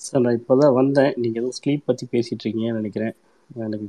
[0.00, 3.12] sir நான் இப்போ தான் வந்தேன் நீங்கள் எதுவும் sleep பற்றி பேசிகிட்டு இருக்கீங்கன்னு நினைக்கிறேன்
[3.66, 3.86] எனக்கு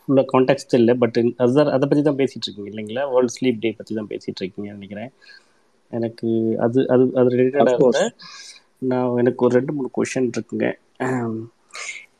[0.00, 3.94] ஃபுல்லாக கான்டாக்ட் இல்லை பட் அதுதான் அதை பற்றி தான் பேசிகிட்டு இருக்கீங்க இல்லைங்களா வேர்ல்டு ஸ்லீப் டே பற்றி
[3.98, 5.10] தான் பேசிகிட்டு இருக்கீங்கன்னு நினைக்கிறேன்
[5.90, 6.28] எனக்கு
[6.66, 8.04] அது அது அது ரிலேட்டடாக
[8.90, 10.66] நான் எனக்கு ஒரு ரெண்டு மூணு கொஷின் இருக்குங்க.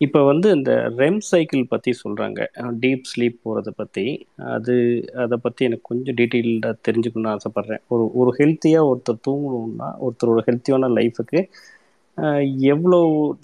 [0.05, 2.41] இப்போ வந்து இந்த ரெம் சைக்கிள் பற்றி சொல்கிறாங்க
[2.83, 4.05] டீப் ஸ்லீப் போகிறத பற்றி
[4.57, 4.75] அது
[5.25, 7.83] அதை பற்றி எனக்கு கொஞ்சம் டீட்டெயில்டாக தெரிஞ்சுக்கணும்னு ஆசைப்பட்றேன்.
[7.95, 11.41] ஒரு ஒரு ஹெல்த்தியாக ஒருத்தர் தூங்கணும்னா ஒருத்தரோட ஹெல்த்தியான லைஃபுக்கு
[12.75, 12.99] எவ்வளோ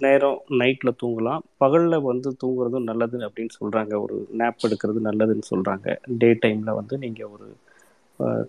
[0.05, 1.43] நேரம் நைட்டில் தூங்கலாம்?
[1.63, 5.87] பகலில் வந்து தூங்குறதும் நல்லது அப்படின்னு சொல்கிறாங்க ஒரு நேப் எடுக்கிறது நல்லதுன்னு சொல்கிறாங்க
[6.23, 7.47] டே டைமில் வந்து நீங்கள் ஒரு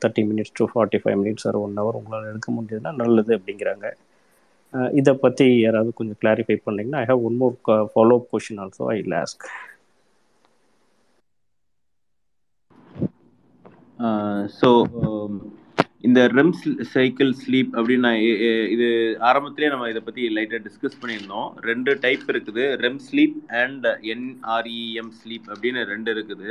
[0.02, 3.88] thirty minutes to forty five minutes ஒரு ஒன் ஹவர் உங்களால் எடுக்க முடிஞ்சதுன்னா நல்லது அப்படிங்கிறாங்க.
[5.00, 7.56] இதை பற்றி யாராவது கொஞ்சம் கிளாரிஃபை பண்ணிங்கன்னா I have one more
[7.94, 9.46] follow up question also I ask
[14.60, 14.70] so
[16.08, 16.52] இந்த ரெம்
[16.96, 18.22] சைக்கிள் ஸ்லீப் அப்படின்னு நான்
[18.74, 18.88] இது
[19.30, 21.48] ஆரம்பத்திலே நம்ம இதை பற்றி லைட்டாக டிஸ்கஸ் பண்ணியிருந்தோம்.
[21.70, 26.50] ரெண்டு டைப் இருக்குது REM sleep and NREM sleep அப்படின்னு ரெண்டு இருக்குது.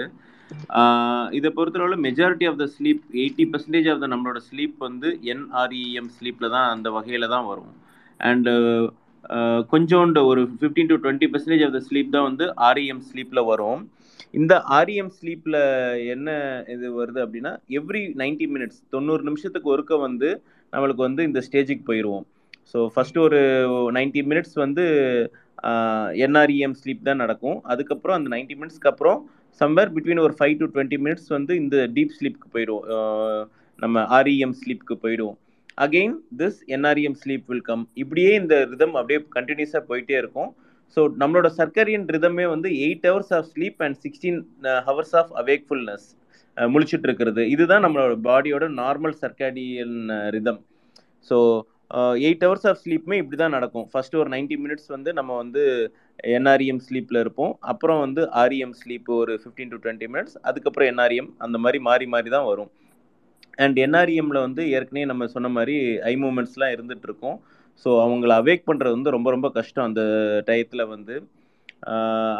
[1.38, 6.54] இதை பொறுத்தளவில் majority of the sleep eighty percentage of the நம்மளோட ஸ்லீப் வந்து என்ஆர்இஎம் ஸ்லீப்பில்
[6.56, 7.72] தான் அந்த வகையில் தான் வரும்.
[8.20, 8.52] அண்டு
[9.72, 13.80] கொஞ்சோண்டு ஒரு fifteen to twenty percentage of the sleep தான் வந்து ஆர்இஎம் ஸ்லீப்பில் வரும்.
[14.38, 15.58] இந்த ஆர்இஎம் ஸ்லீப்பில்
[16.14, 16.28] என்ன
[16.74, 20.28] இது வருது அப்படின்னா எவ்ரி நைன்டி மினிட்ஸ் தொண்ணூறு நிமிஷத்துக்கு ஒருக்க வந்து
[20.72, 22.24] நம்மளுக்கு வந்து இந்த ஸ்டேஜுக்கு போயிடுவோம்
[22.72, 23.40] ஸோ ஃபஸ்ட்டு ஒரு
[23.98, 24.84] நைன்டி மினிட்ஸ் வந்து
[26.24, 27.58] என்ஆர்இஎம் ஸ்லீப் தான் நடக்கும்.
[27.72, 29.18] அதுக்கப்புறம் அந்த நைன்டி மினிட்ஸ்க்கு அப்புறம்
[29.60, 32.84] சம்வேர் பிட்வீன் ஒரு ஃபைவ் டு டுவெண்ட்டி மினிட்ஸ் வந்து இந்த டீப் ஸ்லீப்க்கு போயிடும்.
[33.82, 35.36] நம்ம ஆர்இஎம் ஸ்லீப்க்கு போயிடும்.
[35.84, 40.50] Again this NREM sleep will come இப்படியே இந்த ரிதம் அப்படியே கண்டினியூஸாக போயிட்டே இருக்கும்.
[40.96, 44.38] ஸோ நம்மளோட சர்க்கரியன் ரிதமே வந்து eight hours of sleep and sixteen
[44.88, 46.06] hours of awakefulness
[46.56, 47.42] முழிச்சிட்டு இருக்கிறது.
[47.54, 49.96] இதுதான் நம்மளோட பாடியோட normal circadian
[50.36, 50.60] rhythm
[51.30, 51.38] so
[52.26, 53.86] eight hours of ஸ்லீப்புமே இப்படி தான் நடக்கும்.
[53.92, 55.64] ஃபர்ஸ்ட் ஒரு நைன்டி மினிட்ஸ் வந்து நம்ம வந்து
[56.36, 57.52] என்ஆர்இஎம் ஸ்லீப்பில் இருப்போம்.
[57.72, 62.30] அப்புறம் வந்து ஆர்இஎம் ஸ்லீப் ஒரு ஃபிஃப்டீன் டு டுவெண்ட்டி மினிட்ஸ் அதுக்கப்புறம் என்ஆர்இஎம் அந்த மாதிரி மாறி மாறி
[62.36, 62.70] தான் வரும்.
[63.64, 65.76] அண்ட் என்ஆர்இஎம்மில் வந்து ஏற்கனவே நம்ம சொன்ன மாதிரி
[66.10, 67.38] ஐ மூமெண்ட்ஸ்லாம் இருந்துகிட்ருக்கோம் இருக்கும்.
[67.84, 70.02] ஸோ அவங்கள அவேக் பண்ணுறது வந்து ரொம்ப ரொம்ப கஷ்டம் அந்த
[70.48, 71.14] டயத்தில் வந்து.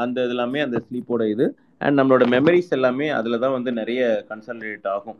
[0.04, 1.46] அந்த இது எல்லாமே அந்த ஸ்லீப்போட இது.
[1.84, 5.18] அண்ட் நம்மளோட மெமரிஸ் எல்லாமே அதில் தான் வந்து நிறைய கன்சல்டேட் ஆகும்.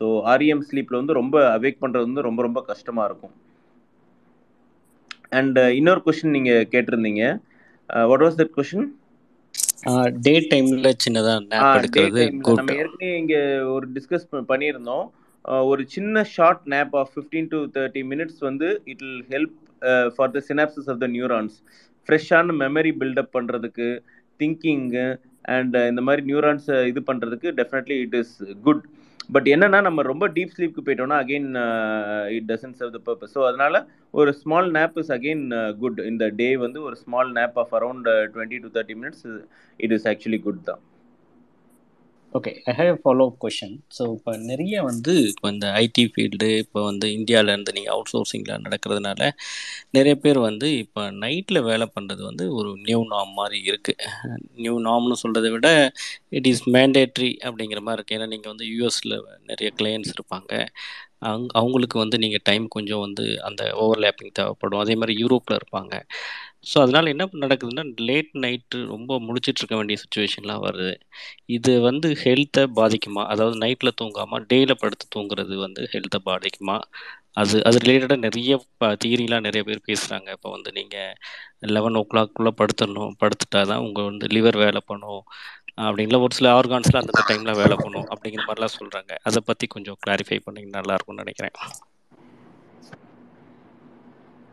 [0.00, 3.34] ஸோ ஆர்இஎம் ஸ்லீப்பில் வந்து ரொம்ப அவேக் பண்ணுறது வந்து ரொம்ப ரொம்ப கஷ்டமாக இருக்கும்.
[5.38, 7.24] அண்ட் இன்னொரு கொஷின் நீங்கள் கேட்டிருந்தீங்க.
[8.10, 8.88] What was that question
[10.22, 11.34] day டைம்ல சின்னதா
[12.42, 13.36] குட் நம்ம ஏற்கனவே இங்க
[13.74, 15.06] ஒரு டிஸ்கஸ் பண்ணியிருந்தோம்.
[15.68, 19.54] ஒரு சின்ன short nap of fifteen to thirty minutes வந்து it will help
[20.16, 21.54] for the synapsis of the neurons
[22.08, 23.88] ஃப்ரெஷ்ஷான மெமரி பில்டப் பண்ணுறதுக்கு
[24.40, 25.06] திங்கிங்கு
[25.48, 28.34] அண்ட் இந்த மாதிரி நியூரான்ஸை இது பண்ணுறதுக்கு definitely it is
[28.64, 28.82] good
[29.28, 31.48] but என்னன்னா நம்ம ரொம்ப டீப் ஸ்லீப்க்கு போயிட்டோம்னா again
[32.36, 33.78] it doesn't serve the purpose so அதனால
[34.14, 35.44] ஒரு small nap is again
[35.80, 39.26] good இந்த டே வந்து ஒரு small nap of around twenty to thirty minutes
[39.80, 40.82] it is actually good தான்.
[42.32, 46.80] Okay I have follow up question so இப்போ நிறைய வந்து இப்போ இந்த ஐடி ஃபீல்டு இப்போ
[46.82, 49.30] வந்து இந்தியாவிலேருந்து நீங்கள் அவுட் சோர்சிங்கில் நடக்கிறதுனால
[49.90, 54.10] நிறைய பேர் வந்து இப்போ நைட்டில் வேலை பண்ணுறது வந்து ஒரு நியூ நாம் மாதிரி இருக்குது
[54.56, 55.70] நியூ நாம்னு சொல்கிறத விட
[56.30, 59.16] இட் இஸ் மேண்டேட்ரி அப்படிங்கிற மாதிரி இருக்குது ஏன்னா நீங்கள் வந்து யூஎஸில்
[59.46, 60.52] நிறைய கிளையன்ஸ் இருப்பாங்க.
[61.22, 64.82] அங் அவங்களுக்கு வந்து நீங்கள் டைம் கொஞ்சம் வந்து அந்த ஓவர்லேப்பிங் தேவைப்படும்.
[64.84, 65.94] அதே மாதிரி யூரோப்பில் இருப்பாங்க.
[66.70, 70.94] ஸோ அதனால் என்ன நடக்குதுன்னா லேட் நைட்டு ரொம்ப முழிச்சிட்டு இருக்க வேண்டிய சுச்சுவேஷன்லாம் வருது.
[71.56, 73.24] இது வந்து ஹெல்த்தை பாதிக்குமா?
[73.34, 76.76] அதாவது நைட்டில் தூங்காமல் டேயில் படுத்து தூங்குறது வந்து ஹெல்த்தை பாதிக்குமா?
[77.40, 78.52] அது அது ரிலேட்டடாக நிறைய
[79.02, 81.12] தியரிலாம் நிறைய பேர் பேசுகிறாங்க இப்போ வந்து நீங்கள்
[81.76, 83.14] லெவன் ஓ கிளாக்குள்ளே படுத்துடணும்.
[83.22, 85.22] படுத்துட்டா தான் உங்கள் வந்து லிவர் வேலை பண்ணும்.
[85.78, 90.38] அப்படிங்களா ஒரு சில ஆர்கான்ஸ்லாம் அந்த டைமில் வேலை பண்ணும் அப்படிங்கிற மாதிரிலாம் சொல்கிறாங்க அதை பற்றி கொஞ்சம் கிளாரிஃபை
[90.46, 91.56] பண்ணிங்கன்னா நல்லாயிருக்கும்னு நினைக்கிறேன்.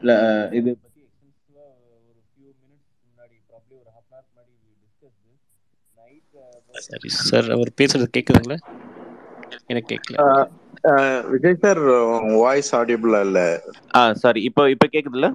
[0.02, 0.16] இல்லை
[0.58, 1.70] இது பற்றி எக்ஸ்டென்சிவாக
[2.02, 5.18] ஒரு ஃபியூ மினிட்ஸ் முன்னாடி ப்ராப்ளி ஒரு ஹாஃப் அன் முன்னாடி டிஸ்கஸ்
[5.98, 8.60] நைட் சரி சார் அவர் பேசுறது கேட்குதுங்களா
[9.70, 10.18] எனக்கு கேட்கல
[11.34, 11.80] விஜய் சார்
[12.38, 13.40] வாய்ஸ் ஆடிபிளா இல்ல?
[13.96, 15.28] ஆ சாரி இப்போ இப்போ கேக்குதுல்ல?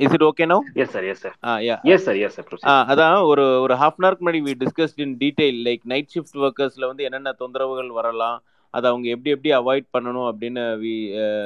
[0.00, 3.44] Is it okay no yes sir yes sir yeah yes sir yes sir அதான் ஒரு
[3.60, 7.34] ஒரு ஹாஃப் அன் ஹவருக்கு முன்னாடி we discussed in detail like night shift ஒர்க்கர்ஸ்ல வந்து என்னென்ன
[7.40, 8.38] தொந்தரவுகள் வரலாம்
[8.74, 10.94] அதை அவங்க எப்படி எப்படி அவாய்ட் பண்ணணும் அப்படின்னு we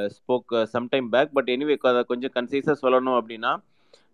[0.08, 3.52] spoke sometime back but anyway அதை கொஞ்சம் கன்சைஸாக சொல்லணும் அப்படின்னா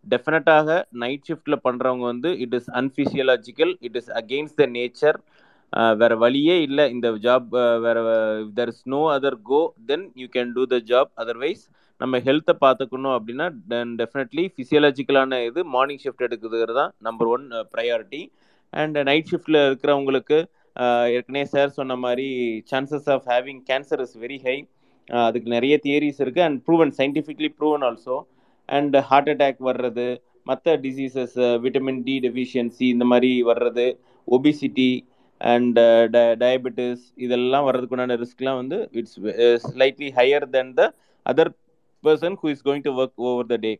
[0.06, 5.18] டெஃபினட்டாக நைட் ஷிஃப்டில் பண்ணுறவங்க வந்து it is unphysiological it is against the nature
[5.96, 6.90] வேற வழியே இல்லை.
[6.90, 7.98] இந்த ஜாப் வேற
[8.54, 11.64] there is no other go then you can do the job otherwise
[12.00, 18.22] நம்ம ஹெல்த்தை பார்த்துக்கணும் அப்படின்னா தென் டெஃபினெட்லி ஃபிசியலாஜிக்கலான இது மார்னிங் ஷிஃப்ட் எடுக்கிறது தான் number one priority
[18.72, 20.38] and night ஷிஃப்டில் இருக்கிறவங்களுக்கு
[20.76, 22.28] uh, ஏற்கனவே சார் சொன்ன மாதிரி
[22.68, 24.56] chances of having cancer is very high
[25.08, 28.16] அதுக்கு நிறைய தியரிஸ் இருக்குது and proven scientifically proven also
[28.68, 30.08] and heart attack வர்றது
[30.46, 33.86] மற்ற டிசீசஸ் விட்டமின் டி டெஃபிஷியன்சி இந்த மாதிரி வர்றது
[34.28, 34.90] ஒபிசிட்டி
[35.40, 35.78] அண்ட்
[36.42, 39.18] டயபெட்டிஸ் இதெல்லாம் வர்றதுக்குண்டான ரிஸ்க்லாம் வந்து it's
[39.66, 40.84] slightly higher then the
[41.26, 41.52] other
[42.04, 43.72] person who is going to work over the day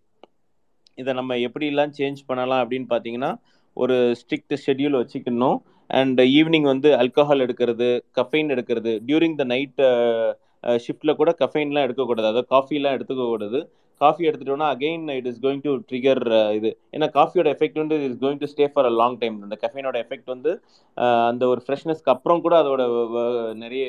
[0.98, 3.30] இதை நம்ம எப்படிலாம் சேஞ்ச் பண்ணலாம் அப்படின்னு பார்த்தீங்கன்னா
[3.76, 5.58] ஒரு ஸ்ட்ரிக்ட் ஷெட்யூல் வச்சுக்கணும்.
[5.90, 7.88] அண்ட் ஈவினிங் வந்து அல்கஹால் எடுக்கிறது
[8.18, 8.92] கஃபைன் எடுக்கிறது.
[9.08, 9.82] டியூரிங் த நைட்
[10.84, 12.28] ஷிஃப்ட்டில் கூட கஃபைன்லாம் எடுக்கக்கூடாது.
[12.30, 13.58] அதாவது காஃபிலாம் எடுத்துக்கக்கூடாது.
[14.00, 16.20] காஃபி எடுத்துட்டோம்னா again it is going to trigger
[16.58, 16.70] இது.
[16.96, 20.28] ஏன்னா காஃபியோட எஃபெக்ட் வந்து is going to stay for a long time அந்த கஃபைனோட எஃபெக்ட்
[20.34, 20.52] வந்து
[21.30, 22.82] அந்த ஒரு ஃப்ரெஷ்னஸ்க்கு அப்புறம் கூட அதோட
[23.64, 23.84] நிறைய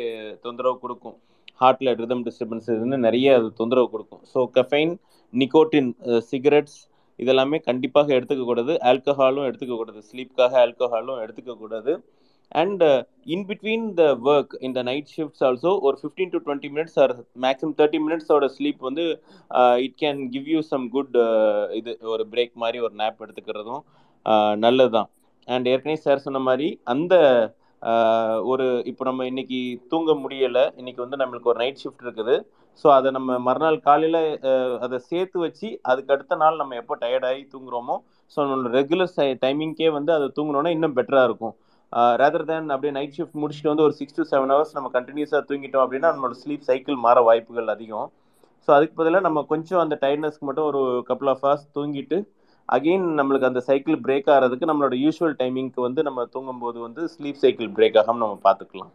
[0.45, 1.17] தொந்தரவு கொடுக்கும்.
[1.61, 4.23] ஹார்ட்டில் ரிதம் டிஸ்டர்பன்ஸ் இதுன்னு நிறைய அது தொந்தரவு கொடுக்கும்.
[4.33, 4.93] ஸோ கஃபைன்
[5.33, 5.91] நிக்கோட்டின்
[6.29, 6.79] சிகரெட்ஸ்
[7.19, 8.73] இதெல்லாமே கண்டிப்பாக எடுத்துக்கக்கூடாது.
[8.89, 10.01] ஆல்கஹாலும் எடுத்துக்கக்கூடாது.
[10.09, 11.93] ஸ்லீப்காக ஆல்கஹாலும் எடுத்துக்கக்கூடாது.
[12.51, 12.83] And
[13.33, 17.13] in between the work இந்த நைட் ஷிஃப்ட்ஸ் ஆல்சோ ஒரு fifteen to twenty minutes or
[17.45, 19.05] maximum thirty மினிட்ஸோட sleep வந்து
[19.85, 21.17] it can give you some good
[21.79, 23.83] இது ஒரு பிரேக் மாதிரி ஒரு நேப் எடுத்துக்கிறதும்
[24.25, 25.09] uh, நல்லது தான்
[25.47, 27.15] அண்ட் ஏற்கனவே சார் சொன்ன மாதிரி அந்த
[28.51, 29.59] ஒரு இப்போ நம்ம இன்னைக்கு
[29.91, 30.63] தூங்க முடியலை.
[30.79, 32.35] இன்னைக்கு வந்து நம்மளுக்கு ஒரு நைட் ஷிஃப்ட் இருக்குது.
[32.81, 34.21] ஸோ அதை நம்ம மறுநாள் காலையில்
[34.85, 37.95] அதை சேர்த்து வச்சு அதுக்கு அடுத்த நாள் நம்ம எப்போ டயர்டாகி தூங்குறோமோ
[38.33, 39.13] ஸோ நம்மளோட ரெகுலர்
[39.45, 41.55] டைமிங்க்கே வந்து அதை தூங்கினோன்னா இன்னும் பெட்டராக இருக்கும்.
[42.21, 45.83] ரேதர் தேன் அப்படியே நைட் ஷிஃப்ட் முடிச்சுட்டு வந்து ஒரு சிக்ஸ் டு செவன் ஹவர்ஸ் நம்ம கண்டினியூஸாக தூங்கிட்டோம்
[45.85, 48.09] அப்படின்னா நம்மளோட ஸ்லீப் சைக்கிள் மாற வாய்ப்புகள் அதிகம்.
[48.67, 52.17] ஸோ அதுக்கு பதிலாக நம்ம கொஞ்சம் அந்த டயர்ட்னஸ்க்கு மட்டும் ஒரு கப்புள் ஆஃப் ஹவர்ஸ் தூங்கிட்டு
[52.75, 57.69] அகெயின் நம்மளுக்கு அந்த சைக்கிள் பிரேக் ஆகிறதுக்கு நம்மளோட யூஸ்வல் டைமிங்க்கு வந்து நம்ம தூங்கும்போது வந்து ஸ்லீப் சைக்கிள்
[57.77, 58.91] பிரேக் ஆகாமல் நம்ம பார்த்துக்கலாம்.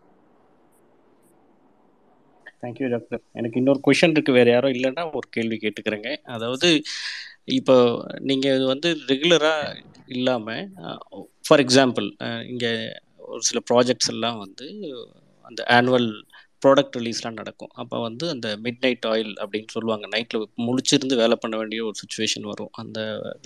[2.63, 6.11] தேங்க்யூ டாக்டர் எனக்கு இன்னொரு கொஷின் இருக்குது வேறு யாரும் இல்லைன்னா ஒரு கேள்வி கேட்டுக்கிறேங்க.
[6.35, 6.69] அதாவது
[7.59, 7.77] இப்போ
[8.31, 9.75] நீங்கள் வந்து ரெகுலராக
[10.17, 10.63] இல்லாமல்
[11.47, 12.07] ஃபார் எக்ஸாம்பிள்
[12.53, 12.73] இங்கே
[13.33, 14.67] ஒரு சில ப்ராஜெக்ட்ஸ் எல்லாம் வந்து
[15.45, 16.09] அந்த ஆனுவல்
[16.65, 17.71] ப்ராடக்ட் ரிலீஸ்லாம் நடக்கும்.
[17.83, 20.05] அப்போ வந்து அந்த மிட் நைட் ஆயில் அப்படின்னு சொல்லுவாங்க.
[20.15, 22.71] நைட்டில் முழிச்சிருந்து வேலை பண்ண வேண்டிய ஒரு சுச்சுவேஷன் வரும்.
[22.83, 22.99] அந்த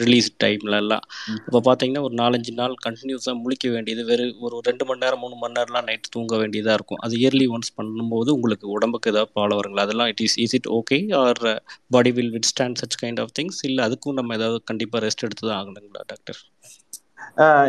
[0.02, 1.04] ரிலீஸ் டைம்லலாம்
[1.46, 5.56] இப்போ பார்த்தீங்கன்னா ஒரு நாலஞ்சு நாள் கண்டினியூஸாக முழிக்க வேண்டியது வெறும் ஒரு ரெண்டு மணி நேரம் மூணு மணி
[5.58, 7.00] நேரம்லாம் நைட் தூங்க வேண்டியதாக இருக்கும்.
[7.06, 9.86] அது இயர்லி ஒன்ஸ் பண்ணும்போது உங்களுக்கு உடம்புக்கு ஏதாவது ப்ராப்ளம் வருங்களா?
[9.88, 11.42] அதெல்லாம் it is is it okay or
[11.96, 15.58] body will withstand such kind of things இல்லை அதுக்கும் நம்ம ஏதாவது கண்டிப்பாக ரெஸ்ட் எடுத்து தான்
[15.62, 16.40] ஆகணுங்களா டாக்டர்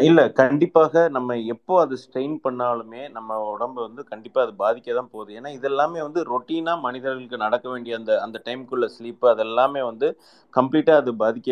[0.08, 5.32] இல்லை கண்டிப்பாக நம்ம எப்போ அது ஸ்ட்ரெயின் பண்ணாலுமே நம்ம உடம்பு வந்து கண்டிப்பாக அது பாதிக்க தான் போகுது.
[5.40, 10.10] ஏன்னா இதெல்லாமே வந்து ரொட்டீனாக மனிதர்களுக்கு நடக்க வேண்டிய அந்த அந்த டைம்குள்ள ஸ்லீப்பு அதெல்லாமே வந்து
[10.54, 11.50] கம்ப்ளீட்டாக அது பாதிக்க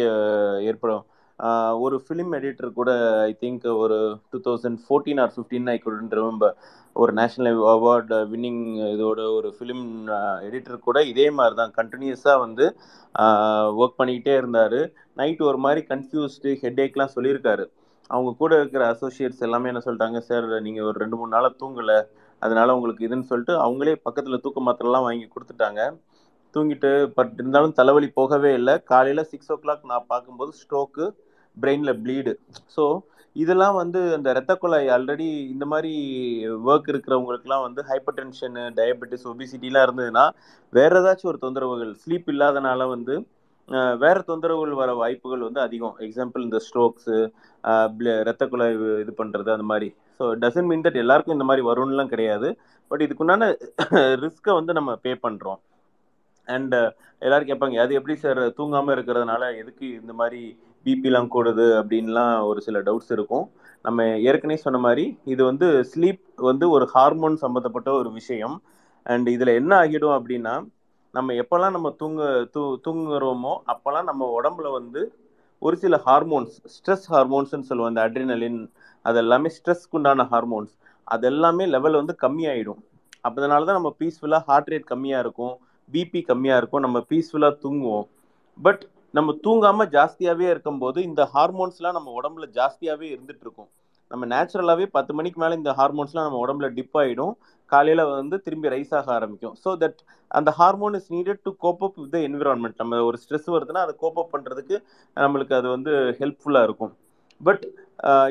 [0.69, 1.05] ஏற்படும்.
[1.85, 2.91] ஒரு ஃபிலிம் எடிட்டர் கூட
[3.29, 3.97] ஐ திங்க் ஒரு
[4.31, 6.55] two thousand fourteen or fifteen I couldn't remember
[6.95, 9.83] ஒரு நேஷ்னல் அவார்டு வின்னிங் இதோட ஒரு ஃபிலிம்
[10.47, 12.65] எடிட்டர் கூட இதே மாதிரி தான் கண்டினியூஸாக வந்து
[13.81, 14.79] ஒர்க் பண்ணிக்கிட்டே இருந்தார்.
[15.21, 17.65] நைட் ஒரு மாதிரி கன்ஃபியூஸ்டு ஹெட்ஏக்லாம் சொல்லியிருக்காரு.
[18.09, 21.97] அவங்க கூட இருக்கிற அசோசியேட்ஸ் எல்லாமே என்ன சொல்லிட்டாங்க சார் நீங்கள் ஒரு ரெண்டு மூணு நாளாக தூங்கலை.
[22.41, 25.81] அதனால உங்களுக்கு இதுன்னு சொல்லிட்டு அவங்களே பக்கத்தில் தூக்க மாத்திரலாம் வாங்கி கொடுத்துட்டாங்க.
[26.55, 28.75] தூங்கிட்டு பட் இருந்தாலும் தலைவலி போகவே இல்லை.
[28.91, 31.05] காலையில் சிக்ஸ் ஓ கிளாக் நான் பார்க்கும்போது ஸ்ட்ரோக்கு
[31.57, 32.33] பிரெயினில் ப்ளீடு
[32.75, 32.83] ஸோ
[33.35, 35.91] இதெல்லாம் வந்து அந்த ரத்த குழாய் ஆல்ரெடி இந்த மாதிரி
[36.67, 40.25] ஒர்க் இருக்கிறவங்களுக்குலாம் வந்து ஹைப்பர் டென்ஷனு டயபெட்டிஸ் ஒபிசிட்டிலாம் இருந்ததுன்னா
[40.73, 43.15] வேறு ஏதாச்சும் ஒரு தொந்தரவுகள் ஸ்லீப் இல்லாதனால வந்து
[44.03, 45.95] வேற தொந்தரவுகள் வர வாய்ப்புகள் வந்து அதிகம்.
[46.05, 47.17] எக்ஸாம்பிள் இந்த ஸ்ட்ரோக்ஸு
[48.27, 49.89] ரத்த குழாய் இது பண்ணுறது அந்த மாதிரி.
[50.19, 52.49] ஸோ டசன்ட் மீன் தட் எல்லாருக்கும் இந்த மாதிரி வரும்லாம் கிடையாது.
[52.91, 53.49] பட் இதுக்குண்டான
[54.23, 55.59] ரிஸ்க்கை வந்து நம்ம பே பண்ணுறோம்
[56.47, 56.75] அண்ட்
[57.25, 60.41] எல்லாரும் கேட்பாங்க அது எப்படி சார் தூங்காமல் இருக்கிறதுனால எதுக்கு இந்த மாதிரி
[60.85, 61.67] பிபிலாம் கூடுது?
[61.79, 63.45] அப்படின்லாம் ஒரு சில டவுட்ஸ் இருக்கும்.
[63.85, 68.55] நம்ம ஏற்கனவே சொன்ன மாதிரி இது வந்து ஸ்லீப் வந்து ஒரு ஹார்மோன் சம்மந்தப்பட்ட ஒரு விஷயம்.
[69.05, 70.55] அண்ட் இதில் என்ன ஆகிடும் அப்படின்னா
[71.13, 72.21] நம்ம எப்போல்லாம் நம்ம தூங்க
[72.55, 75.01] தூ தூங்குறோமோ அப்போல்லாம் நம்ம உடம்புல வந்து
[75.61, 77.91] ஒரு சில ஹார்மோன்ஸ் ஸ்ட்ரெஸ் ஹார்மோன்ஸ்னு சொல்லுவோம்.
[77.93, 78.59] இந்த அட்ரினலின்
[79.05, 80.73] அது எல்லாமே ஸ்ட்ரெஸ்க்கு உண்டான ஹார்மோன்ஸ்
[81.07, 82.81] அது எல்லாமே லெவல் வந்து கம்மியாயிடும்.
[83.27, 85.55] அதனால தான் நம்ம பீஸ்ஃபுல்லாக ஹார்ட் ரேட் கம்மியாக இருக்கும்
[85.89, 88.07] பிபி கம்மியாக இருக்கும் நம்ம பீஸ்ஃபுல்லாக தூங்குவோம்.
[88.59, 88.83] பட்
[89.13, 93.69] நம்ம தூங்காமல் ஜாஸ்தியாகவே இருக்கும்போது இந்த ஹார்மோன்ஸ்லாம் நம்ம உடம்புல ஜாஸ்தியாகவே இருந்துட்டு இருக்கும்.
[94.11, 97.33] நம்ம நேச்சுரலாகவே பத்து மணிக்கு மேலே இந்த ஹார்மோன்ஸ்லாம் நம்ம உடம்புல டிப் ஆகிடும்
[97.71, 99.55] காலையில் வந்து திரும்பி ரைஸ் ஆக ஆரம்பிக்கும்.
[99.63, 99.99] ஸோ தட்
[100.37, 104.19] அந்த hormone is needed to cope up with environment நம்ம ஒரு ஸ்ட்ரெஸ் வருதுன்னா அதை கோப்
[104.23, 104.77] அப் பண்ணுறதுக்கு
[105.17, 106.93] நம்மளுக்கு அது வந்து ஹெல்ப்ஃபுல்லாக இருக்கும்.
[107.41, 107.63] பட்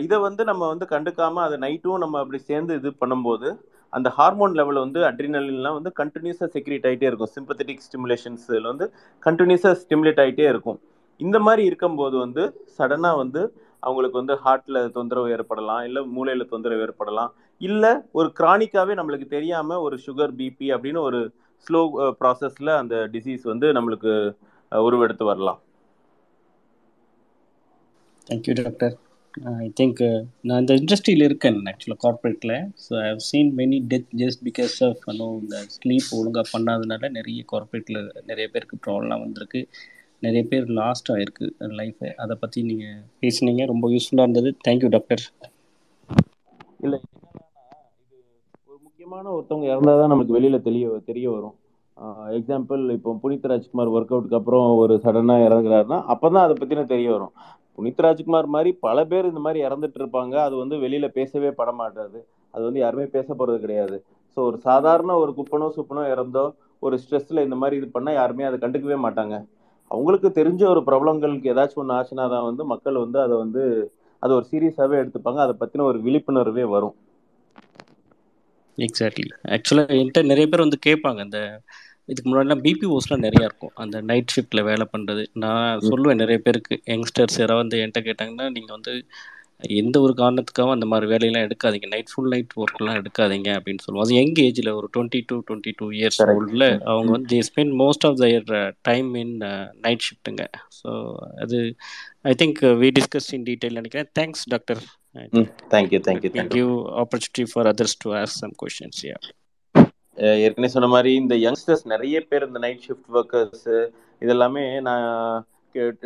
[0.05, 3.49] இதை வந்து நம்ம வந்து கண்டுக்காமல் அதை நைட்டும் நம்ம அப்படி சேர்ந்து இது பண்ணும்போது
[3.93, 7.33] அந்த ஹார்மோன் லெவல் வந்து அட்ரினலின்லாம் வந்து கண்டினியூஸாக செக்ரேட் ஆகிட்டே இருக்கும்.
[7.37, 8.87] சிம்பத்தட்டிக் ஸ்டிமுலேஷன்ஸில் வந்து
[9.27, 10.79] கண்டினியூஸாக ஸ்டிமுலேட் ஆகிட்டே இருக்கும்.
[11.21, 12.43] இந்த மாதிரி இருக்கும்போது வந்து
[12.79, 13.43] சடனாக வந்து
[13.87, 17.31] அவங்களுக்கு வந்து ஹார்ட்டில் தொந்தரவு ஏற்படலாம் இல்லை மூளையில் தொந்தரவு ஏற்படலாம்.
[17.61, 21.21] இல்லை ஒரு கிரானிக்காகவே நம்மளுக்கு தெரியாமல் ஒரு சுகர் பிபி அப்படின்னு ஒரு
[21.67, 21.81] ஸ்லோ
[22.21, 24.13] ப்ராசஸில் அந்த டிசீஸ் வந்து நம்மளுக்கு
[24.73, 25.61] உருவெடுத்து வரலாம்.
[28.27, 28.95] தேங்க்யூ டாக்டர்
[29.63, 30.01] ஐ திங்க்
[30.49, 32.55] நான் இந்த இண்டஸ்ட்ரியில் இருக்கேன் ஆக்சுவலாக கார்ப்பரேட்டில்
[32.85, 37.43] so I have seen many death just because of no இந்த ஸ்லீப் ஒழுங்காக பண்ணாதனால நிறைய
[37.53, 38.01] கார்ப்பரேட்டில்
[38.31, 39.63] நிறைய பேருக்கு ப்ராப்ளம்லாம் வந்திருக்கு.
[40.23, 41.47] நிறைய பேர் லாஸ்ட் ஆகிருக்கு
[41.81, 44.53] லைஃபை அதை பற்றி நீங்கள் பேசுனீங்க ரொம்ப யூஸ்ஃபுல்லாக இருந்தது.
[44.69, 45.25] தேங்க்யூ டாக்டர்
[46.85, 46.99] இல்லை
[49.07, 51.53] முக்கியமான ஒருத்தவங்க இறந்தால் தான் நமக்கு வெளியில் தெரிய தெரிய வரும்.
[52.39, 57.09] எக்ஸாம்பிள் இப்போ புனித் ராஜ்குமார் ஒர்க் அவுட்டுக்கு அப்புறம் ஒரு சடனாக இறங்குறாருன்னா அப்போ தான் அதை பற்றின தெரிய
[57.15, 57.31] வரும்.
[57.77, 60.35] புனித் ராஜ்குமார் மாதிரி பல பேர் இந்த மாதிரி இறந்துட்டு இருப்பாங்க.
[60.47, 62.19] அது வந்து வெளியில் பேசவே பட மாட்டாது.
[62.55, 63.97] அது வந்து யாருமே பேச போகிறது கிடையாது.
[64.35, 66.45] ஸோ ஒரு சாதாரண ஒரு குப்பனோ சுப்பனோ இறந்தோ
[66.83, 69.35] ஒரு ஸ்ட்ரெஸ்ஸில் இந்த மாதிரி இது பண்ணால் யாருமே அதை கண்டுக்கவே மாட்டாங்க.
[69.91, 73.63] அவங்களுக்கு தெரிஞ்ச ஒரு பிரபலங்களுக்கு ஏதாச்சும் ஒன்று ஆச்சுன்னா தான் வந்து மக்கள் வந்து அதை வந்து
[74.23, 75.41] அதை ஒரு சீரியஸாகவே எடுத்துப்பாங்க.
[75.47, 76.97] அதை பற்றின ஒரு விழிப்புணர்வே வரும்.
[78.87, 81.41] எக்ஸாக்ட்லி ஆக்சுவலாக என்கிட்ட நிறைய பேர் வந்து கேட்பாங்க இந்த
[82.11, 83.73] இதுக்கு முன்னாடிலாம் பிபிஓஸ்லாம் நிறையா இருக்கும்.
[83.83, 88.77] அந்த நைட் ஷிஃப்ட்டில் வேலை பண்ணுறது நான் சொல்லுவேன் நிறைய பேருக்கு யங்ஸ்டர்ஸ் யாராவது வந்து என்கிட்ட கேட்டாங்கன்னா நீங்கள்
[88.77, 88.93] வந்து
[89.81, 91.87] எந்த ஒரு காரணத்துக்காகவும் அந்த மாதிரி வேலையெல்லாம் எடுக்காதீங்க.
[91.93, 95.87] நைட் ஃபுல் நைட் ஒர்க்லாம் எடுக்காதீங்க அப்படின்னு சொல்லுவோம் அது யங் ஏஜில் ஒரு twenty two twenty two
[95.99, 96.19] years.
[96.35, 98.51] ஓல்டில் அவங்க வந்து they spend most of their
[98.91, 99.35] time in
[99.87, 100.45] night ஷிஃப்ட்டுங்க
[100.81, 100.91] so
[101.45, 101.59] அது
[102.31, 104.11] I think we discuss in detail நினைக்கிறேன்.
[104.21, 104.83] Thanks doctor
[105.39, 106.73] hmm thank you thank you will thank you give
[107.03, 109.17] opportunity for others to ask some questions yeah
[110.19, 113.67] ah ஏற்கனவே சொன்ன மாதிரி இந்த youngsters நிறைய பேர் இந்த night shift workers
[114.23, 115.07] இதெல்லாமே நான்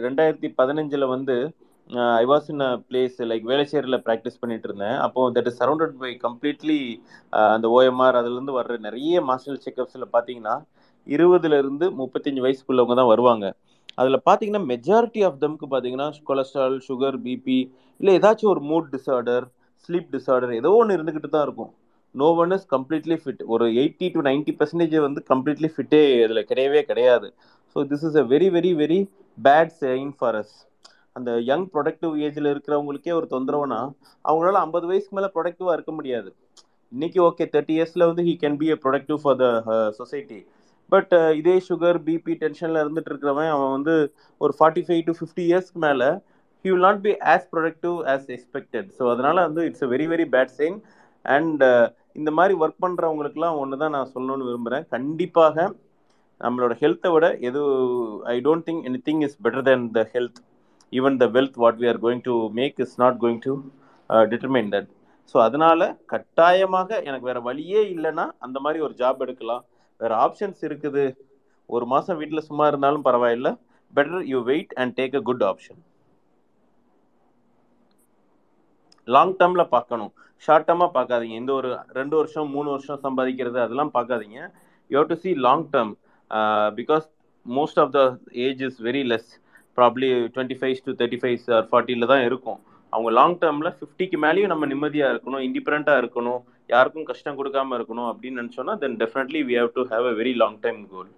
[0.07, 1.37] ரெண்டாயிரத்தி பதினஞ்சுல வந்து
[2.17, 4.97] I was in a place like வேளச்சேரியில் practice பண்ணிட்டு இருந்தேன்.
[5.05, 6.79] அப்போ that is surrounded by completely
[7.49, 10.55] அந்த ஓஎம்ஆர் அதுலேருந்து வர்ற நிறைய மாஸ்டர் செக்கப்ஸில் பார்த்தீங்கன்னா
[11.07, 13.47] இருபதுல இருந்து முப்பத்தஞ்சு வயசுக்குள்ளவங்க தான் வருவாங்க.
[13.99, 17.59] அதில் பார்த்தீங்கன்னா மெஜாரிட்டி ஆஃப் தம்க்கு பார்த்தீங்கன்னா கொலஸ்ட்ரால் சுகர் பிபி
[18.01, 19.45] இல்லை ஏதாச்சும் ஒரு மூட் டிஸார்டர்
[19.85, 21.73] ஸ்லீப் டிஸார்டர் ஏதோ ஒன்று இருந்துக்கிட்டு தான் இருக்கும்.
[22.15, 26.81] No one is completely fit ஒரு எயிட்டி டு நைன்டி பர்சன்டேஜ் வந்து கம்ப்ளீட்லி ஃபிட்டே இதில் கிடையவே
[26.91, 27.29] கிடையாது.
[27.77, 29.01] So this is a very very very
[29.39, 30.55] bad sign for us
[31.17, 33.81] அந்த யங் ப்ரொடக்டிவ் ஏஜில் இருக்கிறவங்களுக்கே ஒரு தொந்தரவுனா
[34.25, 36.31] அவங்களால ஐம்பது வயசுக்கு மேலே ப்ரொடக்டிவாக இருக்க முடியாது.
[36.93, 39.47] இன்னைக்கு ஓகே தேர்ட்டி இயர்ஸில் வந்து he can be a productive for the
[39.99, 40.39] society
[40.93, 43.95] but இதே சுகர் பிபி டென்ஷனில் இருந்துட்டு இருக்கிறவன் அவன் வந்து
[44.41, 46.09] ஒரு ஃபார்ட்டி ஃபைவ் டு ஃபிஃப்டி இயர்ஸ்க்கு மேலே
[46.65, 50.27] he will not be as productive as expected so அதனால வந்து it's a very very
[50.35, 50.77] bad sign
[51.25, 51.63] and
[52.21, 55.67] இந்த மாதிரி ஒர்க் பண்ணுறவங்களுக்குலாம் ஒன்று தான் நான் சொல்லணும்னு விரும்புகிறேன் கண்டிப்பாக
[56.41, 57.63] நம்மளோட ஹெல்த்தை விட எது
[58.35, 60.39] I don't think anything is better than the health
[60.93, 63.53] even the wealth what we are going to make is not going to
[64.31, 64.89] determine that
[65.35, 65.81] so அதனால
[66.13, 69.63] கட்டாயமாக எனக்கு வேறு வழியே இல்லைன்னா அந்த மாதிரி ஒரு ஜாப் எடுக்கலாம்.
[70.03, 71.05] வேற ஆப்ஷன்ஸ் இருக்குது.
[71.75, 73.51] ஒரு மாசம் வீட்டில் சும்மா இருந்தாலும் பரவாயில்ல.
[73.95, 75.81] Better you wait and take a good option
[79.15, 80.13] long டேர்ம்ல பார்க்கணும்.
[80.45, 81.37] ஷார்ட் டேர்மா பார்க்காதீங்க.
[81.43, 84.39] இந்த ஒரு ரெண்டு வருஷம் மூணு வருஷம் சம்பாதிக்கிறது அதெல்லாம் பார்க்காதீங்க.
[84.91, 85.93] You have to see long term
[86.81, 87.07] because
[87.47, 88.01] most of the
[88.47, 89.31] age is very less
[89.79, 92.59] probably twenty five to thirty five or ஃபார்ட்டியில் தான் இருக்கும்.
[92.93, 96.41] அவங்க லாங் டேர்மில் ஃபிஃப்டிக்கு மேலேயும் நம்ம நிம்மதியாக இருக்கணும் இண்டிபெண்ட்டாக இருக்கணும்.
[96.71, 100.59] யாருக்கும் கஷ்டம் கொடுக்காம இருக்கணும் அப்படின்னு நினச்சோன்னா then definitely we have to have a very long
[100.63, 101.11] time goal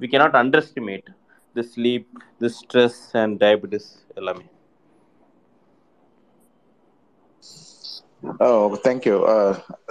[0.00, 1.08] we cannot underestimate
[1.56, 2.08] the sleep
[2.42, 4.46] the stress and diabetes எல்லாமே
[8.42, 8.48] ஓ
[8.84, 9.16] தேங்க்யூ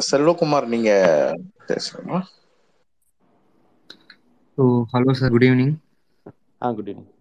[0.10, 0.92] செல்வகுமார் நீங்க
[1.68, 2.22] பேசுறீங்களா
[4.58, 4.64] so
[4.94, 5.76] hello sir good evening
[6.62, 7.13] ah good evening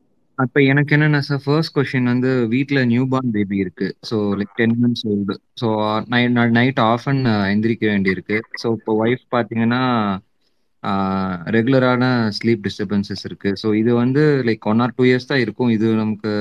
[0.42, 4.76] அப்ப எனக்கு என்னென்ன சார் ஃபர்ஸ்ட் கொஸ்டின் வந்து வீட்டில் new born baby இருக்கு so like ten
[4.82, 5.68] months old so
[6.14, 8.38] night night off and எந்திரிக்க வேண்டியிருக்கு.
[8.62, 9.82] ஸோ இப்போ ஒய்ஃப் பார்த்தீங்கன்னா
[11.56, 12.04] ரெகுலரான
[12.38, 13.50] ஸ்லீப் டிஸ்டர்பன்சஸ் இருக்கு.
[13.62, 15.70] ஸோ இது வந்து like one or two years தான் இருக்கும்.
[15.76, 16.32] இது நமக்கு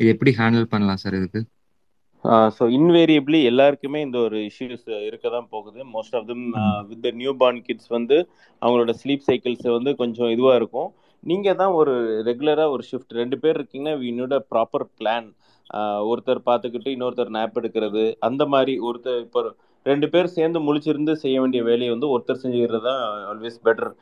[0.00, 1.42] இது எப்படி ஹேண்டில் பண்ணலாம் சார் இதுக்கு?
[2.24, 5.80] Uh, ஸோ இன்வேரியபிளி எல்லாருக்குமே இந்த ஒரு இஷ்யூஸ் இருக்க தான் போகுது.
[5.94, 6.42] Most of them
[6.88, 8.16] with the new born kids வந்து
[8.62, 10.90] அவங்களோட ஸ்லீப் சைக்கிள்ஸ் வந்து கொஞ்சம் இதுவாக இருக்கும்.
[11.28, 11.94] நீங்கள் தான் ஒரு
[12.28, 15.26] ரெகுலராக ஒரு ஷிஃப்ட் ரெண்டு பேர் இருக்கீங்கன்னா வினோட ப்ராப்பர் பிளான்
[16.10, 18.04] ஒருத்தர் பார்த்துக்கிட்டு இன்னொருத்தர் நேப் எடுக்கிறது.
[18.28, 19.40] அந்த மாதிரி ஒருத்தர் இப்போ
[19.86, 23.92] ரெண்டு பேர் சேர்ந்து முழிச்சிருந்து செய்ய வேண்டிய வேலையை வந்து ஒருத்தர் செஞ்சுக்கிறது தான் ஆல்வேஸ் பெட்டர்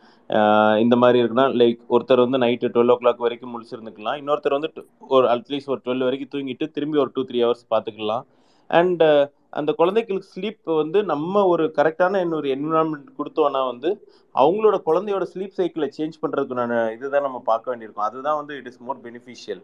[0.84, 4.18] இந்த மாதிரி இருக்குன்னா லைக் ஒருத்தர் வந்து நைட்டு டுவெல் ஓ கிளாக் வரைக்கும் முழிச்சிருந்துக்கலாம்.
[4.20, 4.70] இன்னொருத்தர் வந்து
[5.16, 8.24] ஒரு அட்லீஸ்ட் ஒரு டுவெல் வரைக்கும் தூங்கிட்டு திரும்பி ஒரு டூ த்ரீ ஹவர்ஸ் பார்த்துக்கலாம்.
[8.70, 9.04] அண்ட்
[9.52, 13.90] அந்த குழந்தைகளுக்கு ஸ்லீப் வந்து நம்ம ஒரு கரெக்டான இன்னொரு என்விரான்மெண்ட் கொடுத்தோன்னா வந்து
[14.34, 18.08] அவங்களோட குழந்தையோட ஸ்லீப் சைக்கிளை சேஞ்ச் பண்ணுறதுக்கு நான் இதுதான் நம்ம பார்க்க வேண்டியிருக்கோம்.
[18.10, 19.62] அதுதான் வந்து it is more beneficial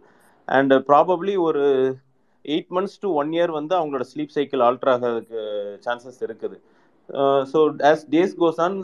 [0.49, 1.65] and probably ஒரு
[2.45, 5.41] eight months to one year வந்து அவங்களோட ஸ்லீப் சைக்கிள் ஆல்டர் ஆகிறதுக்கு
[5.87, 6.57] சான்சஸ் இருக்குது.
[7.53, 7.59] So
[7.91, 8.79] as days goes on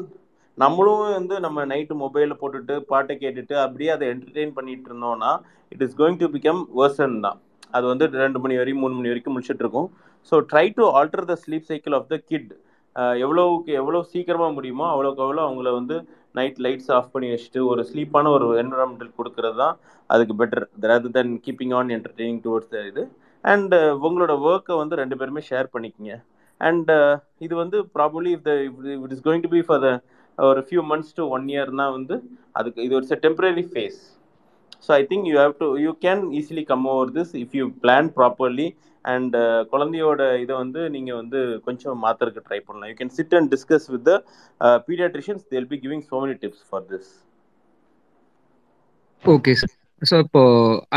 [0.58, 5.30] நம்மளும் வந்து நம்ம நைட்டு மொபைலில் போட்டுட்டு பாட்டை கேட்டுட்டு அப்படியே அதை என்டர்டெயின் பண்ணிட்டு இருந்தோம்னா
[5.72, 7.38] it is going to become worsen தான்.
[7.76, 9.88] அது வந்து ரெண்டு மணி வரைக்கும் மூணு மணி வரைக்கும் முடிச்சுட்டு இருக்கும்.
[10.28, 12.50] So try to alter the sleep cycle of the kid
[12.96, 15.96] uh, எவ்வளோவுக்கு எவ்வளோ சீக்கிரமாக முடியுமோ அவ்வளோக்கு அவ்வளோ அவங்கள வந்து
[16.34, 19.76] நைட் லைட்ஸ் ஆஃப் பண்ணி வச்சுட்டு ஒரு ஸ்லீப்பான ஒரு என்வரான்மெண்டல் கொடுக்கறது தான்
[20.10, 23.04] அதுக்கு better rather than keeping on entertaining towards the இது.
[23.44, 26.14] அண்ட் uh, உங்களோட ஒர்க்கை வந்து ரெண்டு பேருமே ஷேர் பண்ணிக்கிங்க.
[26.60, 27.12] அண்ட் uh,
[27.46, 28.54] இது வந்து probably if the
[29.04, 29.90] it is going to be for the
[30.38, 32.16] ஒரு ஃபியூ மந்த்ஸ் டு ஒன் இயர்னா வந்து
[32.52, 34.00] அதுக்கு இது ஒரு temporary phase
[34.82, 38.10] so I think you have to you can easily come over this if you plan
[38.16, 38.68] properly
[39.04, 39.34] and
[39.72, 42.90] குழந்தையோட இதை வந்து நீங்கள் வந்து கொஞ்சம் மாற்றுறதுக்கு ட்ரை பண்ணலாம்.
[42.90, 44.14] You can sit and discuss with the
[44.88, 47.10] paediatricians they'll be giving so many tips for this
[49.24, 50.42] okay sir so இப்போ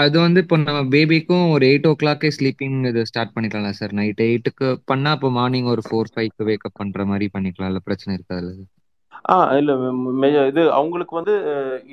[0.01, 4.22] அது வந்து இப்போ நம்ம பேபிக்கும் ஒரு எயிட் ஓ கிளாக்கே ஸ்லீப்பிங் இது ஸ்டார்ட் பண்ணிக்கலாம் சார் நைட்
[4.27, 7.81] எயிட்டுக்கு பண்ணால் இப்போ மார்னிங் ஒரு ஃபோர் ஃபைவ்க்கு வேக்கப் பண்ணுற மாதிரி பண்ணிக்கலாம்ல?
[7.88, 8.53] பிரச்சனை இருக்காதுல்ல
[9.31, 9.73] ஆ இல்லை
[10.51, 11.33] இது அவங்களுக்கு வந்து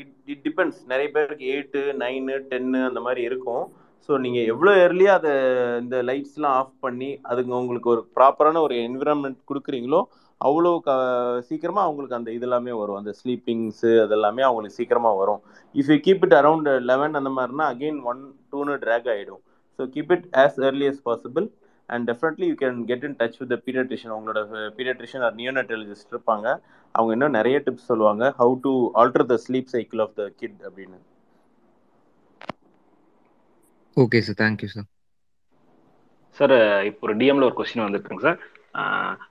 [0.01, 3.65] இட் இட் டிபெண்ட்ஸ் நிறைய பேருக்கு எயிட்டு நைனு டென்னு அந்த மாதிரி இருக்கும்.
[4.09, 5.33] ஸோ நீங்கள் எவ்வளோ ஏர்லியாக அதை
[5.83, 10.01] இந்த லைட்ஸ்லாம் ஆஃப் பண்ணி அதுக்கு உங்களுக்கு ஒரு ப்ராப்பரான ஒரு என்விரான்மெண்ட் கொடுக்குறீங்களோ
[10.41, 10.91] அவ்வளோ க
[11.49, 12.99] சீக்கிரமாக அவங்களுக்கு அந்த இதெல்லாமே வரும்.
[13.01, 15.41] அந்த ஸ்லீப்பிங்ஸு அதெல்லாமே அவங்களுக்கு சீக்கிரமாக வரும்.
[15.75, 19.43] If you keep it around eleven அந்த மாதிரினா அகெயின் ஒன் டூன்னு ட்ராக் ஆகிடும்
[19.79, 21.47] so keep it as early as possible
[21.91, 24.41] and definitely you can get in touch with paediatrician உங்களோட
[24.77, 26.47] பீடியாட்ரிஷியன் ஆர் நியோனட்டாலஜிஸ்ட் இருப்பாங்க.
[26.95, 28.35] அவங்க இன்னும் நிறைய டிப்ஸ் சொல்லுவாங்க.
[28.39, 30.99] How to alter the sleep cycle of the kid அப்படின்னு.
[33.97, 34.89] Okay sir thank you sir
[36.39, 36.55] sir
[36.85, 38.39] இப்போ ஒரு டிஎம்ல ஒரு கொஸ்டின் வந்திருக்குங்க சார்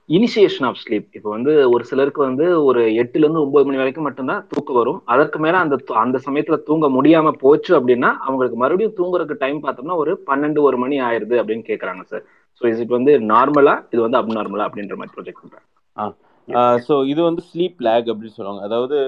[0.08, 4.46] இனிஷியேஷன் ஆஃப் ஸ்லீப் இப்போ வந்து ஒரு சிலருக்கு வந்து ஒரு எட்டுல இருந்து ஒன்பது மணி வரைக்கும் மட்டும்தான்
[4.48, 5.02] தூக்கம் வரும்.
[5.04, 9.96] அதற்கு மேல அந்த து- அந்த சமயத்துல தூங்க முடியாம போச்சு அப்படின்னா அவங்களுக்கு மறுபடியும் தூங்குறதுக்கு டைம் பார்த்தோம்னா
[9.96, 12.24] ஒரு பன்னெண்டு ஒரு மணி ஆயிருது அப்படின்னு கேக்குறாங்க சார்
[12.60, 15.66] ஸோ இது வந்து நார்மலா இது வந்து அப்நார்மலா அப்படின்ற மாதிரி ப்ரொஜெக்ட் பண்றாங்க.
[15.96, 16.62] ஆ.
[16.86, 18.62] ஸோ இது வந்து ஸ்லீப் லேக் அப்படின்னு சொல்லுவாங்க.
[18.68, 18.98] அதாவது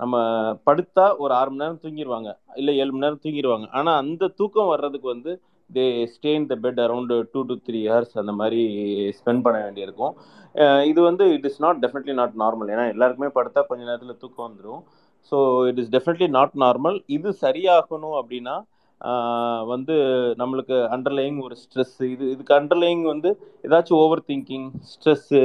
[0.00, 0.16] நம்ம
[0.66, 2.30] படுத்தா ஒரு ஆறு மணி நேரம் தூங்கிடுவாங்க
[2.60, 5.32] இல்லை ஏழு மணி நேரம் தூங்கிடுவாங்க ஆனால் அந்த தூக்கம் வர்றதுக்கு வந்து
[5.70, 8.60] they stay in the bed around two to three hours அந்த மாதிரி
[9.18, 10.12] ஸ்பெண்ட் பண்ண வேண்டியிருக்கும்.
[10.90, 14.80] இது வந்து it is not definitely not normal ஏன்னா எல்லாருக்குமே படுத்தா கொஞ்ச நேரத்தில் தூக்கம் வந்துடும்
[15.32, 15.36] so
[15.70, 18.54] it is definitely not normal இது சரியாகணும் அப்படின்னா
[19.72, 19.94] வந்து
[20.40, 23.30] நம்மளுக்கு அண்டர்லேயிங் ஒரு ஸ்ட்ரெஸ் இது இதுக்கு அண்டர்லையிங் வந்து
[23.66, 25.42] ஏதாச்சும் ஓவர் திங்கிங் ஸ்ட்ரெஸ்ஸு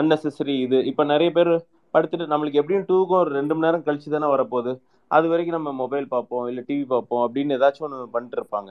[0.00, 0.78] அன்னெசரி இது.
[0.90, 1.52] இப்போ நிறைய பேர்
[1.94, 4.72] படுத்துட்டு நம்மளுக்கு எப்படியும் தூக்கம் ஒரு ரெண்டு மணி நேரம் கழிச்சு தானே வரப்போகுது.
[5.10, 8.70] அது வரைக்கும் நம்ம மொபைல் பார்ப்போம் இல்லை டிவி பார்ப்போம் அப்படின்னு ஏதாச்சும் ஒன்று பண்ணிட்டு இருப்பாங்க.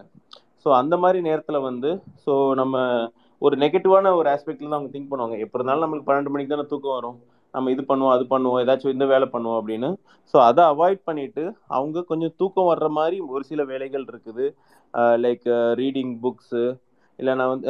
[0.64, 1.90] ஸோ அந்த மாதிரி நேரத்தில் வந்து
[2.24, 2.78] ஸோ நம்ம
[3.42, 5.38] ஒரு நெகட்டிவான ஒரு ஆஸ்பெக்டில் தான் அவங்க திங்க் பண்ணுவாங்க.
[5.44, 7.18] எப்படி இருந்தாலும் நம்மளுக்கு பன்னெண்டு மணிக்கு தானே தூக்கம் வரும்.
[7.54, 9.90] நம்ம இது பண்ணுவோம் அது பண்ணுவோம் ஏதாச்சும் இந்த வேலை பண்ணுவோம் அப்படின்னு.
[10.34, 11.44] ஸோ அதை அவாய்ட் பண்ணிட்டு
[11.78, 14.46] அவங்க கொஞ்சம் தூக்கம் வர்ற மாதிரி ஒரு சில வேலைகள் இருக்குது.
[15.26, 15.48] லைக்
[15.82, 16.64] ரீடிங் புக்ஸு
[17.20, 17.68] இல்லை நான் வந்து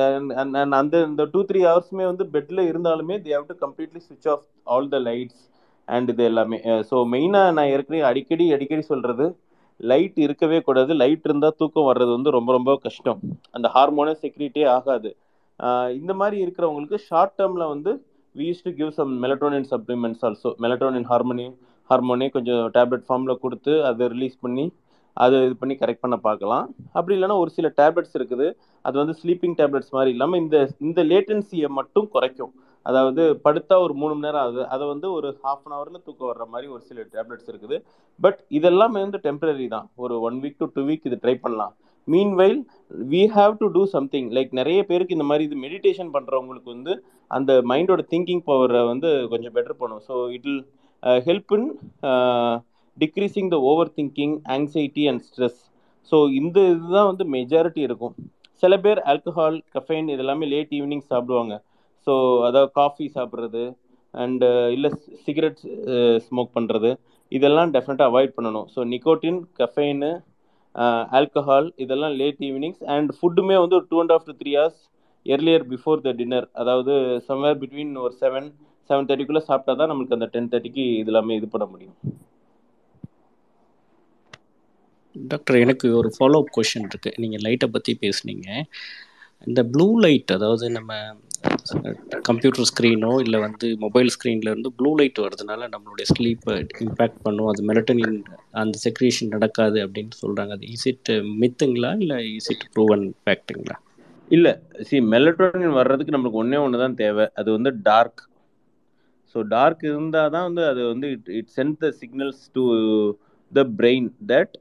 [0.79, 4.91] அந்த இந்த டூ த்ரீ ஹவர்ஸுமே வந்து பெட்டில் இருந்தாலுமே they have to completely switch off all
[4.93, 5.41] the lights
[5.87, 6.59] and இது எல்லாமே.
[6.89, 9.25] ஸோ மெயினாக நான் ஏற்கனவே அடிக்கடி அடிக்கடி சொல்கிறது
[9.79, 10.91] லைட் இருக்கவே கூடாது.
[11.01, 13.19] லைட் இருந்தால் தூக்கம் வர்றது வந்து ரொம்ப ரொம்ப கஷ்டம்.
[13.55, 15.11] அந்த ஹார்மோனே செக்யூரிட்டியே ஆகாது.
[15.99, 17.91] இந்த மாதிரி இருக்கிறவங்களுக்கு ஷார்ட் டேர்மில் வந்து
[18.39, 21.47] we use to give some melatonin supplements also melatonin harmony
[21.89, 24.65] ஹார்மோனே கொஞ்சம் டேப்லெட் ஃபார்மில் கொடுத்து அதை ரிலீஸ் பண்ணி
[25.23, 26.65] அதை இது பண்ணி கரெக்ட் பண்ண பார்க்கலாம்.
[26.97, 28.47] அப்படி இல்லைன்னா ஒரு சில டேப்லெட்ஸ் இருக்குது.
[28.87, 32.53] அது வந்து ஸ்லீப்பிங் டேப்லெட்ஸ் மாதிரி இல்லாமல் இந்த இந்த லேட்டன்சியை மட்டும் குறைக்கும்.
[32.89, 36.45] அதாவது படுத்தா ஒரு மூணு மணி நேரம் ஆகுது அதை வந்து ஒரு ஹாஃப் அன் ஹவரில் தூக்கம் வர்ற
[36.53, 37.77] மாதிரி ஒரு சில டேப்லெட்ஸ் இருக்குது.
[38.25, 39.89] பட் இதெல்லாமே வந்து டெம்பரரி தான்.
[40.03, 41.73] ஒரு one week to two week இது ட்ரை பண்ணலாம்.
[42.39, 42.59] Meanwhile
[43.13, 46.93] we have to do something like நிறைய பேருக்கு இந்த மாதிரி இது மெடிடேஷன் பண்ணுறவங்களுக்கு வந்து
[47.31, 50.03] அந்த மைண்டோட திங்கிங் பவரை வந்து கொஞ்சம் பெட்டர் பண்ணும்.
[50.07, 50.63] So it will
[51.27, 51.67] help in
[52.97, 55.61] decreasing the over thinking anxiety and stress
[56.11, 58.15] so இந்த இதுதான் வந்து மெஜாரிட்டி இருக்கும்.
[58.63, 61.53] சில பேர் ஆல்கஹால் கஃபைன் இதெல்லாமே லேட் ஈவினிங் சாப்பிடுவாங்க.
[62.07, 62.13] ஸோ
[62.47, 63.63] அதாவது காஃபி சாப்பிட்றது
[64.13, 64.89] அண்டு இல்லை
[65.25, 65.61] சிகரெட்
[66.25, 66.89] ஸ்மோக் பண்ணுறது
[67.31, 68.67] இதெல்லாம் டெஃபினட்டாக அவாய்ட் பண்ணணும்.
[68.73, 70.11] ஸோ நிக்கோட்டின் கஃபைனு
[71.19, 74.81] ஆல்கஹால் இதெல்லாம் லேட் ஈவினிங்ஸ் அண்ட் ஃபுட்டுமே வந்து ஒரு two and half to three hours
[75.25, 76.93] earlier before the dinner அதாவது
[77.29, 78.49] சம்வேர் பிட்வீன் ஒரு செவன்
[78.89, 81.97] செவன் தேர்ட்டிக்குள்ளே சாப்பிட்டா தான் நம்மளுக்கு அந்த டென் தேர்ட்டிக்கு இது எல்லாமே இது பண்ண முடியும்.
[85.15, 88.47] டாக்டர் எனக்கு ஒரு ஃபாலோ அப் கொஷின் இருக்குது நீங்கள் லைட்டை பற்றி பேசுனீங்க.
[89.47, 90.91] இந்த ப்ளூ லைட் அதாவது நம்ம
[92.27, 94.09] கம்ப்யூட்டர் ஸ்க்ரீனோ இல்லை வந்து மொபைல்
[94.51, 96.55] இருந்து ப்ளூ லைட் வரதுனால நம்மளுடைய ஸ்லீப்பை
[96.85, 97.49] இம்பேக்ட் பண்ணும்.
[97.51, 98.17] அது மெலட்டனின்
[98.63, 101.11] அந்த செக்ரேஷன் நடக்காது அப்படின்னு சொல்கிறாங்க அது இஸ் இட்
[101.43, 103.77] மித்துங்களா இல்லை இஸ் இட் ப்ரூவன் ஃபேக்ட்டுங்களா
[104.31, 104.51] இல்லை
[104.89, 107.25] சி மெலட்டோனின் வர்றதுக்கு நம்மளுக்கு ஒன்றே ஒன்று தான் தேவை.
[107.39, 108.21] அது வந்து டார்க்
[109.35, 112.63] ஸோ டார்க் இருந்தால் தான் வந்து அது வந்து it it send the signals to
[113.51, 114.53] the brain that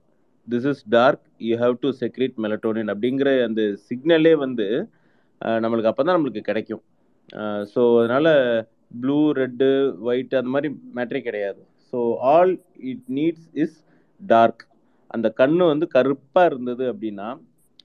[0.48, 4.66] this is dark you have to secrete melatonin அப்படிங்கிற அந்த சிக்னலே வந்து
[5.65, 6.83] நம்மளுக்கு அப்போ தான் நம்மளுக்கு கிடைக்கும்.
[7.73, 8.33] ஸோ அதனால்
[9.03, 9.69] ப்ளூ ரெட்டு
[10.09, 11.61] ஒயிட் அந்த மாதிரி மேட்ரே கிடையாது.
[11.93, 11.99] So
[12.35, 12.55] all
[12.91, 13.77] it needs is
[14.21, 14.62] dark
[15.15, 17.29] அந்த கண்ணு வந்து கருப்பாக இருந்தது அப்படின்னா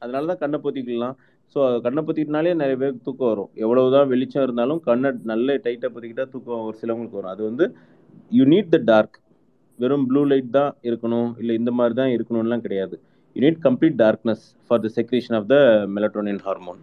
[0.03, 1.15] அதனால தான் கண்ணை பொத்திக்கலாம்.
[1.53, 3.51] ஸோ கண்ணை பொத்திக்கிட்டனாலே நிறைய பேருக்கு தூக்கம் வரும்.
[3.63, 7.33] எவ்வளவுதான் வெளிச்சம் இருந்தாலும் கண்ணை நல்ல டைட்டாக பொத்திக்கிட்டா தூக்கம் ஒரு சிலவங்களுக்கு வரும்.
[7.35, 7.67] அது வந்து
[8.37, 9.17] யூ நீட் த டார்க்
[9.79, 11.29] வெறும் ப்ளூ லைட் தான் இருக்கணும்.
[11.41, 12.97] இல்லை இந்த மாதிரி தான் இருக்கணும்லாம் கிடையாது.
[13.35, 15.57] You need complete darkness for the secretion of the
[15.97, 16.81] melatonin hormone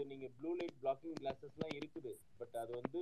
[0.00, 2.12] அது நீங்கள் ப்ளூ லைட் பிளாக்கிங் கிளாஸஸ்லாம் இருக்குது.
[2.40, 3.00] பட் அது வந்து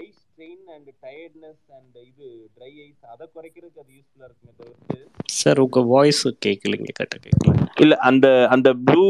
[0.00, 2.26] eye strain and tiredness and இது
[2.56, 4.96] ட்ரை ஐஸ் அதை குறைக்கிறதுக்கு அது யூஸ்ஃபுல்லாக இருக்குமே தவிர்த்து.
[5.38, 7.54] சார் உங்கள் வாய்ஸ் கேட்கலைங்க கரெக்டாக கேட்கல
[7.84, 8.26] இல்ல அந்த
[8.56, 9.06] அந்த ப்ளூ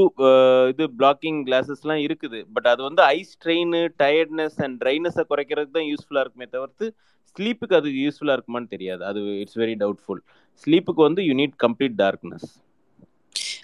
[0.73, 2.41] இது பிளாக்கிங் கிளாஸஸ்லாம் இருக்குது.
[2.57, 3.75] பட் அது வந்து ஐ ஸ்ட்ரெயின்
[4.05, 6.89] டயர்ட்னஸ் அண்ட் ட்ரைனஸை குறைக்கிறதுக்கு தான் யூஸ்ஃபுல்லா இருக்குமே தவிர்த்து
[7.37, 9.03] ஸ்லீப்புக்கு அது யூஸ்ஃபுல்லா இருக்குமான்னு தெரியாது.
[9.11, 10.23] அது இட்ஸ் வெரி டவுட்ஃபுல்
[10.65, 12.47] ஸ்லீப்புக்கு வந்து யூ நீட் கம்ப்ளீட் டார்க்னஸ்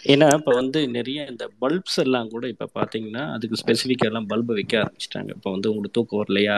[0.02, 4.74] ஏன்னா இப்போ வந்து நிறைய இந்த பல்ப்ஸ் எல்லாம் கூட இப்போ பார்த்தீங்கன்னா அதுக்கு ஸ்பெசிஃபிக்காக எல்லாம் பல்பு வைக்க
[4.82, 5.30] ஆரம்பிச்சிட்டாங்க.
[5.38, 6.56] இப்போ வந்து உங்களுக்கு தூக்கம் வரலையா?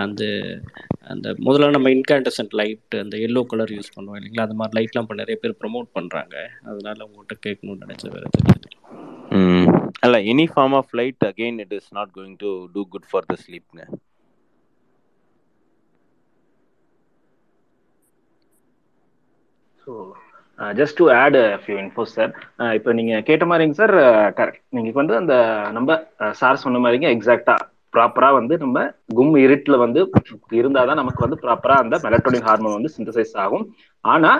[0.00, 0.22] அந்த
[1.12, 4.46] அந்த முதல்ல நம்ம இன்கான்டசன்ட் லைட் அந்த எல்லோ கலர் யூஸ் பண்ணுவோம் இல்லைங்களா?
[4.48, 6.34] அந்த மாதிரி லைட்லாம் இப்போ நிறைய பேர் ப்ரொமோட் பண்ணுறாங்க
[6.70, 8.68] அதனால உங்கள்கிட்ட கேட்கணும்னு நினச்ச வேறு தெரியாது.
[10.06, 13.36] அல்ல any form of light again it is not going to do good for the
[13.44, 13.82] ஸ்லீப்ங்க
[19.78, 19.92] so
[20.58, 22.32] just to add few infos sir
[22.78, 23.94] இப்போ நீங்கள் கேட்ட மாதிரிங்க சார்
[24.38, 25.34] கரெக்ட் நீங்கள் வந்து அந்த
[25.78, 25.98] நம்ம
[26.40, 27.56] சார் சொன்ன மாதிரிங்க எக்ஸாக்டா
[27.94, 28.78] ப்ராப்பரா வந்து நம்ம
[29.18, 30.00] கும் இருட்டில் வந்து
[30.58, 33.64] இருந்தாதான் நமக்கு வந்து ப்ராப்பரா அந்த மெலட்டோனிக் ஹார்மோன் வந்து சிந்தசைஸ் ஆகும்.
[34.04, 34.32] ஆனா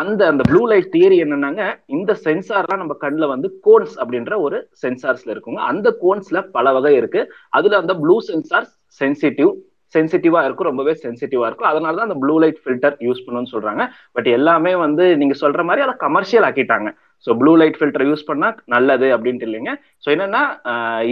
[0.00, 1.62] அந்த அந்த ப்ளூ லைட் தியரி என்னன்னாங்க
[1.96, 5.60] இந்த சென்சார்லாம் நம்ம கண்ணில் வந்து கோன்ஸ் அப்படின்ற ஒரு சென்சார்ஸ்ல இருக்குங்க.
[5.70, 7.22] அந்த கோன்ஸ்ல பல வகை இருக்கு.
[7.58, 8.68] அதுல அந்த ப்ளூ சென்சார்
[9.00, 9.50] சென்சிட்டிவ்
[9.94, 11.70] சென்சிட்டிவா இருக்கும் ரொம்பவே சென்சிட்டிவா இருக்கும்.
[11.72, 13.82] அதனால தான் அந்த ப்ளூ லைட் ஃபில்டர் யூஸ் பண்ணணும்னு சொல்றாங்க.
[14.16, 16.88] பட் எல்லாமே வந்து நீங்க சொல்ற மாதிரி அதை கமர்ஷியல் ஆக்கிட்டாங்க.
[17.24, 19.72] So blue light filter use பண்ணா நல்லது அப்படின்ட்டு இல்லைங்க.
[20.04, 20.42] ஸோ என்னன்னா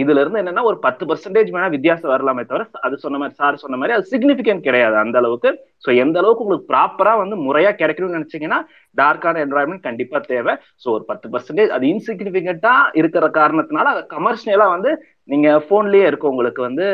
[0.01, 3.77] இதுல இருந்து என்னன்னா ஒரு பத்து பர்சன்டேஜ் வேணா வித்தியாசம் வரலாமே தவிர அது சொன்ன மாதிரி சார் சொன்ன
[3.81, 5.51] மாதிரி அது சிக்னிஃபிகன்ட் கிடையாது அந்த அளவுக்கு.
[5.85, 8.59] ஸோ எந்த அளவுக்கு உங்களுக்கு ப்ராப்பரா வந்து முறையா கிடைக்கணும்னு நினைச்சீங்கன்னா
[8.97, 10.53] டார்க்கான என்வரான்மெண்ட் கண்டிப்பா தேவை.
[10.83, 14.93] ஸோ ஒரு பத்து பர்சன்டேஜ் அது இன்சிக்னிஃபிகண்டா இருக்கிற காரணத்தினால அதை கமர்ஷியலா வந்து
[15.29, 16.33] நீங்க போன்லயே இருக்கும்.
[16.35, 16.87] உங்களுக்கு வந்து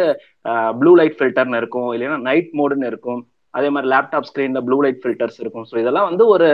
[0.81, 1.89] ப்ளூ லைட் ஃபில்டர்னு இருக்கும்.
[1.95, 3.21] இல்லைன்னா நைட் மோடுன்னு இருக்கும்.
[3.57, 5.65] அதே மாதிரி லேப்டாப் ஸ்கிரீன்ல ப்ளூ லைட் ஃபில்டர்ஸ் இருக்கும்.
[5.71, 6.49] ஸோ இதெல்லாம் வந்து ஒரு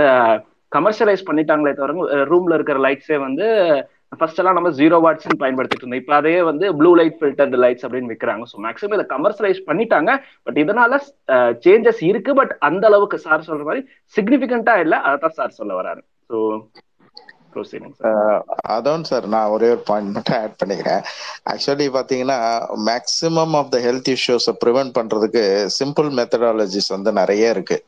[0.76, 3.46] கமர்ஷியலைஸ் பண்ணிட்டாங்களே தவிர ரூம்ல இருக்கிற லைட்ஸே வந்து
[4.20, 6.02] ஃபர்ஸ்ட் எல்லாம் நம்ம ஜீரோ வாட்ஸ்ன்னு பயன்படுத்திட்டு இருந்தோம்.
[6.02, 10.12] இப்போ அதே வந்து ப்ளூ லைட் ஃபில்டர்டு லைட்ஸ் அப்படின்னு விற்கிறாங்க ஸோ மேக்ஸிமம் இதை கமர்ஷியலைஸ் பண்ணிட்டாங்க.
[10.46, 11.00] பட் இதனால
[11.66, 12.34] சேஞ்சஸ் இருக்கு.
[12.40, 13.84] பட் அந்த அளவுக்கு சார் சொல்ற மாதிரி
[14.18, 15.00] சிக்னிபிகண்டா இல்லை.
[15.08, 16.02] அதை தான் சார் சொல்ல வராரு.
[16.30, 16.38] ஸோ
[17.58, 18.40] Uh,
[18.76, 21.04] அதான் சார் நான் ஒரே ஒரு பாயிண்ட் மட்டும் ஆட் பண்ணிக்கிறேன்.
[21.52, 22.38] ஆக்சுவலி பாத்தீங்கன்னா
[22.90, 25.44] மேக்சிமம் ஆஃப் த ஹெல்த் இஷ்யூஸை ப்ரிவென்ட் பண்றதுக்கு
[25.80, 27.80] சிம்பிள் மெத்தடாலஜிஸ் வந்து நிறைய இருக்கு.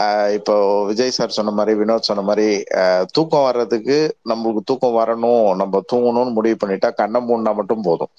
[0.00, 0.54] Uh, இப்போ
[0.84, 2.48] விஜய் சார் சொன்ன மாதிரி வினோத் சொன்ன மாதிரி
[2.82, 8.12] uh, தூக்கம் வர்றதுக்கு நம்மளுக்கு தூக்கம் வரணும் நம்ம தூங்கணும்னு முடிவு பண்ணிட்டா கண்ணை மூடினா மட்டும் போதும்.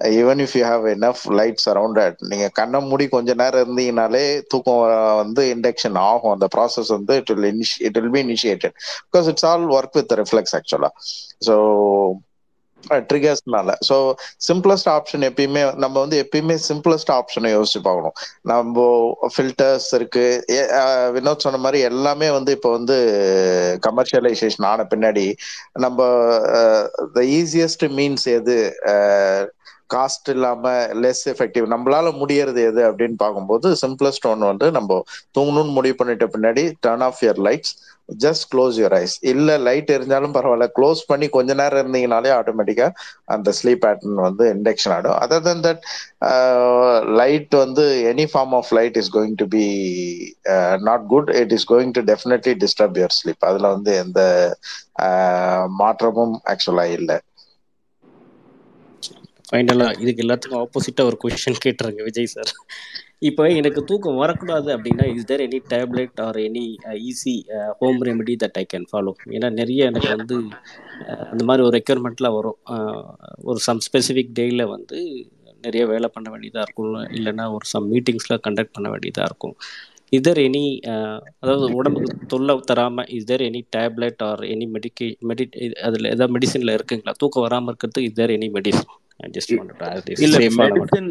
[0.00, 4.82] Even if you have enough lights around நீங்க கண்ணை மூடி கொஞ்ச நேரம் இருந்தீங்கனாலே தூக்கம்
[5.22, 6.34] வந்து இண்டக்ஷன் ஆகும்.
[6.36, 8.76] அந்த ப்ராசஸ் வந்து it will it will be initiated
[9.08, 10.92] because it's all work with reflex ஆக்சுவலா
[11.48, 11.56] ஸோ
[13.10, 13.96] ட்ரிகர்ஸ்னால ஸோ
[14.48, 18.14] சிம்பிளஸ்ட் ஆப்ஷன் எப்பயுமே நம்ம வந்து எப்பயுமே சிம்பிளஸ்ட் ஆப்ஷனை யோசிச்சு பார்க்கணும்.
[18.42, 18.84] நம்ம
[19.34, 20.26] ஃபில்டர்ஸ் இருக்கு.
[21.16, 22.96] வினோத் சொன்ன மாதிரி எல்லாமே வந்து இப்போ வந்து
[23.88, 25.26] கமர்ஷியலைசேஷன் ஆன பின்னாடி
[25.72, 25.98] நம்ம
[27.14, 28.56] த ஈஸியஸ்ட் மீன்ஸ் எது
[28.94, 29.40] uh,
[29.90, 35.00] காஸ்ட் இல்லாம லெஸ் எஃபெக்டிவ் நம்மளால முடியறது எது அப்படின்னு பார்க்கும்போது சிம்பிளஸ்ட் ஒன் வந்து நம்ம
[35.36, 37.74] தூங்கணும்னு முடிவு பண்ணிட்ட பின்னாடி turn off your lights
[38.18, 42.86] just close your eyes இல்ல லைட் எரிஞ்சாலும் பரவாயில்ல க்ளோஸ் பண்ணி கொஞ்ச நேரம் இருந்தீங்கனாலே ஆட்டோமேட்டிக்கா
[43.34, 45.82] அந்த ஸ்லீப் பேட்டர்ன் வந்து இண்டக்ஷன் ஆடும் அதர் தன் தட்
[47.20, 49.66] லைட் வந்து any form of light is going to be
[50.88, 54.20] not good it is going to definitely disturb your sleep அதுல வந்து எந்த
[55.02, 57.18] uh, மாற்றமும் ஆக்சுவலா இல்லை.
[59.48, 62.52] ஃபைனலாக இதுக்கு எல்லாத்துக்கும் ஆப்போசிட்டாக ஒரு கொஷின் கேட்டுருங்க விஜய் சார்
[63.28, 66.64] இப்போ எனக்கு தூக்கம் வரக்கூடாது அப்படின்னா is there any tablet or any
[67.08, 67.34] easy
[67.80, 70.36] home remedy that I can follow ஏன்னா நிறைய எனக்கு வந்து
[71.08, 72.58] uh, அந்த மாதிரி ஒரு ரெக்யர்மெண்ட்லாம் வரும்.
[72.66, 73.02] Uh,
[73.42, 74.98] ஒரு சம் ஸ்பெசிஃபிக் டேயில் வந்து
[75.64, 76.94] நிறைய வேலை பண்ண வேண்டியதாக இருக்கும்.
[77.18, 79.56] இல்லைன்னா ஒரு சம் மீட்டிங்ஸில் கண்டக்ட் பண்ண வேண்டியதாக இருக்கும்.
[80.12, 80.64] இஸ் எனி
[80.94, 85.46] uh, அதாவது உடம்புக்கு தொல்லை தராமல் is there any tablet or any மெடிக்கே மெடி
[85.82, 87.14] அதில் எதாவது மெடிசனில் இருக்குங்களா?
[87.24, 88.90] தூக்கம் வராமல் இருக்கிறதுக்கு இஸ் தேர் எனி மெடிசன்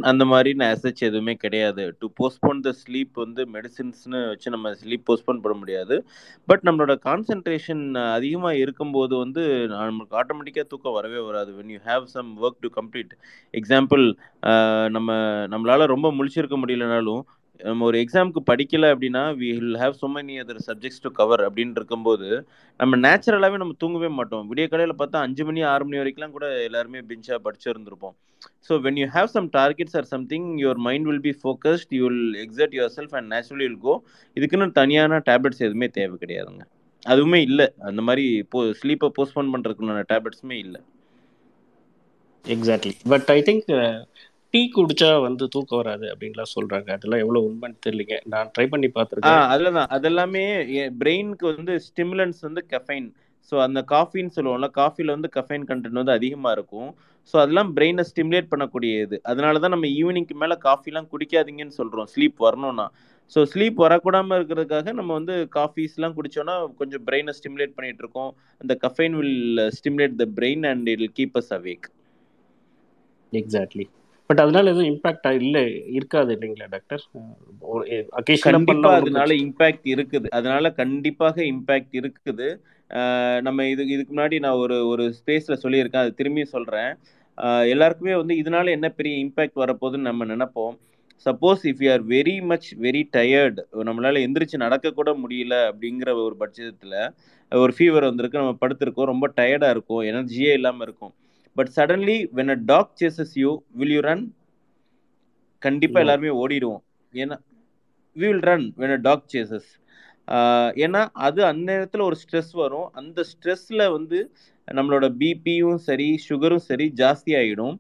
[0.10, 1.84] அந்த மாதிரி அசச் எதுவுமே கிடையாது.
[2.00, 5.96] டு போஸ்ட்போன் த ஸ்லீப் வந்து மெடிசின்ஸ்னு வச்சு நம்ம ஸ்லீப் போஸ்ட்போன் பண்ண முடியாது.
[6.48, 7.84] பட் நம்மளோட கான்சென்ட்ரேஷன்
[8.18, 9.44] அதிகமாக இருக்கும்போது வந்து
[9.74, 11.52] நமக்கு ஆட்டோமேட்டிக்காக தூக்கம் வரவே வராது.
[11.60, 13.14] When you have some work to complete
[13.54, 14.06] example
[14.98, 15.10] நம்ம
[15.56, 17.24] நம்மளால ரொம்ப முழிச்சிருக்க முடியலனாலும்
[17.66, 21.78] நம்ம ஒரு எக்ஸாமுக்கு படிக்கல அப்படின்னா we will have so many other subjects to cover அப்படின்னு
[21.80, 22.28] இருக்கும்போது
[22.80, 24.44] நம்ம நேச்சுரலாகவே நம்ம தூங்கவே மாட்டோம்.
[24.50, 28.16] விடிய கடையில் பார்த்தா அஞ்சு மணி ஆறு மணி வரைக்கும்லாம் கூட எல்லாருமே பெஞ்சாக படிச்சிருந்திருப்போம்.
[28.68, 32.36] So when you have some targets or something your mind will be focused you will
[32.46, 33.96] exert yourself and naturally will go
[34.38, 36.64] இதுக்குன்னு தனியான டேப்லெட்ஸ் எதுவுமே தேவை கிடையாதுங்க.
[37.14, 37.68] அதுவுமே இல்லை.
[37.90, 40.82] அந்த மாதிரி போ ஸ்லீப்பை போஸ்ட்போன் பண்ணுறதுக்குன்னு டேப்லெட்ஸுமே இல்லை.
[42.46, 43.70] Exactly but I think
[44.54, 46.90] tea குடிச்சா வந்து தூக்கம் வராது அப்படின்லாம் சொல்றாங்க.
[46.98, 48.18] அதெல்லாம் எவ்வளவு உண்மைன்னு தெரியலங்க.
[48.34, 49.48] நான் ட்ரை பண்ணி பார்த்துருக்கேன்.
[49.54, 49.90] அதுலதான்.
[49.98, 50.44] அதெல்லாமே
[51.02, 53.10] பிரெயினுக்கு வந்து ஸ்டிமுலன்ஸ் வந்து கெஃபைன்
[53.52, 56.90] ஸோ அந்த காஃபின்னு சொல்லுவோம்ல காஃபியில் வந்து கஃபைன் கண்டென்ட் வந்து அதிகமாக இருக்கும்.
[57.30, 62.38] ஸோ அதெல்லாம் பிரெயினை ஸ்டிமுலேட் பண்ணக்கூடிய இது அதனால தான் நம்ம ஈவினிங்க்கு மேலே காஃபிலாம் குடிக்காதீங்கன்னு சொல்கிறோம் ஸ்லீப்
[62.48, 62.88] வரணும்னா.
[63.36, 69.18] ஸோ ஸ்லீப் வரக்கூடாமல் இருக்கிறதுக்காக நம்ம வந்து காஃபீஸ்லாம் குடிச்சோன்னா கொஞ்சம் பிரெயினை ஸ்டிமுலேட் பண்ணிட்டு இருக்கோம் அந்த caffeine
[69.22, 71.88] will stimulate the brain and it will keep us awake
[73.34, 73.88] exactly
[74.30, 77.04] but அதனால எதுவும் இம்பாக்ட் இல்லை இருக்காது இல்லைங்களா டாக்டர்
[78.20, 80.28] அக்கேஷனலாக கண்டிப்பா பண்ணால் அதனால இம்பாக்ட் இருக்குது.
[80.30, 82.48] அதனால கண்டிப்பாக இம்பாக்ட் இருக்குது.
[83.42, 86.92] நம்ம இது இதுக்கு முன்னாடி நான் ஒரு ஒரு ஸ்பேஸ்ல சொல்லியிருக்கேன் அது திரும்பியும் சொல்றேன்.
[87.38, 90.76] அஹ் எல்லாருக்குமே வந்து இதனால என்ன பெரிய இம்பாக்ட் வரப்போகுதுன்னு நம்ம நினைப்போம்.
[91.26, 96.36] Suppose if you are very much very tired நம்மளால எந்திரிச்சு நடக்க கூட முடியல அப்படிங்கிற ஒரு
[96.40, 96.96] பட்சத்துல
[97.52, 101.14] ஒரு ஃபீவர் வந்திருக்கு நம்ம படுத்திருக்கோம் ரொம்ப டயர்டா இருக்கும் எனர்ஜியே இல்லாம இருக்கும்.
[101.58, 104.26] But suddenly when a dog chases you will you run
[105.62, 106.04] கண்டிப்பா No.
[106.04, 106.82] எல்லாருமே ஓடிடுவோம்.
[107.14, 107.36] ஏன்னா
[108.16, 109.70] we will run when a dog chases
[110.84, 112.88] ஏன்னா அது அந்த நேரத்தில் ஒரு ஸ்ட்ரெஸ் வரும்.
[113.00, 114.20] அந்த ஸ்ட்ரெஸ்ல வந்து
[114.68, 117.76] நம்மளோட பிபியும் சரி சுகரும் சரி ஜாஸ்தி ஆகிடும்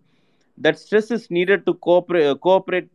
[0.58, 2.90] that stress is needed to cooperate cooperate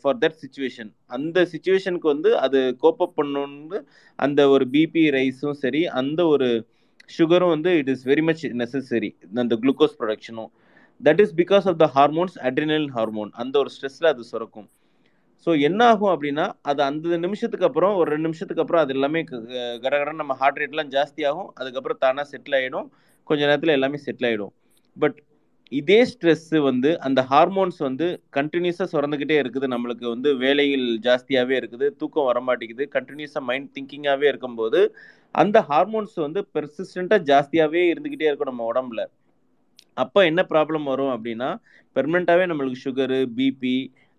[0.00, 3.78] for that situation அந்த சுச்சுவேஷனுக்கு வந்து அது கோப்பப் பண்ணணுன்னு
[4.18, 6.48] அந்த ஒரு பிபி ரைஸும் சரி அந்த ஒரு
[7.18, 10.50] சுகரும் வந்து it is very much necessary அந்த glucose ப்ரொடக்ஷனும்
[11.04, 14.68] that is because of the hormones adrenal hormone அந்த ஒரு ஸ்ட்ரெஸ்ல அது சுரக்கும்.
[15.46, 20.12] ஸோ என்ன ஆகும் அப்படின்னா அது அந்த நிமிஷத்துக்கு அப்புறம் ஒரு ரெண்டு நிமிஷத்துக்கு அப்புறம் அது எல்லாமே க-
[20.12, 21.52] நம்ம ஹார்ட் ரேட்லாம் ஜாஸ்தி ஆகும்.
[21.54, 22.88] அதுக்கப்புறம் தானாக செட்டில் ஆகிடும்
[23.24, 24.52] கொஞ்ச நேரத்தில் எல்லாமே செட்டில் ஆகிடும்
[24.96, 25.22] பட்
[25.68, 29.66] இதே ஸ்ட்ரெஸ்ஸு வந்து அந்த ஹார்மோன்ஸ் வந்து கண்டினியூஸாக சுரந்துக்கிட்டே இருக்குது.
[29.74, 34.80] நம்மளுக்கு வந்து வேலைகள் ஜாஸ்தியாகவே இருக்குது தூக்கம் வர மாட்டேங்குது கண்டினியூஸாக மைண்ட் திங்கிங்காகவே இருக்கும்போது
[35.34, 39.02] அந்த ஹார்மோன்ஸ் வந்து பெர்சிஸ்டண்ட்டாக ஜாஸ்தியாகவே இருந்துக்கிட்டே இருக்கும் நம்ம உடம்புல.
[39.96, 41.48] அப்போ என்ன ப்ராப்ளம் வரும் அப்படின்னா
[41.96, 43.76] பெர்மனண்ட்டாகவே நம்மளுக்கு sugar BP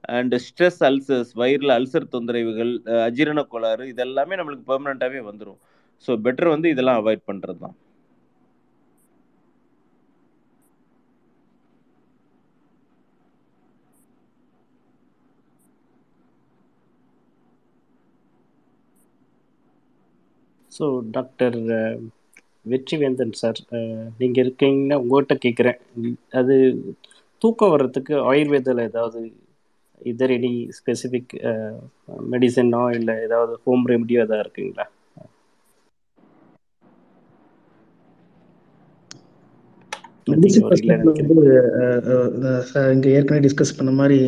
[0.10, 2.72] and stress ulcers வயிறில் ulcer தொந்தரவுகள்
[3.08, 5.60] அஜீரண கோளாறு இதெல்லாமே நம்மளுக்கு பெர்மனண்ட்டாகவே வந்துடும்
[6.06, 7.76] ஸோ பெட்டர் வந்து இதெல்லாம் அவாய்ட் பண்ணுறது தான்
[20.80, 21.58] ஸோ டாக்டர்
[22.66, 23.60] வெற்றிவேந்தன் சார்
[24.20, 25.80] நீங்கள் இருக்கீங்கன்னா உங்கள்கிட்ட கேட்குறேன்
[26.40, 26.56] அது
[27.42, 29.22] தூக்கம் வர்றதுக்கு ஆயுர்வேதாவில் ஏதாவது
[30.02, 31.34] இதர் எனி ஸ்பெசிஃபிக்
[32.32, 34.86] மெடிசனோ இல்லை ஏதாவது ஹோம் ரெமடியோ எதாவது இருக்குங்களா?
[42.68, 44.20] சார் இங்க ஏற்கனவே டிஸ்கஸ் பண்ண மாதிரி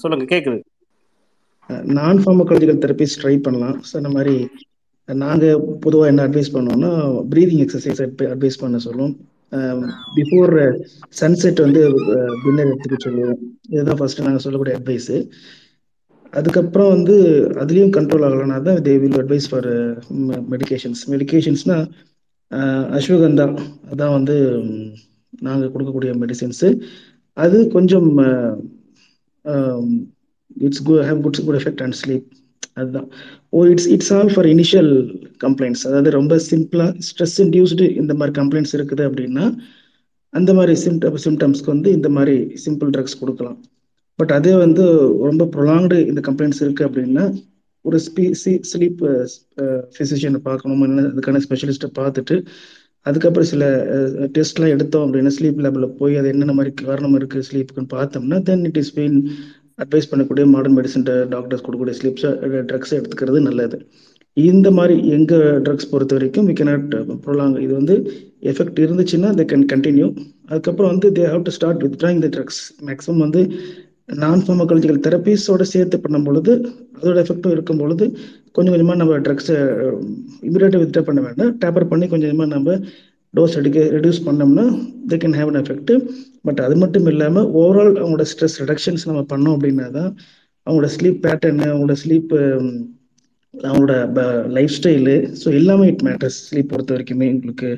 [0.00, 0.26] சொல்லுங்க.
[0.32, 0.58] கேட்குது
[1.98, 3.76] நான் ஃபார்மகாலஜிக்கல் தெரப்பிஸ் ட்ரை பண்ணலாம்.
[3.92, 4.36] சொன்ன மாதிரி
[5.08, 6.90] நாங்கள் பொதுவாக என்ன அட்வைஸ் பண்ணுவோம்னா
[7.32, 8.00] ப்ரீதிங் எக்ஸசைஸ்
[8.34, 9.14] அட்வைஸ் பண்ண சொல்லுவோம்.
[10.16, 10.52] பிஃபோர்
[11.20, 11.80] சன்செட் வந்து
[12.44, 13.38] டின்னர் எடுத்துக்க சொல்லுவோம்.
[13.74, 15.18] இதுதான் ஃபர்ஸ்ட் நாங்கள் சொல்லக்கூடிய அட்வைஸு
[16.32, 17.16] அதுக்கப்புறம் வந்து
[17.62, 19.68] அதுலேயும் கண்ட்ரோல் ஆகலைன்னா தான் they will advise for
[20.52, 21.76] medications மெடிகேஷன்ஸ்னா
[22.96, 23.46] ashwagandha
[23.92, 24.36] அதான் வந்து
[25.46, 26.68] நாங்கள் கொடுக்கக்கூடிய மெடிசின்ஸு
[27.36, 28.10] அது கொஞ்சம்
[30.66, 32.26] it's good have goods good effect and sleep
[32.80, 33.08] அதுதான்.
[33.56, 34.92] ஓ it's it's all for initial
[35.44, 39.44] complaints அதாவது ரொம்ப சிம்பிளா ஸ்ட்ரெஸ் இன்டியூஸ்டு இந்த மாதிரி கம்ப்ளைண்ட்ஸ் இருக்குது அப்படின்னா
[40.32, 43.58] அந்த மாதிரி சிம்டம் சிம்டம்ஸ்க்கு வந்து இந்த மாதிரி சிம்பிள் ட்ரக்ஸ் கொடுக்கலாம்.
[44.18, 44.84] பட் அதே வந்து
[45.28, 47.24] ரொம்ப ப்ரொலாங்டு இந்த கம்ப்ளைண்ட்ஸ் இருக்கு அப்படின்னா
[47.84, 48.24] ஒரு ஸ்பீ
[48.70, 49.00] ஸ்லீப்
[49.94, 52.36] ஃபிசிஷியனை பார்க்கணும் அதுக்கான ஸ்பெஷலிஸ்ட்டை பார்த்துட்டு
[53.06, 53.64] அதுக்கப்புறம் சில
[54.36, 58.80] டெஸ்ட்லாம் எடுத்தோம் அப்படின்னா ஸ்லீப் லேபில் போய் அது என்னென்ன மாதிரி காரணம் இருக்குது ஸ்லீப்புக்குன்னு பார்த்தோம்னா then it
[58.82, 59.18] is been
[59.78, 62.30] advise பண்ணக்கூடிய மாடர்ன் மெடிசன் டாக்டர்ஸ் கொடுக்கக்கூடிய ஸ்லிப்ஸை
[62.70, 63.78] ட்ரக்ஸ் எடுத்துக்கிறது நல்லது.
[64.36, 66.94] இந்த மாதிரி எங்கள் ட்ரக்ஸ் பொறுத்த வரைக்கும் வி கெனாட்
[67.24, 67.96] ப்ரொலாங் இது வந்து
[68.52, 70.06] எஃபெக்ட் இருந்துச்சுன்னா தே கேன் கண்டினியூ
[70.50, 73.42] அதுக்கப்புறம் வந்து they have to start withdrawing the drugs maximum வந்து
[74.22, 76.52] நான் ஃபார்மகாலஜிக்கல் தெரப்பீஸோட சேர்த்து பண்ணும் பொழுது
[76.98, 78.04] அதோட எஃபெக்டும் இருக்கும் பொழுது
[78.56, 79.56] கொஞ்சம் கொஞ்சமாக நம்ம ட்ரக்ஸை
[80.48, 81.52] இமீடியட்டாக வித்ட்ரா பண்ண வேண்டாம்.
[81.62, 82.76] டேப்பர் பண்ணி கொஞ்சம் கொஞ்சமாக நம்ம
[83.34, 84.64] டோஸ் எடுக்க ரெடியூஸ் பண்ணோம்னா
[85.10, 85.92] they can have an effect
[86.40, 90.10] but அது மட்டும் இல்லாமல் ஓவரால் அவங்களோட ஸ்ட்ரெஸ் ரிடக்ஷன்ஸ் நம்ம பண்ணோம் அப்படின்னா தான்
[90.66, 92.32] அவங்களோட ஸ்லீப் பேட்டர்னு அவங்களோட ஸ்லீப்
[93.54, 93.94] அவங்களோட
[94.52, 97.68] லைஃப் ஸ்டைலு ஸோ எல்லாமே இட் மேட்டர்ஸ் ஸ்லீப் பொறுத்த வரைக்குமே உங்களுக்கு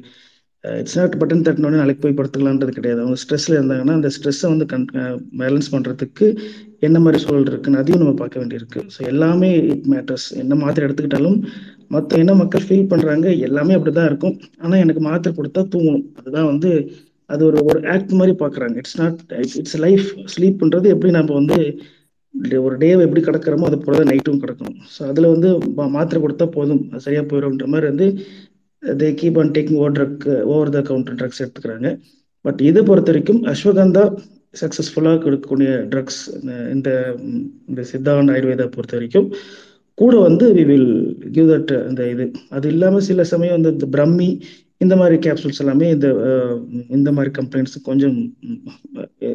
[0.80, 3.00] இட்ஸ் நாட் பட்டன் தட்டினோடனே நாளைக்கு போய் படுத்துக்கலான்றது கிடையாது.
[3.02, 4.86] அவங்க ஸ்ட்ரெஸ்ல இருந்தாங்கன்னா அந்த ஸ்ட்ரெஸ்ஸை வந்து கன்
[5.40, 6.26] பேலன்ஸ் uh, பண்றதுக்கு
[6.86, 8.80] என்ன மாதிரி சூழல் இருக்குன்னு அதையும் நம்ம பார்க்க வேண்டியிருக்கு.
[8.94, 11.38] ஸோ எல்லாமே இட் மேட்டர்ஸ் என்ன மாத்திரை எடுத்துக்கிட்டாலும்
[11.94, 14.36] மற்ற என்ன மக்கள் ஃபீல் பண்றாங்க எல்லாமே அப்படிதான் இருக்கும்.
[14.64, 16.06] ஆனா எனக்கு மாத்திரை கொடுத்தா தூங்கணும்.
[16.20, 16.70] அதுதான் வந்து
[17.30, 18.76] அது ஒரு ஒரு ஆக்ட் மாதிரி பார்க்குறாங்க.
[18.82, 19.20] இட்ஸ் நாட்
[19.60, 21.58] இட்ஸ் லைஃப் ஸ்லீப்ன்றது எப்படி நம்ம வந்து
[22.66, 24.80] ஒரு டேவை எப்படி கிடக்கிறோமோ அது போல நைட்டும் கிடக்கணும்.
[24.94, 25.48] ஸோ அதில் வந்து
[25.94, 26.82] மாத்திரை கொடுத்தா போதும்.
[27.04, 28.08] சரியாக போயிடும்ன்ற மாதிரி வந்து
[28.82, 30.24] they keep on taking over drug
[30.54, 31.90] over the counter drugs எடுத்துக்கிறாங்க.
[32.44, 34.04] பட் இதை பொறுத்த வரைக்கும் அஸ்வகந்தா
[34.60, 36.20] சக்ஸஸ்ஃபுல்லாக கொடுக்கக்கூடிய ட்ரக்ஸ்
[36.74, 36.90] இந்த
[37.68, 39.28] இந்த சித்தான் ஆயுர்வேதா பொறுத்த வரைக்கும்.
[39.98, 40.90] கூட வந்து வி வில்
[41.36, 42.24] கிவ் தட் அந்த இது.
[42.56, 44.30] அது இல்லாமல் சில சமயம் வந்து இந்த பிரம்மி
[44.84, 46.08] இந்த மாதிரி கேப்சூல்ஸ் எல்லாமே இந்த
[46.96, 48.16] இந்த மாதிரி கம்ப்ளைண்ட்ஸ் கொஞ்சம்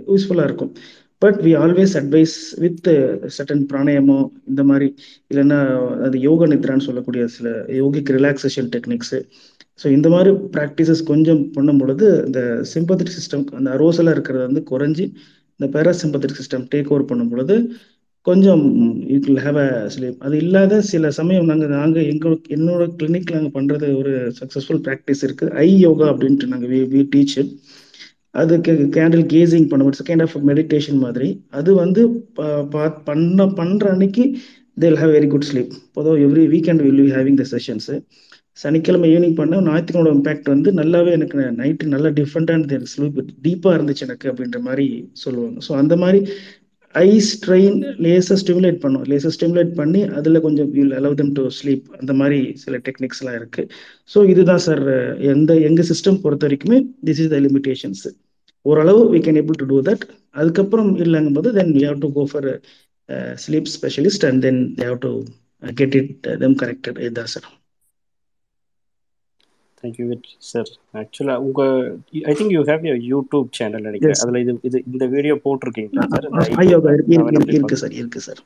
[0.10, 0.74] யூஸ்ஃபுல்லாக இருக்கும்.
[1.22, 2.88] But we always advise with
[3.36, 4.18] sudden பிராணாயமோ
[4.48, 4.88] இந்த மாதிரி
[5.32, 5.60] இல்லைன்னா
[6.06, 9.20] அது யோக நித்ரான்னு சொல்லக்கூடிய சில யோகிக் ரிலாக்ஸேஷன் டெக்னிக்ஸு
[9.80, 12.42] ஸோ இந்த மாதிரி ப்ராக்டிசஸ் கொஞ்சம் பண்ணும் பொழுது இந்த
[12.74, 15.06] சிம்பத்திக் சிஸ்டம் அந்த அரோசலாக இருக்கிறது வந்து குறைஞ்சி
[15.60, 17.56] இந்த பேராசிம்பத்திக் சிஸ்டம் டேக் ஓவர் பண்ணும் பொழுது
[18.28, 18.64] கொஞ்சம்
[19.10, 23.56] you will have a sleep அது இல்லாத சில சமயம் நாங்கள் நாங்கள் எங்களுக்கு என்னோட கிளினிக் நாங்கள்
[23.56, 27.38] பண்ணுறது ஒரு சக்ஸஸ்ஃபுல் ப்ராக்டிஸ் இருக்குது ஐ யோகா அப்படின்ட்டு நாங்கள் வி வி டீச்
[28.36, 31.30] அதுக்கு கேண்டில் கேசிங் பண்ணுவோம் இட்ஸ் கைண்ட் ஆஃப் மெடிடேஷன் மாதிரி.
[31.50, 32.02] அது வந்து
[32.74, 34.24] பா- பண்ண பண்ணுற அன்னைக்கு
[34.78, 37.96] they'll have very good sleep பொதுவாக every weekend will we having the sessions
[38.58, 44.32] சனிக்கிழமை ஈவினிங் பண்ண ஞாயிற்றுக்கிழமை இம்பேக்ட் வந்து நல்லாவே எனக்கு நைட்டு நல்லா டிஃப்ரெண்ட்டான ஸ்லீப் டீப்பாக இருந்துச்சு எனக்கு
[44.32, 44.86] அப்படின்ற மாதிரி
[45.24, 45.60] சொல்லுவாங்க.
[45.68, 46.20] ஸோ அந்த மாதிரி
[46.96, 49.04] ஐ ஸ்ட்ரெயின் லேசர் ஸ்டிமுலேட் பண்ணும்.
[49.12, 53.70] லேசர் ஸ்டிமுலேட் பண்ணி அதில் கொஞ்சம் will allow them to sleep அந்த மாதிரி சில டெக்னிக்ஸ்லாம் இருக்குது
[54.10, 54.84] ஸோ இதுதான் சார்
[55.34, 58.04] எந்த எங்கள் சிஸ்டம் பொறுத்த வரைக்குமே திஸ் இஸ் த லிமிடேஷன்ஸ்
[58.66, 60.04] ஓரளவு we can able to do that
[60.36, 62.50] அதுக்கப்புறம் இல்லைங்கும் போது then we have to go for
[63.38, 65.14] sleep specialist and then they have to
[65.64, 66.12] get it
[66.44, 67.48] them corrected இதுதான் சார்
[69.82, 70.06] தேங்க்யூ
[70.50, 70.70] சார்
[71.02, 71.74] ஆக்சுவலாக உங்கள்
[72.26, 74.20] I think you have your YouTube channel நினைக்கிறேன்.
[74.24, 76.28] அதில் இது இது இந்த வீடியோ போட்டிருக்கீங்களா சார்
[77.54, 78.42] இருக்கு சார் இருக்கு sir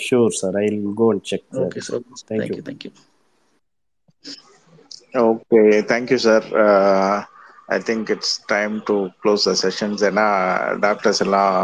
[0.00, 0.66] sure sir I
[1.00, 2.92] go and check okay sir thank you thank you thank you
[5.24, 5.60] okay
[5.90, 6.46] thank you sir
[7.68, 10.26] I think it's time to close the sessions ஏன்னா
[10.84, 11.54] doctors எல்லாம்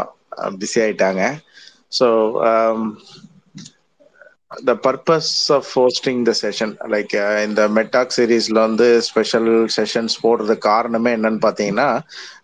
[0.61, 1.23] busy ஆயிட்டாங்க.
[1.93, 2.07] So
[4.67, 7.13] the purpose of hosting the session like
[7.45, 11.89] இந்த மெட்டாக் சீரீஸ்ல வந்து special sessions போடுறது காரணமே என்னன்னு பார்த்தீங்கன்னா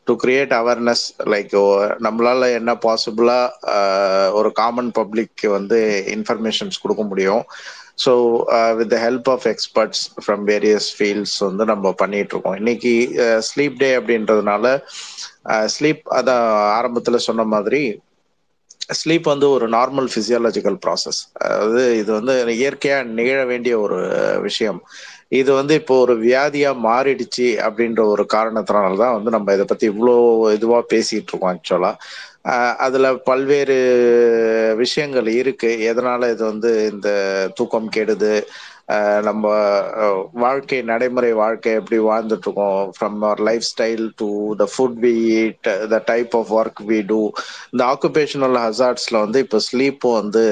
[0.05, 1.55] டு கிரியேட் அவேர்னஸ் லைக்
[2.07, 3.41] நம்மளால என்ன பாசிபிளா
[4.39, 5.81] ஒரு காமன் பப்ளிக் வந்து
[6.17, 7.43] இன்ஃபர்மேஷன்ஸ் கொடுக்க முடியும்.
[8.05, 8.13] So
[8.79, 12.59] with the help of experts from various fields வந்து நம்ம பண்ணிட்டு இருக்கோம்.
[12.63, 12.93] இன்னைக்கு
[13.49, 14.67] ஸ்லீப் டே அப்படின்றதுனால
[15.77, 16.45] ஸ்லீப் அதான்
[16.79, 17.83] ஆரம்பத்தில் சொன்ன மாதிரி
[18.89, 23.99] ஸ்லீப் வந்து ஒரு நார்மல் பிசியாலஜிக்கல் ப்ராசஸ் அதாவது இது வந்து இயற்கையா நிகழ வேண்டிய ஒரு
[24.47, 24.81] விஷயம்.
[25.41, 30.15] இது வந்து இப்போ ஒரு வியாதியா மாறிடுச்சு அப்படின்ற ஒரு காரணத்தினால தான் வந்து நம்ம இதை பத்தி இவ்வளோ
[30.57, 31.93] இதுவா பேசிட்டு இருக்கோம் ஆக்சுவலா
[32.87, 33.77] அதுல பல்வேறு
[34.83, 35.71] விஷயங்கள் இருக்கு.
[35.91, 37.09] எதனால இது வந்து இந்த
[37.59, 38.35] தூக்கம் கெடுது?
[39.27, 39.47] நம்ம
[40.43, 44.29] வாழ்க்கை நடைமுறை வாழ்க்கை எப்படி வாழ்ந்துட்டு இருக்கோம் from our life style to
[44.61, 45.61] the food we eat
[45.93, 47.21] the type of work we do
[47.73, 50.45] இந்த ஆக்குபேஷனல் ஹசார்ட்ஸ்ல வந்து இப்போ ஸ்லீப்பும் வந்து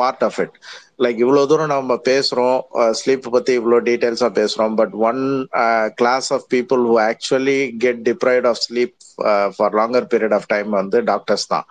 [0.00, 0.56] பார்ட் ஆஃப் இட்
[1.04, 2.58] லைக் இவ்வளோ தூரம் நம்ம பேசுகிறோம்
[3.00, 5.22] ஸ்லீப் பற்றி இவ்வளோ டீட்டெயில்ஸாக பேசுகிறோம் but one
[6.00, 8.96] class of people who actually get deprived of sleep
[9.56, 11.66] for longer period of time வந்து டாக்டர்ஸ் தான்.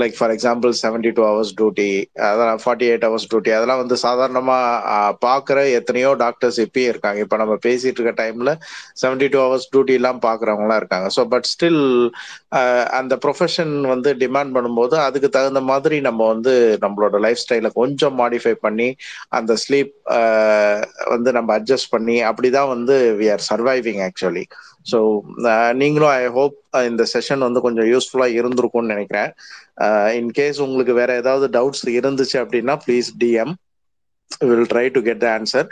[0.00, 1.88] Like for example seventy two hours duty
[2.28, 7.20] அதெல்லாம் ஃபார்ட்டி எயிட் ஹவர்ஸ் டியூட்டி அதெல்லாம் வந்து சாதாரணமாக பார்க்குற எத்தனையோ டாக்டர்ஸ் இப்பயே இருக்காங்க.
[7.24, 8.52] இப்போ நம்ம பேசிட்டு இருக்க டைமில்
[9.02, 11.08] செவன்டி டூ ஹவர்ஸ் டியூட்டிலாம் பார்க்குறவங்களாம் இருக்காங்க.
[11.16, 11.82] ஸோ பட் ஸ்டில்
[12.98, 16.54] அந்த ப்ரொஃபஷன் வந்து டிமாண்ட் பண்ணும்போது அதுக்கு தகுந்த மாதிரி நம்ம வந்து
[16.84, 18.88] நம்மளோட லைஃப் ஸ்டைலை கொஞ்சம் மாடிஃபை பண்ணி
[19.38, 19.92] அந்த ஸ்லீப்
[21.14, 24.44] வந்து நம்ம அட்ஜஸ்ட் பண்ணி அப்படிதான் வந்து we are surviving actually
[24.86, 24.98] so
[25.80, 26.56] நீங்களும் ஐ ஹோப்
[26.90, 29.30] இந்த செஷன் வந்து கொஞ்சம் யூஸ்ஃபுல்லாக இருந்திருக்கும்னு நினைக்கிறேன்.
[30.20, 33.54] இன்கேஸ் உங்களுக்கு வேற ஏதாவது டவுட்ஸ் இருந்துச்சு அப்படின்னா please DM
[34.42, 35.66] will try to get the answer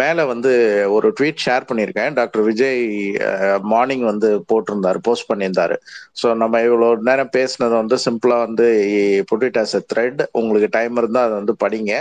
[0.00, 0.50] மேலே வந்து
[0.96, 2.12] ஒரு ட்வீட் ஷேர் பண்ணியிருக்கேன்.
[2.18, 2.82] டாக்டர் விஜய்
[3.72, 5.76] மார்னிங் வந்து போட்டிருந்தாரு போஸ்ட் பண்ணியிருந்தாரு.
[6.20, 8.66] ஸோ நம்ம இவ்வளோ நேரம் பேசினது வந்து சிம்பிளாக வந்து
[9.30, 11.92] put it as a thread உங்களுக்கு டைம் இருந்தால் அதை வந்து படிங்க.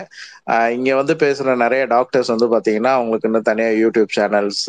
[0.75, 4.63] இங்கே வந்து பேசுகிற நிறைய டாக்டர்ஸ் வந்து பாத்தீங்கன்னா அவங்களுக்கு இன்னும் தனியாக யூடியூப் சேனல்ஸ்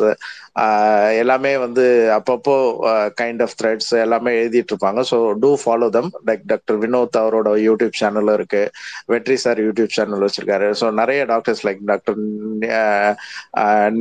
[1.21, 1.83] எல்லாமே வந்து
[2.17, 2.55] அப்பப்போ
[3.21, 5.01] கைண்ட் ஆஃப் த்ரெட்ஸ் எல்லாமே எழுதிட்டு இருப்பாங்க.
[5.11, 8.63] So to follow them like doctor Vinod அவரோட யூடியூப் சேனலும் இருக்கு.
[9.13, 10.67] வெற்றி சார் யூடியூப் சேனல் வச்சிருக்காரு.
[10.81, 12.17] ஸோ நிறைய doctors like doctor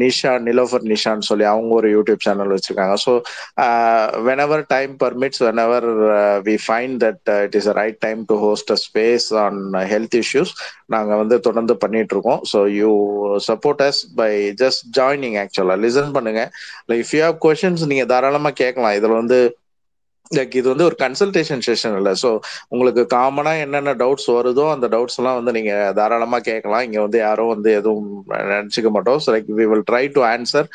[0.03, 2.97] Nisha Nilofar நிஷான்னு சொல்லி அவங்க ஒரு யூடியூப் சேனல் வச்சிருக்காங்க.
[3.07, 3.13] So
[4.29, 4.43] when
[4.75, 5.89] time permits whenever
[6.49, 9.61] we find that it is a right time to host a space on
[9.93, 10.53] health issues
[10.95, 12.91] நாங்கள் வந்து தொடர்ந்து பண்ணிட்டு இருக்கோம் so you
[13.49, 14.31] support us by
[14.63, 16.43] just joining ஆக்சுவலாக லிசன் பண்ணுங்க.
[16.91, 18.97] Like if you have questions நீங்கள் தாராளமாக கேட்கலாம்.
[18.99, 19.39] இதில் வந்து
[20.37, 22.13] லைக் இது வந்து ஒரு கன்சல்டேஷன் செஷன் இல்லை.
[22.23, 22.31] ஸோ
[22.73, 26.85] உங்களுக்கு காமனாக என்னென்ன டவுட்ஸ் வருதோ அந்த டவுட்ஸ் எல்லாம் வந்து நீங்கள் தாராளமாக கேட்கலாம்.
[26.87, 28.11] இங்கே வந்து யாரும் வந்து எதுவும்
[28.53, 29.21] நினச்சிக்க மாட்டோம்.
[29.25, 30.69] So like we will try to answer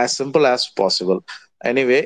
[0.00, 1.20] as simple as possible
[1.60, 1.98] anyway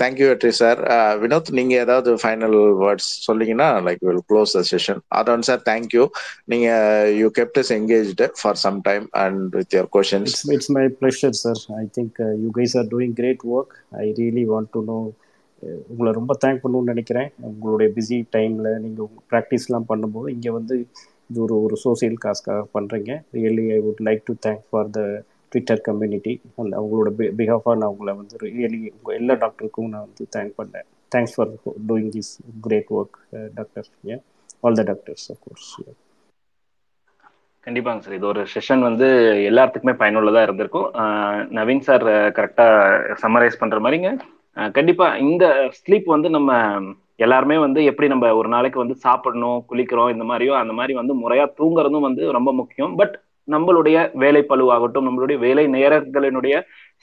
[0.00, 0.78] thank you Vetri sir
[1.18, 6.04] Vinod நீங்க ஏதாவது ஃபைனல் வேர்ட்ஸ் சொன்னீங்கன்னா like will close the session அதான் சார் தேங்க்யூ
[6.44, 6.68] நீங்க
[7.12, 11.60] you kept is engaged for some time and with your questions it's my pleasure sir
[11.76, 14.98] I think you guys are doing great work I really want to know
[15.86, 17.28] உங்களை ரொம்ப thank பண்ணணும்னு நினைக்கிறேன்.
[17.42, 20.74] உங்களுடைய busy டைமில் நீங்கள் ப்ராக்டிஸ்லாம் பண்ணும்போது இங்கே வந்து
[21.30, 25.00] இது ஒரு ஒரு சோசியல் காஸ்க்காக பண்ணுறீங்க really I would like to thank for the
[25.56, 27.10] Twitter community அந்த அவங்களோட
[27.40, 31.52] பிஹாஃபாக நான் உங்களை வந்து ரியலி உங்கள் எல்லா டாக்டருக்கும் நான் வந்து தேங்க் பண்ணேன் thanks for
[31.90, 32.32] doing this
[32.66, 33.16] great work
[33.60, 34.16] doctor a
[34.64, 35.70] all the doctors of course
[37.66, 39.06] கண்டிப்பாங்க சார் இது ஒரு செஷன் வந்து
[39.50, 40.88] எல்லாத்துக்குமே பயனுள்ளதாக இருந்திருக்கும்.
[41.58, 42.04] நவீன் சார்
[42.36, 44.10] கரெக்டாக சம்மரைஸ் பண்ணுற மாதிரிங்க.
[44.76, 45.44] கண்டிப்பாக இந்த
[45.78, 46.52] ஸ்லீப் வந்து நம்ம
[47.24, 51.54] எல்லாருமே வந்து எப்படி நம்ம ஒரு நாளைக்கு வந்து சாப்பிடணும் குளிக்கிறோம் இந்த மாதிரியோ அந்த மாதிரி வந்து முறையாக
[51.60, 52.94] தூங்குறதும் வந்து ரொம்ப முக்கியம்.
[53.00, 53.14] பட்
[53.48, 56.54] நம்மளுடைய வேலை பழுவாகட்டும் நம்மளுடைய வேலை நேரங்களினுடைய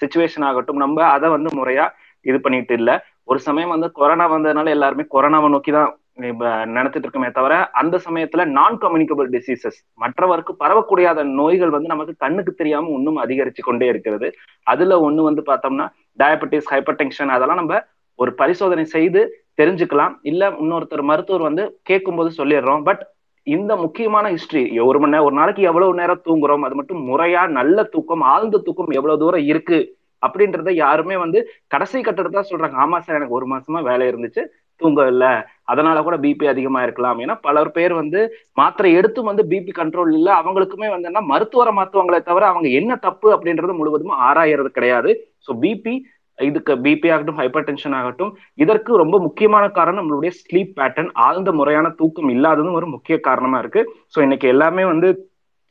[0.02, 1.86] சுச்சுவேஷன் ஆகட்டும் நம்ம அதை வந்து முறையா
[2.26, 2.92] இது பண்ணிட்டு இல்ல.
[3.24, 5.92] ஒரு சமயம் வந்து கொரோனா வந்ததுனால எல்லாருமே கொரோனாவை நோக்கி தான்
[6.30, 12.52] இப்ப நினைச்சிட்டு இருக்கோமே தவிர அந்த சமயத்துல நான் கம்யூனிகபிள் டிசீசஸ் மற்றவருக்கு பரவக்கூடியாத நோய்கள் வந்து நமக்கு கண்ணுக்கு
[12.54, 14.28] தெரியாம இன்னும் அதிகரிச்சு கொண்டே இருக்கிறது.
[14.68, 15.88] அதுல ஒண்ணு வந்து பார்த்தோம்னா
[16.20, 17.80] டயபெட்டிஸ் ஹைப்பர் டென்ஷன் அதெல்லாம் நம்ம
[18.20, 19.22] ஒரு பரிசோதனை செய்து
[19.62, 20.14] தெரிஞ்சுக்கலாம்.
[20.22, 22.84] இல்ல இன்னொருத்தர் மருத்துவர் வந்து கேட்கும்போது சொல்லிடுறோம்.
[22.84, 23.02] பட்
[23.48, 27.84] இந்த முக்கியமான ஹிஸ்டரி ஒரு மணி நேரம் ஒரு நாளைக்கு எவ்வளவு நேரம் தூங்குறோம் அது மட்டும் முறையா நல்ல
[27.96, 29.80] தூக்கம் ஆழ்ந்த தூக்கம் எவ்வளவு தூரம் இருக்கு
[30.24, 32.78] அப்படின்றத யாருமே வந்து கடைசி கட்டத்தை தான் சொல்றாங்க.
[32.84, 34.44] ஆமா சார் எனக்கு ஒரு மாசமா வேலை இருந்துச்சு
[34.82, 35.26] தூங்க இல்ல
[35.72, 37.18] அதனால கூட பிபி அதிகமா இருக்கலாம்.
[37.24, 38.20] ஏன்னா பலர் பேர் வந்து
[38.58, 40.30] மாத்திரை எடுத்தும் வந்து பிபி கண்ட்ரோல் இல்ல.
[40.42, 45.12] அவங்களுக்குமே வந்து என்ன மருத்துவரை மாத்துவாங்களே தவிர அவங்க என்ன தப்பு அப்படின்றது முழுவதும் ஆராயறது கிடையாது.
[45.46, 45.96] ஸோ பிபி
[46.40, 48.32] இதுக்கு பிபி ஆகட்டும் ஹைப்பர் டென்ஷன் ஆகட்டும்
[48.64, 53.84] இதற்கு ரொம்ப முக்கியமான காரணம் நம்மளுடைய ஸ்லீப் பேட்டர்ன் ஆழ்ந்த முறையான தூக்கம் இல்லாததும் ஒரு முக்கிய காரணமா இருக்கு.
[54.16, 55.10] ஸோ இன்னைக்கு எல்லாமே வந்து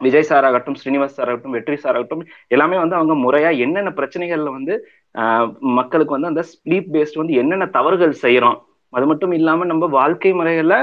[0.00, 2.22] விஜய் சார் ஆகட்டும் ஸ்ரீனிவாஸ் சார் ஆகட்டும் வெற்றி சார் ஆகட்டும்
[2.54, 4.74] எல்லாமே வந்து அவங்க முறையா என்னென்ன பிரச்சனைகள்ல வந்து
[5.78, 8.58] மக்களுக்கு வந்து அந்த ஸ்லீப் பேஸ்ட் வந்து என்னென்ன தவறுகள் செய்யறோம்.
[8.92, 10.76] அது மட்டும் இல்லாம நம்ம வாழ்க்கை முறைகள்ல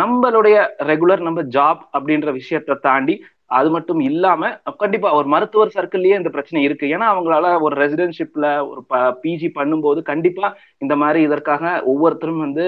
[0.00, 0.56] நம்மளுடைய
[0.90, 3.14] ரெகுலர் நம்ம ஜாப் அப்படின்ற விஷயத்த தாண்டி
[3.50, 4.50] அது மட்டும் இல்லாம
[4.82, 6.86] கண்டிப்பா ஒரு மருத்துவர் சர்க்கிள்லயே இந்த பிரச்சனை இருக்கு.
[6.94, 8.82] ஏன்னா அவங்களால ஒரு ரெசிடென்ஷிப்ல ஒரு
[9.22, 10.48] பிஜி பண்ணும்போது கண்டிப்பா
[10.84, 12.66] இந்த மாதிரி இதற்காக ஒவ்வொருத்தரும் வந்து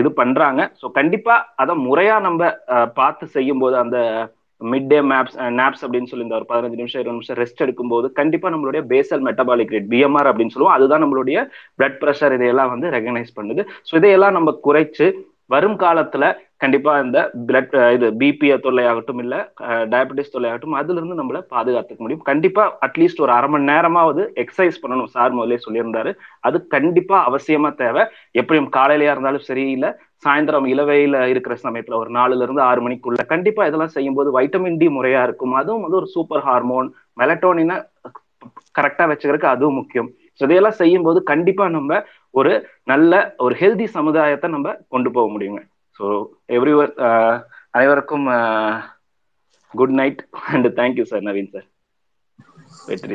[0.00, 0.62] இது பண்றாங்க.
[0.80, 2.50] ஸோ கண்டிப்பா அதை முறையா நம்ம
[2.98, 3.98] பார்த்து செய்யும் போது அந்த
[4.60, 8.48] மிட் டே மேப்ஸ் நாப்ஸ் அப்படின்னு சொல்லி இந்த ஒரு பதினஞ்சு நிமிஷம் இருபது நிமிஷம் ரெஸ்ட் எடுக்கும்போது கண்டிப்பா
[8.54, 10.76] நம்மளுடைய பேசல் மெட்டபாலிக் ரேட் பிஎம்ஆர் அப்படின்னு சொல்லுவோம்.
[10.76, 11.38] அதுதான் நம்மளுடைய
[11.78, 13.64] பிளட் ப்ரெஷர் இதையெல்லாம் வந்து ரெகனைஸ் பண்ணுது.
[13.88, 15.08] ஸோ இதையெல்லாம் நம்ம குறைச்சு
[15.54, 16.24] வரும் காலத்துல
[16.60, 17.18] கண்டிப்பா இந்த
[17.48, 19.34] பிளட் இது பிபி தொல்லையாகட்டும் இல்ல
[19.92, 22.24] டயபெட்டிஸ் தொல்லையாகட்டும் அதுல இருந்து நம்மள பாதுகாத்துக்க முடியும்.
[22.30, 26.12] கண்டிப்பா அட்லீஸ்ட் ஒரு அரை மணி நேரமாவது எக்ஸசைஸ் பண்ணணும் சார் முதலே சொல்லியிருந்தாரு.
[26.48, 28.04] அது கண்டிப்பா அவசியமா தேவை.
[28.40, 29.88] எப்படியும் காலையிலயா இருந்தாலும் சரி இல்ல
[30.26, 35.22] சாயந்தரம் இளவையில இருக்கிற சமயத்துல ஒரு நாலுல இருந்து ஆறு மணிக்குள்ள கண்டிப்பா இதெல்லாம் செய்யும்போது வைட்டமின் டி முறையா
[35.28, 35.54] இருக்கும்.
[35.60, 36.88] அதுவும் வந்து ஒரு சூப்பர் ஹார்மோன்
[37.22, 37.76] மெலட்டோனினை
[38.78, 40.08] கரெக்டா வச்சுக்கிறதுக்கு அதுவும் முக்கியம்.
[40.38, 41.92] ஸோ இதையெல்லாம் செய்யும்போது கண்டிப்பா நம்ம
[42.34, 42.52] ஒரு
[42.92, 43.12] நல்ல
[43.44, 45.60] ஒரு ஹெல்தி சமுதாயத்தை நம்ம கொண்டு போக முடியுங்க.
[45.98, 46.06] ஸோ
[46.58, 46.74] எவ்ரி
[47.72, 48.28] அனைவருக்கும்
[49.74, 50.22] good night
[50.52, 51.68] and thank you sir Naveen sir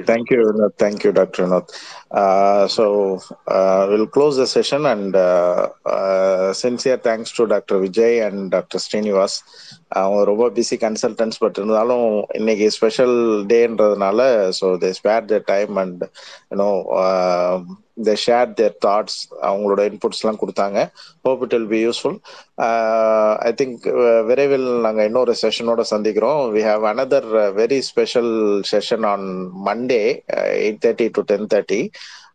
[0.06, 0.78] Thank you, Vinod.
[0.78, 1.44] Thank you, Dr.
[1.44, 1.68] Vinod.
[2.12, 7.80] Uh, so uh, we'll close the session and uh, uh, sincere thanks to Dr.
[7.80, 8.78] Vijay and Dr.
[8.78, 9.36] Srinivas.
[9.92, 13.18] அவங்க ரொம்ப busy consultants but இருந்தாலும் இன்னைக்கு special
[13.52, 14.20] டேன்றதுனால
[14.60, 16.02] so they spare the time and
[16.52, 16.70] you know
[17.98, 19.18] they share their thoughts
[19.48, 20.80] அவங்களோட இன்புட்ஸ்லாம் கொடுத்தாங்க
[21.28, 22.18] hope it will be useful
[23.50, 23.86] I think
[24.30, 27.30] விரைவில் நாங்கள் இன்னொரு செஷனோட சந்திக்கிறோம் we have another
[27.62, 28.34] very special
[28.74, 29.30] session on
[29.70, 30.04] Monday
[30.66, 31.82] eight thirty to ten thirty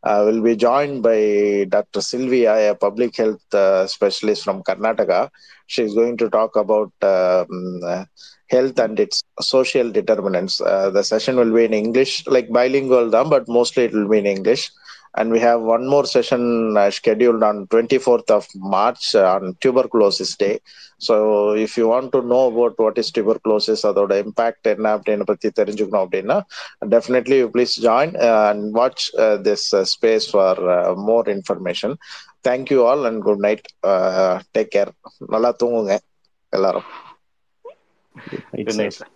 [0.03, 2.01] uh, will be joined by Dr.
[2.01, 5.31] Sylvia, a public health uh, specialist from Karnataka.
[5.67, 8.07] She's going to talk about um,
[8.49, 10.61] health and its social determinants.
[10.61, 14.27] Uh, the session will be in English, like bilingual, but mostly it will be in
[14.27, 14.71] English.
[15.19, 16.43] And we have one more session
[16.77, 20.55] uh, scheduled on 24th of March uh, on Tuberculosis Day.
[20.99, 21.15] So
[21.57, 26.05] if you want to know about what is tuberculosis, அதோட impact என்ன அப்படின்னு பத்தி தெரிஞ்சுக்கணும்
[26.05, 26.37] அப்படின்னா
[26.95, 28.15] definitely you please join
[28.47, 29.05] and watch
[29.49, 30.63] this space for
[31.09, 31.97] more information
[32.49, 33.67] thank you all and good night
[34.57, 34.93] take care
[35.37, 35.97] நல்லா தூங்குங்க
[36.53, 36.89] எல்லாரும்.
[38.67, 39.13] Good night sir